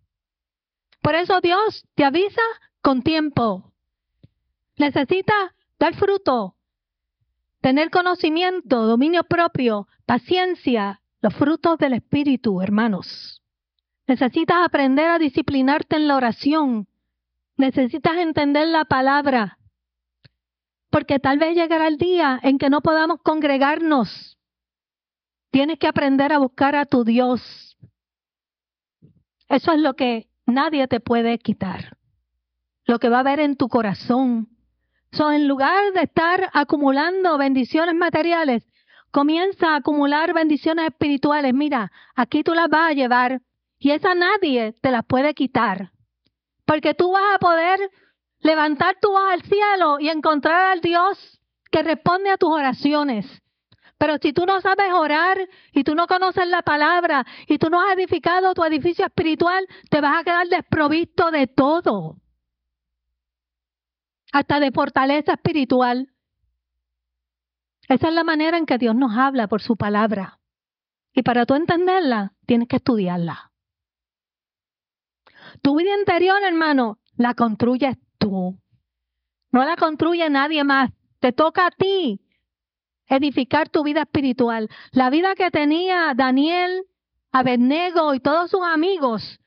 Por 1.00 1.14
eso 1.14 1.40
Dios 1.40 1.86
te 1.94 2.04
avisa 2.04 2.42
con 2.82 3.02
tiempo. 3.02 3.72
Necesitas 4.76 5.52
dar 5.78 5.94
fruto, 5.94 6.56
tener 7.60 7.90
conocimiento, 7.90 8.86
dominio 8.86 9.24
propio, 9.24 9.86
paciencia, 10.04 11.00
los 11.22 11.34
frutos 11.34 11.78
del 11.78 11.94
Espíritu, 11.94 12.60
hermanos. 12.60 13.42
Necesitas 14.06 14.58
aprender 14.64 15.06
a 15.06 15.18
disciplinarte 15.18 15.96
en 15.96 16.08
la 16.08 16.16
oración. 16.16 16.88
Necesitas 17.56 18.16
entender 18.16 18.68
la 18.68 18.84
palabra 18.84 19.58
porque 20.94 21.18
tal 21.18 21.38
vez 21.38 21.56
llegará 21.56 21.88
el 21.88 21.98
día 21.98 22.38
en 22.44 22.56
que 22.56 22.70
no 22.70 22.80
podamos 22.80 23.20
congregarnos. 23.20 24.38
Tienes 25.50 25.80
que 25.80 25.88
aprender 25.88 26.32
a 26.32 26.38
buscar 26.38 26.76
a 26.76 26.86
tu 26.86 27.02
Dios. 27.02 27.76
Eso 29.48 29.72
es 29.72 29.80
lo 29.80 29.94
que 29.94 30.28
nadie 30.46 30.86
te 30.86 31.00
puede 31.00 31.38
quitar. 31.38 31.96
Lo 32.84 33.00
que 33.00 33.08
va 33.08 33.16
a 33.16 33.20
haber 33.20 33.40
en 33.40 33.56
tu 33.56 33.66
corazón. 33.66 34.50
So, 35.10 35.32
en 35.32 35.48
lugar 35.48 35.92
de 35.94 36.02
estar 36.02 36.48
acumulando 36.52 37.38
bendiciones 37.38 37.96
materiales, 37.96 38.64
comienza 39.10 39.70
a 39.70 39.76
acumular 39.78 40.32
bendiciones 40.32 40.86
espirituales. 40.86 41.54
Mira, 41.54 41.90
aquí 42.14 42.44
tú 42.44 42.54
las 42.54 42.68
vas 42.68 42.90
a 42.90 42.94
llevar 42.94 43.42
y 43.80 43.90
esa 43.90 44.14
nadie 44.14 44.74
te 44.80 44.92
las 44.92 45.04
puede 45.04 45.34
quitar. 45.34 45.90
Porque 46.64 46.94
tú 46.94 47.12
vas 47.12 47.34
a 47.34 47.38
poder 47.38 47.90
levantar 48.40 48.96
tu 49.00 49.10
voz 49.10 49.32
al 49.32 49.42
cielo 49.42 49.98
y 50.00 50.08
encontrar 50.08 50.72
al 50.72 50.80
Dios 50.80 51.40
que 51.70 51.82
responde 51.82 52.30
a 52.30 52.36
tus 52.36 52.50
oraciones. 52.50 53.26
Pero 53.98 54.18
si 54.18 54.32
tú 54.32 54.44
no 54.44 54.60
sabes 54.60 54.92
orar 54.92 55.38
y 55.72 55.84
tú 55.84 55.94
no 55.94 56.06
conoces 56.06 56.46
la 56.48 56.62
palabra 56.62 57.24
y 57.46 57.58
tú 57.58 57.70
no 57.70 57.80
has 57.80 57.96
edificado 57.96 58.54
tu 58.54 58.64
edificio 58.64 59.06
espiritual, 59.06 59.66
te 59.88 60.00
vas 60.00 60.20
a 60.20 60.24
quedar 60.24 60.46
desprovisto 60.48 61.30
de 61.30 61.46
todo. 61.46 62.16
Hasta 64.32 64.60
de 64.60 64.72
fortaleza 64.72 65.32
espiritual. 65.32 66.10
Esa 67.88 68.08
es 68.08 68.14
la 68.14 68.24
manera 68.24 68.58
en 68.58 68.66
que 68.66 68.78
Dios 68.78 68.94
nos 68.94 69.16
habla 69.16 69.46
por 69.46 69.62
su 69.62 69.76
palabra. 69.76 70.38
Y 71.14 71.22
para 71.22 71.46
tú 71.46 71.54
entenderla, 71.54 72.32
tienes 72.46 72.68
que 72.68 72.76
estudiarla. 72.76 73.52
Tu 75.62 75.76
vida 75.76 75.96
interior, 75.98 76.42
hermano, 76.42 76.98
la 77.16 77.34
construyes 77.34 77.96
tú. 78.18 78.58
No 79.50 79.64
la 79.64 79.76
construye 79.76 80.28
nadie 80.30 80.64
más. 80.64 80.90
Te 81.20 81.32
toca 81.32 81.66
a 81.66 81.70
ti 81.70 82.20
edificar 83.06 83.68
tu 83.68 83.82
vida 83.82 84.02
espiritual. 84.02 84.68
La 84.92 85.10
vida 85.10 85.34
que 85.34 85.50
tenía 85.50 86.12
Daniel, 86.16 86.84
Abednego 87.32 88.14
y 88.14 88.20
todos 88.20 88.50
sus 88.50 88.62
amigos, 88.62 89.40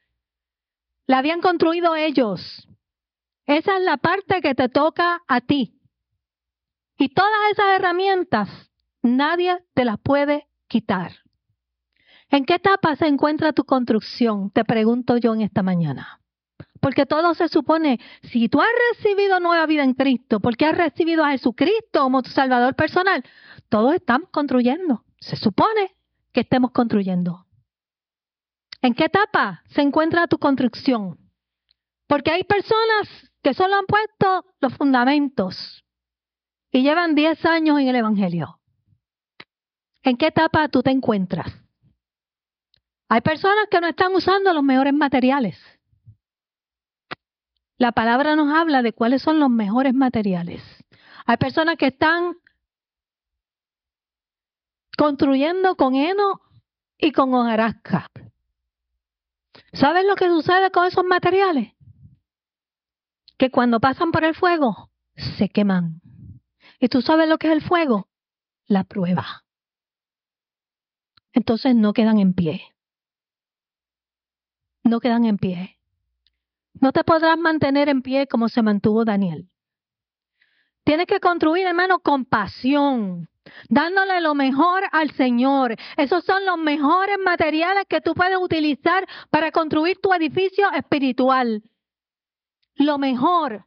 la 1.05 1.19
habían 1.19 1.41
construido 1.41 1.95
ellos. 1.95 2.67
Esa 3.45 3.77
es 3.77 3.83
la 3.83 3.97
parte 3.97 4.41
que 4.41 4.55
te 4.55 4.69
toca 4.69 5.21
a 5.27 5.41
ti. 5.41 5.79
Y 6.97 7.09
todas 7.09 7.51
esas 7.51 7.77
herramientas 7.77 8.49
nadie 9.01 9.57
te 9.73 9.85
las 9.85 9.99
puede 9.99 10.47
quitar. 10.67 11.11
¿En 12.29 12.45
qué 12.45 12.55
etapa 12.55 12.95
se 12.95 13.07
encuentra 13.07 13.53
tu 13.53 13.63
construcción? 13.63 14.51
Te 14.51 14.65
pregunto 14.65 15.17
yo 15.17 15.33
en 15.33 15.41
esta 15.41 15.63
mañana. 15.63 16.19
Porque 16.81 17.05
todo 17.05 17.33
se 17.33 17.47
supone, 17.47 17.99
si 18.23 18.49
tú 18.49 18.61
has 18.61 18.67
recibido 18.91 19.39
nueva 19.39 19.65
vida 19.65 19.83
en 19.83 19.93
Cristo, 19.93 20.39
porque 20.39 20.65
has 20.65 20.77
recibido 20.77 21.23
a 21.23 21.31
Jesucristo 21.31 22.01
como 22.01 22.21
tu 22.21 22.29
Salvador 22.29 22.75
personal, 22.75 23.23
todos 23.69 23.95
estamos 23.95 24.29
construyendo. 24.29 25.03
Se 25.19 25.35
supone 25.35 25.95
que 26.33 26.41
estemos 26.41 26.71
construyendo. 26.71 27.45
¿En 28.81 28.93
qué 28.93 29.05
etapa 29.05 29.63
se 29.69 29.81
encuentra 29.81 30.27
tu 30.27 30.37
construcción? 30.37 31.17
Porque 32.07 32.31
hay 32.31 32.43
personas 32.43 33.31
que 33.41 33.53
solo 33.53 33.75
han 33.75 33.85
puesto 33.85 34.45
los 34.59 34.73
fundamentos 34.75 35.83
y 36.71 36.83
llevan 36.83 37.15
10 37.15 37.43
años 37.45 37.79
en 37.79 37.87
el 37.87 37.95
Evangelio. 37.95 38.59
¿En 40.03 40.15
qué 40.17 40.27
etapa 40.27 40.69
tú 40.69 40.83
te 40.83 40.91
encuentras? 40.91 41.66
Hay 43.09 43.21
personas 43.21 43.67
que 43.71 43.79
no 43.79 43.87
están 43.87 44.13
usando 44.13 44.53
los 44.53 44.63
mejores 44.63 44.93
materiales. 44.93 45.57
La 47.77 47.91
palabra 47.91 48.35
nos 48.35 48.53
habla 48.53 48.81
de 48.81 48.91
cuáles 48.91 49.21
son 49.21 49.39
los 49.39 49.49
mejores 49.49 49.93
materiales. 49.93 50.61
Hay 51.25 51.37
personas 51.37 51.77
que 51.77 51.87
están 51.87 52.35
construyendo 54.97 55.75
con 55.75 55.95
heno 55.95 56.41
y 56.97 57.11
con 57.11 57.33
hojarasca. 57.33 58.07
¿Sabes 59.73 60.05
lo 60.05 60.15
que 60.15 60.27
sucede 60.27 60.71
con 60.71 60.87
esos 60.87 61.05
materiales? 61.05 61.73
Que 63.37 63.51
cuando 63.51 63.79
pasan 63.79 64.11
por 64.11 64.23
el 64.23 64.33
fuego, 64.33 64.89
se 65.37 65.49
queman. 65.49 66.01
¿Y 66.79 66.89
tú 66.89 67.01
sabes 67.01 67.29
lo 67.29 67.37
que 67.37 67.47
es 67.47 67.53
el 67.53 67.61
fuego? 67.61 68.09
La 68.65 68.83
prueba. 68.83 69.43
Entonces 71.31 71.75
no 71.75 71.93
quedan 71.93 72.17
en 72.17 72.33
pie. 72.33 72.63
No 74.87 75.01
quedan 75.01 75.25
en 75.25 75.37
pie. 75.37 75.77
No 76.79 76.91
te 76.91 77.03
podrás 77.03 77.37
mantener 77.37 77.89
en 77.89 78.01
pie 78.01 78.27
como 78.27 78.47
se 78.47 78.61
mantuvo 78.61 79.03
Daniel. 79.03 79.49
Tienes 80.85 81.07
que 81.07 81.19
construir, 81.19 81.67
hermano, 81.67 81.99
con 81.99 82.23
pasión, 82.23 83.27
dándole 83.67 84.21
lo 84.21 84.33
mejor 84.33 84.83
al 84.93 85.11
Señor. 85.11 85.75
Esos 85.97 86.23
son 86.23 86.45
los 86.45 86.57
mejores 86.57 87.17
materiales 87.19 87.83
que 87.89 87.99
tú 87.99 88.13
puedes 88.13 88.37
utilizar 88.37 89.05
para 89.29 89.51
construir 89.51 89.97
tu 90.01 90.13
edificio 90.13 90.71
espiritual. 90.71 91.63
Lo 92.75 92.97
mejor. 92.97 93.65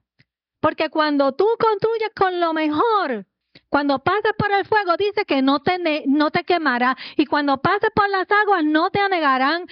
Porque 0.60 0.88
cuando 0.88 1.32
tú 1.32 1.46
construyes 1.58 2.10
con 2.16 2.40
lo 2.40 2.54
mejor, 2.54 3.26
cuando 3.68 3.98
pases 4.00 4.32
por 4.36 4.50
el 4.52 4.64
fuego, 4.64 4.96
dice 4.96 5.24
que 5.24 5.42
no 5.42 5.60
te, 5.60 6.04
no 6.06 6.30
te 6.30 6.44
quemará. 6.44 6.96
Y 7.16 7.26
cuando 7.26 7.60
pases 7.60 7.90
por 7.94 8.08
las 8.08 8.26
aguas, 8.30 8.64
no 8.64 8.90
te 8.90 9.00
anegarán. 9.00 9.66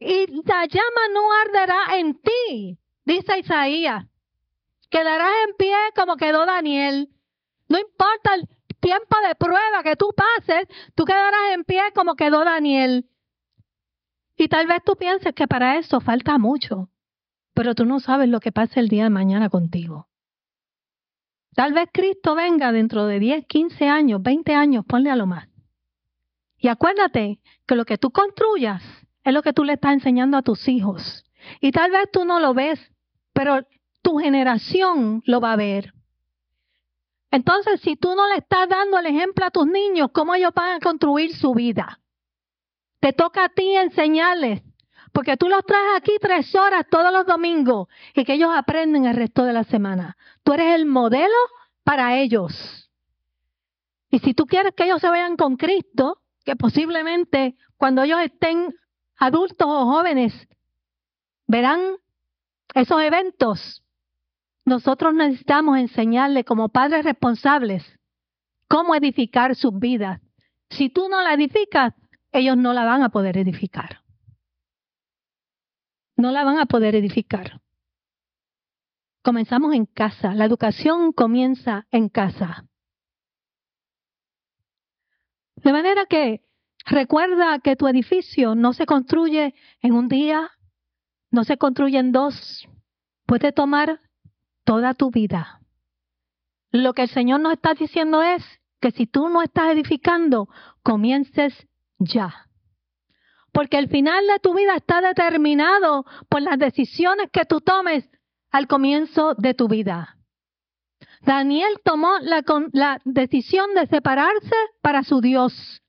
Y 0.00 0.26
la 0.46 0.66
llama 0.66 1.00
no 1.12 1.32
arderá 1.44 1.98
en 1.98 2.20
ti. 2.20 2.78
Dice 3.04 3.38
Isaías, 3.38 4.06
quedarás 4.90 5.32
en 5.48 5.56
pie 5.56 5.76
como 5.94 6.16
quedó 6.16 6.46
Daniel. 6.46 7.08
No 7.68 7.78
importa 7.78 8.36
tiempo 8.80 9.16
de 9.26 9.34
prueba 9.34 9.82
que 9.82 9.96
tú 9.96 10.12
pases, 10.14 10.66
tú 10.94 11.04
quedarás 11.04 11.54
en 11.54 11.64
pie 11.64 11.82
como 11.94 12.16
quedó 12.16 12.44
Daniel. 12.44 13.08
Y 14.36 14.48
tal 14.48 14.66
vez 14.66 14.82
tú 14.84 14.96
pienses 14.96 15.34
que 15.34 15.46
para 15.46 15.78
eso 15.78 16.00
falta 16.00 16.36
mucho, 16.38 16.90
pero 17.54 17.74
tú 17.74 17.84
no 17.84 18.00
sabes 18.00 18.28
lo 18.28 18.40
que 18.40 18.50
pasa 18.50 18.80
el 18.80 18.88
día 18.88 19.04
de 19.04 19.10
mañana 19.10 19.48
contigo. 19.48 20.08
Tal 21.54 21.72
vez 21.72 21.88
Cristo 21.92 22.34
venga 22.34 22.72
dentro 22.72 23.06
de 23.06 23.18
10, 23.18 23.46
15 23.46 23.88
años, 23.88 24.22
20 24.22 24.54
años, 24.54 24.84
ponle 24.86 25.10
a 25.10 25.16
lo 25.16 25.26
más. 25.26 25.48
Y 26.58 26.68
acuérdate 26.68 27.40
que 27.66 27.74
lo 27.74 27.84
que 27.84 27.98
tú 27.98 28.10
construyas 28.10 28.82
es 29.24 29.34
lo 29.34 29.42
que 29.42 29.52
tú 29.52 29.64
le 29.64 29.74
estás 29.74 29.92
enseñando 29.92 30.36
a 30.36 30.42
tus 30.42 30.68
hijos. 30.68 31.24
Y 31.60 31.72
tal 31.72 31.90
vez 31.90 32.08
tú 32.12 32.24
no 32.24 32.40
lo 32.40 32.54
ves, 32.54 32.80
pero 33.32 33.66
tu 34.00 34.18
generación 34.18 35.22
lo 35.26 35.40
va 35.40 35.52
a 35.52 35.56
ver. 35.56 35.92
Entonces, 37.30 37.80
si 37.80 37.96
tú 37.96 38.14
no 38.14 38.28
le 38.28 38.36
estás 38.36 38.68
dando 38.68 38.98
el 38.98 39.06
ejemplo 39.06 39.46
a 39.46 39.50
tus 39.50 39.66
niños, 39.66 40.10
¿cómo 40.12 40.34
ellos 40.34 40.52
van 40.54 40.76
a 40.76 40.80
construir 40.80 41.34
su 41.34 41.54
vida? 41.54 41.98
Te 43.00 43.12
toca 43.12 43.44
a 43.44 43.48
ti 43.48 43.74
enseñarles, 43.76 44.62
porque 45.12 45.36
tú 45.36 45.48
los 45.48 45.64
traes 45.64 45.98
aquí 45.98 46.12
tres 46.20 46.54
horas 46.54 46.86
todos 46.90 47.12
los 47.12 47.26
domingos 47.26 47.88
y 48.14 48.24
que 48.24 48.34
ellos 48.34 48.50
aprenden 48.54 49.04
el 49.04 49.14
resto 49.14 49.44
de 49.44 49.52
la 49.52 49.64
semana. 49.64 50.16
Tú 50.42 50.54
eres 50.54 50.74
el 50.74 50.86
modelo 50.86 51.34
para 51.84 52.18
ellos. 52.18 52.90
Y 54.10 54.18
si 54.20 54.34
tú 54.34 54.46
quieres 54.46 54.74
que 54.74 54.84
ellos 54.84 55.00
se 55.00 55.08
vayan 55.08 55.36
con 55.36 55.56
Cristo, 55.56 56.18
que 56.44 56.56
posiblemente 56.56 57.56
cuando 57.76 58.02
ellos 58.02 58.20
estén 58.20 58.74
adultos 59.16 59.66
o 59.68 59.86
jóvenes 59.86 60.32
verán 61.46 61.80
esos 62.74 63.00
eventos, 63.02 63.82
nosotros 64.64 65.14
necesitamos 65.14 65.78
enseñarles 65.78 66.44
como 66.44 66.68
padres 66.68 67.04
responsables 67.04 67.84
cómo 68.68 68.94
edificar 68.94 69.54
sus 69.54 69.78
vidas. 69.78 70.20
Si 70.70 70.88
tú 70.88 71.08
no 71.10 71.20
la 71.20 71.34
edificas, 71.34 71.92
ellos 72.32 72.56
no 72.56 72.72
la 72.72 72.84
van 72.84 73.02
a 73.02 73.10
poder 73.10 73.36
edificar. 73.36 74.01
No 76.16 76.30
la 76.30 76.44
van 76.44 76.58
a 76.58 76.66
poder 76.66 76.94
edificar. 76.94 77.60
Comenzamos 79.22 79.74
en 79.74 79.86
casa. 79.86 80.34
La 80.34 80.44
educación 80.44 81.12
comienza 81.12 81.86
en 81.90 82.08
casa. 82.08 82.66
De 85.56 85.72
manera 85.72 86.06
que 86.06 86.42
recuerda 86.86 87.60
que 87.60 87.76
tu 87.76 87.86
edificio 87.86 88.54
no 88.54 88.72
se 88.72 88.84
construye 88.84 89.54
en 89.80 89.92
un 89.92 90.08
día, 90.08 90.50
no 91.30 91.44
se 91.44 91.56
construye 91.56 91.98
en 91.98 92.10
dos. 92.10 92.68
Puede 93.26 93.52
tomar 93.52 94.00
toda 94.64 94.94
tu 94.94 95.10
vida. 95.10 95.60
Lo 96.72 96.94
que 96.94 97.02
el 97.02 97.08
Señor 97.08 97.40
nos 97.40 97.52
está 97.52 97.74
diciendo 97.74 98.22
es 98.22 98.42
que 98.80 98.90
si 98.90 99.06
tú 99.06 99.28
no 99.28 99.42
estás 99.42 99.70
edificando, 99.72 100.48
comiences 100.82 101.68
ya. 101.98 102.48
Porque 103.52 103.78
el 103.78 103.88
final 103.88 104.26
de 104.26 104.38
tu 104.40 104.54
vida 104.54 104.76
está 104.76 105.00
determinado 105.00 106.04
por 106.28 106.42
las 106.42 106.58
decisiones 106.58 107.30
que 107.30 107.44
tú 107.44 107.60
tomes 107.60 108.08
al 108.50 108.66
comienzo 108.66 109.34
de 109.34 109.54
tu 109.54 109.68
vida. 109.68 110.16
Daniel 111.20 111.80
tomó 111.84 112.18
la, 112.20 113.00
decisión 113.04 113.74
de 113.74 113.86
separarse 113.86 114.56
para 114.80 115.04
su 115.04 115.20
Dios 115.20 115.82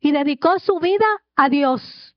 y 0.00 0.12
dedicó 0.12 0.58
su 0.58 0.78
vida 0.78 1.06
a 1.36 1.48
Dios. 1.48 2.14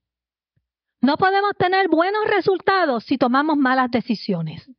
No 1.02 1.18
podemos 1.18 1.52
tener 1.58 1.90
buenos 1.90 2.26
resultados 2.28 3.04
si 3.06 3.18
tomamos 3.18 3.58
malas 3.58 3.90
decisiones. 3.92 4.70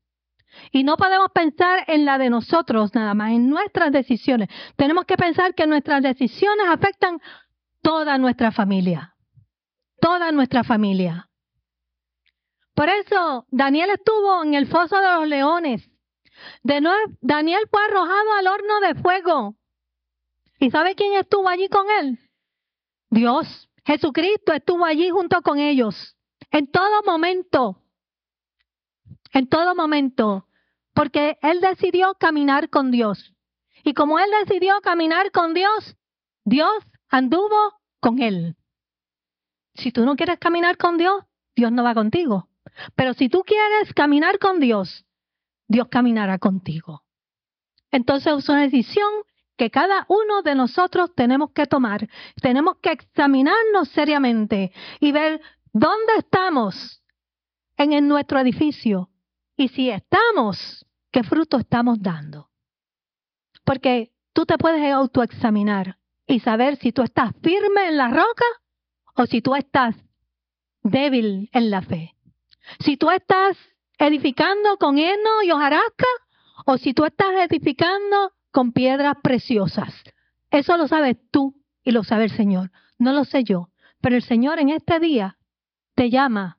Y 0.70 0.84
no 0.84 0.96
podemos 0.96 1.30
pensar 1.34 1.84
en 1.88 2.04
la 2.04 2.16
de 2.16 2.30
nosotros 2.30 2.94
nada 2.94 3.12
más, 3.14 3.32
en 3.32 3.50
nuestras 3.50 3.90
decisiones. 3.90 4.48
Tenemos 4.76 5.04
que 5.04 5.16
pensar 5.16 5.54
que 5.54 5.66
nuestras 5.66 6.02
decisiones 6.02 6.66
afectan 6.68 7.20
toda 7.82 8.16
nuestra 8.18 8.52
familia. 8.52 9.13
Toda 10.04 10.32
nuestra 10.32 10.64
familia. 10.64 11.30
Por 12.74 12.90
eso 12.90 13.46
Daniel 13.50 13.90
estuvo 13.90 14.42
en 14.42 14.52
el 14.52 14.66
foso 14.66 14.96
de 15.00 15.12
los 15.14 15.26
leones. 15.26 15.90
De 16.62 16.82
nuevo, 16.82 17.12
Daniel 17.22 17.62
fue 17.70 17.82
arrojado 17.84 18.32
al 18.38 18.46
horno 18.48 18.80
de 18.80 18.94
fuego. 18.96 19.54
¿Y 20.58 20.70
sabe 20.70 20.94
quién 20.94 21.14
estuvo 21.14 21.48
allí 21.48 21.68
con 21.68 21.86
él? 22.00 22.18
Dios. 23.08 23.70
Jesucristo 23.86 24.52
estuvo 24.52 24.84
allí 24.84 25.08
junto 25.08 25.40
con 25.40 25.58
ellos. 25.58 26.16
En 26.50 26.70
todo 26.70 27.02
momento 27.04 27.78
en 29.34 29.48
todo 29.48 29.74
momento, 29.74 30.46
porque 30.94 31.38
él 31.42 31.60
decidió 31.60 32.14
caminar 32.14 32.70
con 32.70 32.90
Dios. 32.92 33.34
Y 33.82 33.92
como 33.92 34.18
él 34.18 34.30
decidió 34.44 34.80
caminar 34.80 35.32
con 35.32 35.54
Dios, 35.54 35.96
Dios 36.44 36.72
anduvo 37.08 37.74
con 38.00 38.22
él. 38.22 38.56
Si 39.74 39.92
tú 39.92 40.04
no 40.04 40.16
quieres 40.16 40.38
caminar 40.38 40.76
con 40.76 40.98
Dios, 40.98 41.24
Dios 41.54 41.72
no 41.72 41.82
va 41.82 41.94
contigo. 41.94 42.48
Pero 42.96 43.14
si 43.14 43.28
tú 43.28 43.42
quieres 43.42 43.92
caminar 43.94 44.38
con 44.38 44.60
Dios, 44.60 45.04
Dios 45.68 45.88
caminará 45.90 46.38
contigo. 46.38 47.04
Entonces 47.90 48.32
es 48.36 48.48
una 48.48 48.62
decisión 48.62 49.10
que 49.56 49.70
cada 49.70 50.04
uno 50.08 50.42
de 50.42 50.54
nosotros 50.54 51.14
tenemos 51.14 51.52
que 51.52 51.66
tomar. 51.66 52.08
Tenemos 52.40 52.78
que 52.78 52.92
examinarnos 52.92 53.88
seriamente 53.90 54.72
y 55.00 55.12
ver 55.12 55.40
dónde 55.72 56.16
estamos 56.18 57.02
en 57.76 58.08
nuestro 58.08 58.38
edificio, 58.38 59.10
y 59.56 59.68
si 59.68 59.90
estamos, 59.90 60.86
¿qué 61.10 61.22
fruto 61.22 61.58
estamos 61.58 62.00
dando? 62.00 62.50
Porque 63.64 64.12
tú 64.32 64.46
te 64.46 64.58
puedes 64.58 64.92
autoexaminar 64.92 65.98
y 66.26 66.40
saber 66.40 66.76
si 66.76 66.92
tú 66.92 67.02
estás 67.02 67.32
firme 67.42 67.88
en 67.88 67.96
la 67.96 68.08
roca 68.08 68.44
o 69.16 69.26
si 69.26 69.40
tú 69.40 69.54
estás 69.54 69.94
débil 70.82 71.48
en 71.52 71.70
la 71.70 71.82
fe. 71.82 72.14
Si 72.80 72.96
tú 72.96 73.10
estás 73.10 73.56
edificando 73.98 74.76
con 74.78 74.98
heno 74.98 75.42
y 75.44 75.50
hojarasca 75.50 76.06
o 76.66 76.78
si 76.78 76.94
tú 76.94 77.04
estás 77.04 77.34
edificando 77.48 78.32
con 78.50 78.72
piedras 78.72 79.16
preciosas. 79.22 79.92
Eso 80.50 80.76
lo 80.76 80.88
sabes 80.88 81.16
tú 81.30 81.54
y 81.82 81.90
lo 81.90 82.04
sabe 82.04 82.24
el 82.24 82.30
Señor. 82.30 82.70
No 82.98 83.12
lo 83.12 83.24
sé 83.24 83.44
yo, 83.44 83.70
pero 84.00 84.16
el 84.16 84.22
Señor 84.22 84.58
en 84.58 84.70
este 84.70 85.00
día 85.00 85.36
te 85.94 86.10
llama 86.10 86.58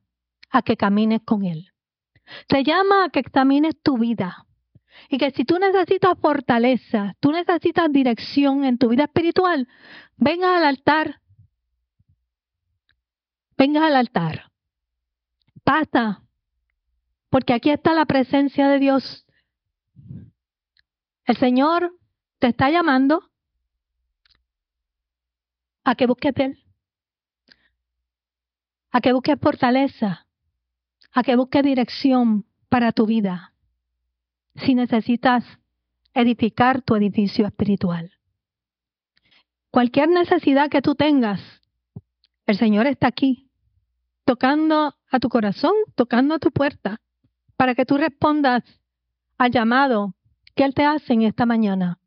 a 0.50 0.62
que 0.62 0.78
camines 0.78 1.22
con 1.26 1.46
Él. 1.46 1.72
Te 2.48 2.64
llama 2.64 3.06
a 3.06 3.10
que 3.10 3.20
examines 3.20 3.82
tu 3.82 3.98
vida. 3.98 4.46
Y 5.10 5.18
que 5.18 5.32
si 5.32 5.44
tú 5.44 5.60
necesitas 5.60 6.18
fortaleza, 6.20 7.16
tú 7.20 7.32
necesitas 7.32 7.92
dirección 7.92 8.64
en 8.64 8.78
tu 8.78 8.90
vida 8.90 9.04
espiritual, 9.04 9.68
venga 10.18 10.58
al 10.58 10.66
altar. 10.66 11.22
Venga 13.58 13.86
al 13.86 13.96
altar. 13.96 14.52
Pasa. 15.64 16.22
Porque 17.30 17.54
aquí 17.54 17.70
está 17.70 17.94
la 17.94 18.06
presencia 18.06 18.68
de 18.68 18.80
Dios. 18.80 19.26
El 21.26 21.38
Señor 21.38 21.98
te 22.40 22.48
está 22.48 22.70
llamando 22.70 23.30
a 25.84 25.96
que 25.96 26.08
busques 26.08 26.34
Él. 26.38 26.64
A 28.92 29.02
que 29.02 29.14
busques 29.14 29.40
fortaleza 29.40 30.26
a 31.16 31.24
que 31.24 31.38
busque 31.38 31.64
dirección 31.64 32.46
para 32.70 32.92
tu 32.92 33.06
vida 33.06 33.54
si 34.56 34.76
necesitas 34.76 35.46
edificar 36.14 36.82
tu 36.82 36.96
edificio 36.96 37.48
espiritual. 37.48 38.12
Cualquier 39.72 40.10
necesidad 40.10 40.70
que 40.70 40.82
tú 40.82 40.96
tengas, 40.96 41.42
el 42.46 42.58
Señor 42.58 42.88
está 42.88 43.08
aquí, 43.08 43.45
tocando 44.26 44.96
a 45.12 45.20
tu 45.20 45.30
corazón, 45.30 45.74
tocando 45.96 46.36
a 46.36 46.40
tu 46.40 46.52
puerta, 46.52 47.00
para 47.56 47.76
que 47.76 47.86
tú 47.86 47.98
respondas 47.98 48.64
al 49.38 49.52
llamado 49.52 50.16
que 50.56 50.66
Él 50.66 50.74
te 50.74 50.84
hace 50.84 51.14
en 51.14 51.22
esta 51.22 51.46
mañana. 51.46 52.00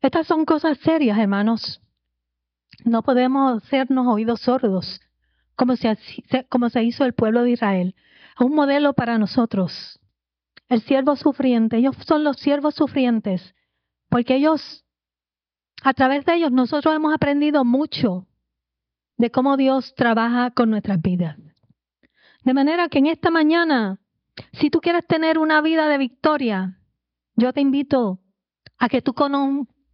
Estas 0.00 0.26
son 0.26 0.44
cosas 0.44 0.78
serias, 0.78 1.18
hermanos. 1.18 1.82
No 2.84 3.02
podemos 3.02 3.62
hacernos 3.62 4.06
oídos 4.06 4.40
sordos, 4.40 5.00
como 5.56 5.76
se, 5.76 5.96
como 6.48 6.70
se 6.70 6.82
hizo 6.82 7.04
el 7.04 7.14
pueblo 7.14 7.42
de 7.42 7.52
Israel 7.52 7.94
un 8.40 8.54
modelo 8.54 8.94
para 8.94 9.18
nosotros. 9.18 10.00
El 10.68 10.82
siervo 10.82 11.16
sufriente, 11.16 11.76
ellos 11.76 11.96
son 12.06 12.24
los 12.24 12.36
siervos 12.38 12.74
sufrientes, 12.74 13.54
porque 14.08 14.36
ellos, 14.36 14.84
a 15.82 15.94
través 15.94 16.24
de 16.24 16.34
ellos, 16.34 16.50
nosotros 16.50 16.94
hemos 16.94 17.14
aprendido 17.14 17.64
mucho 17.64 18.26
de 19.16 19.30
cómo 19.30 19.56
Dios 19.56 19.94
trabaja 19.94 20.50
con 20.50 20.70
nuestras 20.70 21.00
vidas. 21.00 21.38
De 22.44 22.54
manera 22.54 22.88
que 22.88 22.98
en 22.98 23.06
esta 23.06 23.30
mañana, 23.30 23.98
si 24.52 24.70
tú 24.70 24.80
quieres 24.80 25.06
tener 25.06 25.38
una 25.38 25.60
vida 25.62 25.88
de 25.88 25.98
victoria, 25.98 26.78
yo 27.36 27.52
te 27.52 27.60
invito 27.60 28.20
a 28.78 28.88
que 28.88 29.00
tú 29.00 29.14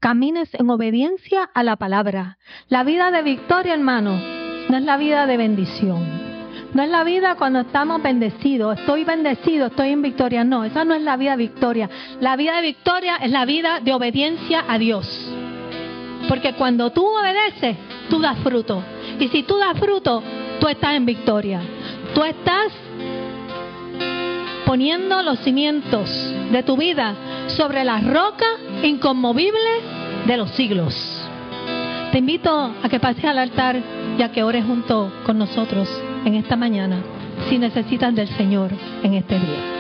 camines 0.00 0.52
en 0.54 0.68
obediencia 0.68 1.44
a 1.54 1.62
la 1.62 1.76
palabra. 1.76 2.38
La 2.68 2.82
vida 2.82 3.10
de 3.10 3.22
victoria, 3.22 3.74
hermano, 3.74 4.18
no 4.68 4.76
es 4.76 4.82
la 4.82 4.96
vida 4.96 5.26
de 5.26 5.36
bendición. 5.36 6.20
No 6.74 6.82
es 6.82 6.90
la 6.90 7.04
vida 7.04 7.36
cuando 7.36 7.60
estamos 7.60 8.02
bendecidos. 8.02 8.78
Estoy 8.78 9.04
bendecido, 9.04 9.66
estoy 9.66 9.90
en 9.90 10.02
victoria. 10.02 10.44
No, 10.44 10.64
esa 10.64 10.84
no 10.84 10.94
es 10.94 11.02
la 11.02 11.16
vida 11.16 11.32
de 11.32 11.36
victoria. 11.36 11.90
La 12.20 12.36
vida 12.36 12.56
de 12.56 12.62
victoria 12.62 13.16
es 13.16 13.30
la 13.30 13.44
vida 13.44 13.80
de 13.80 13.92
obediencia 13.92 14.64
a 14.68 14.78
Dios. 14.78 15.06
Porque 16.28 16.54
cuando 16.54 16.90
tú 16.90 17.04
obedeces, 17.04 17.76
tú 18.08 18.20
das 18.20 18.38
fruto. 18.38 18.82
Y 19.18 19.28
si 19.28 19.42
tú 19.42 19.58
das 19.58 19.78
fruto, 19.78 20.22
tú 20.60 20.68
estás 20.68 20.94
en 20.94 21.06
victoria. 21.06 21.60
Tú 22.14 22.24
estás 22.24 22.72
poniendo 24.66 25.22
los 25.22 25.38
cimientos 25.40 26.10
de 26.52 26.62
tu 26.62 26.76
vida 26.76 27.14
sobre 27.48 27.84
la 27.84 28.00
roca 28.00 28.46
inconmovible 28.82 29.70
de 30.26 30.36
los 30.36 30.50
siglos. 30.50 30.94
Te 32.12 32.18
invito 32.18 32.74
a 32.82 32.88
que 32.88 33.00
pases 33.00 33.24
al 33.24 33.38
altar 33.38 33.80
y 34.18 34.22
a 34.22 34.32
que 34.32 34.42
ores 34.42 34.64
junto 34.64 35.12
con 35.24 35.38
nosotros 35.38 35.88
en 36.24 36.34
esta 36.34 36.56
mañana 36.56 36.98
si 37.48 37.58
necesitas 37.58 38.14
del 38.14 38.28
Señor 38.36 38.70
en 39.02 39.14
este 39.14 39.38
día. 39.38 39.79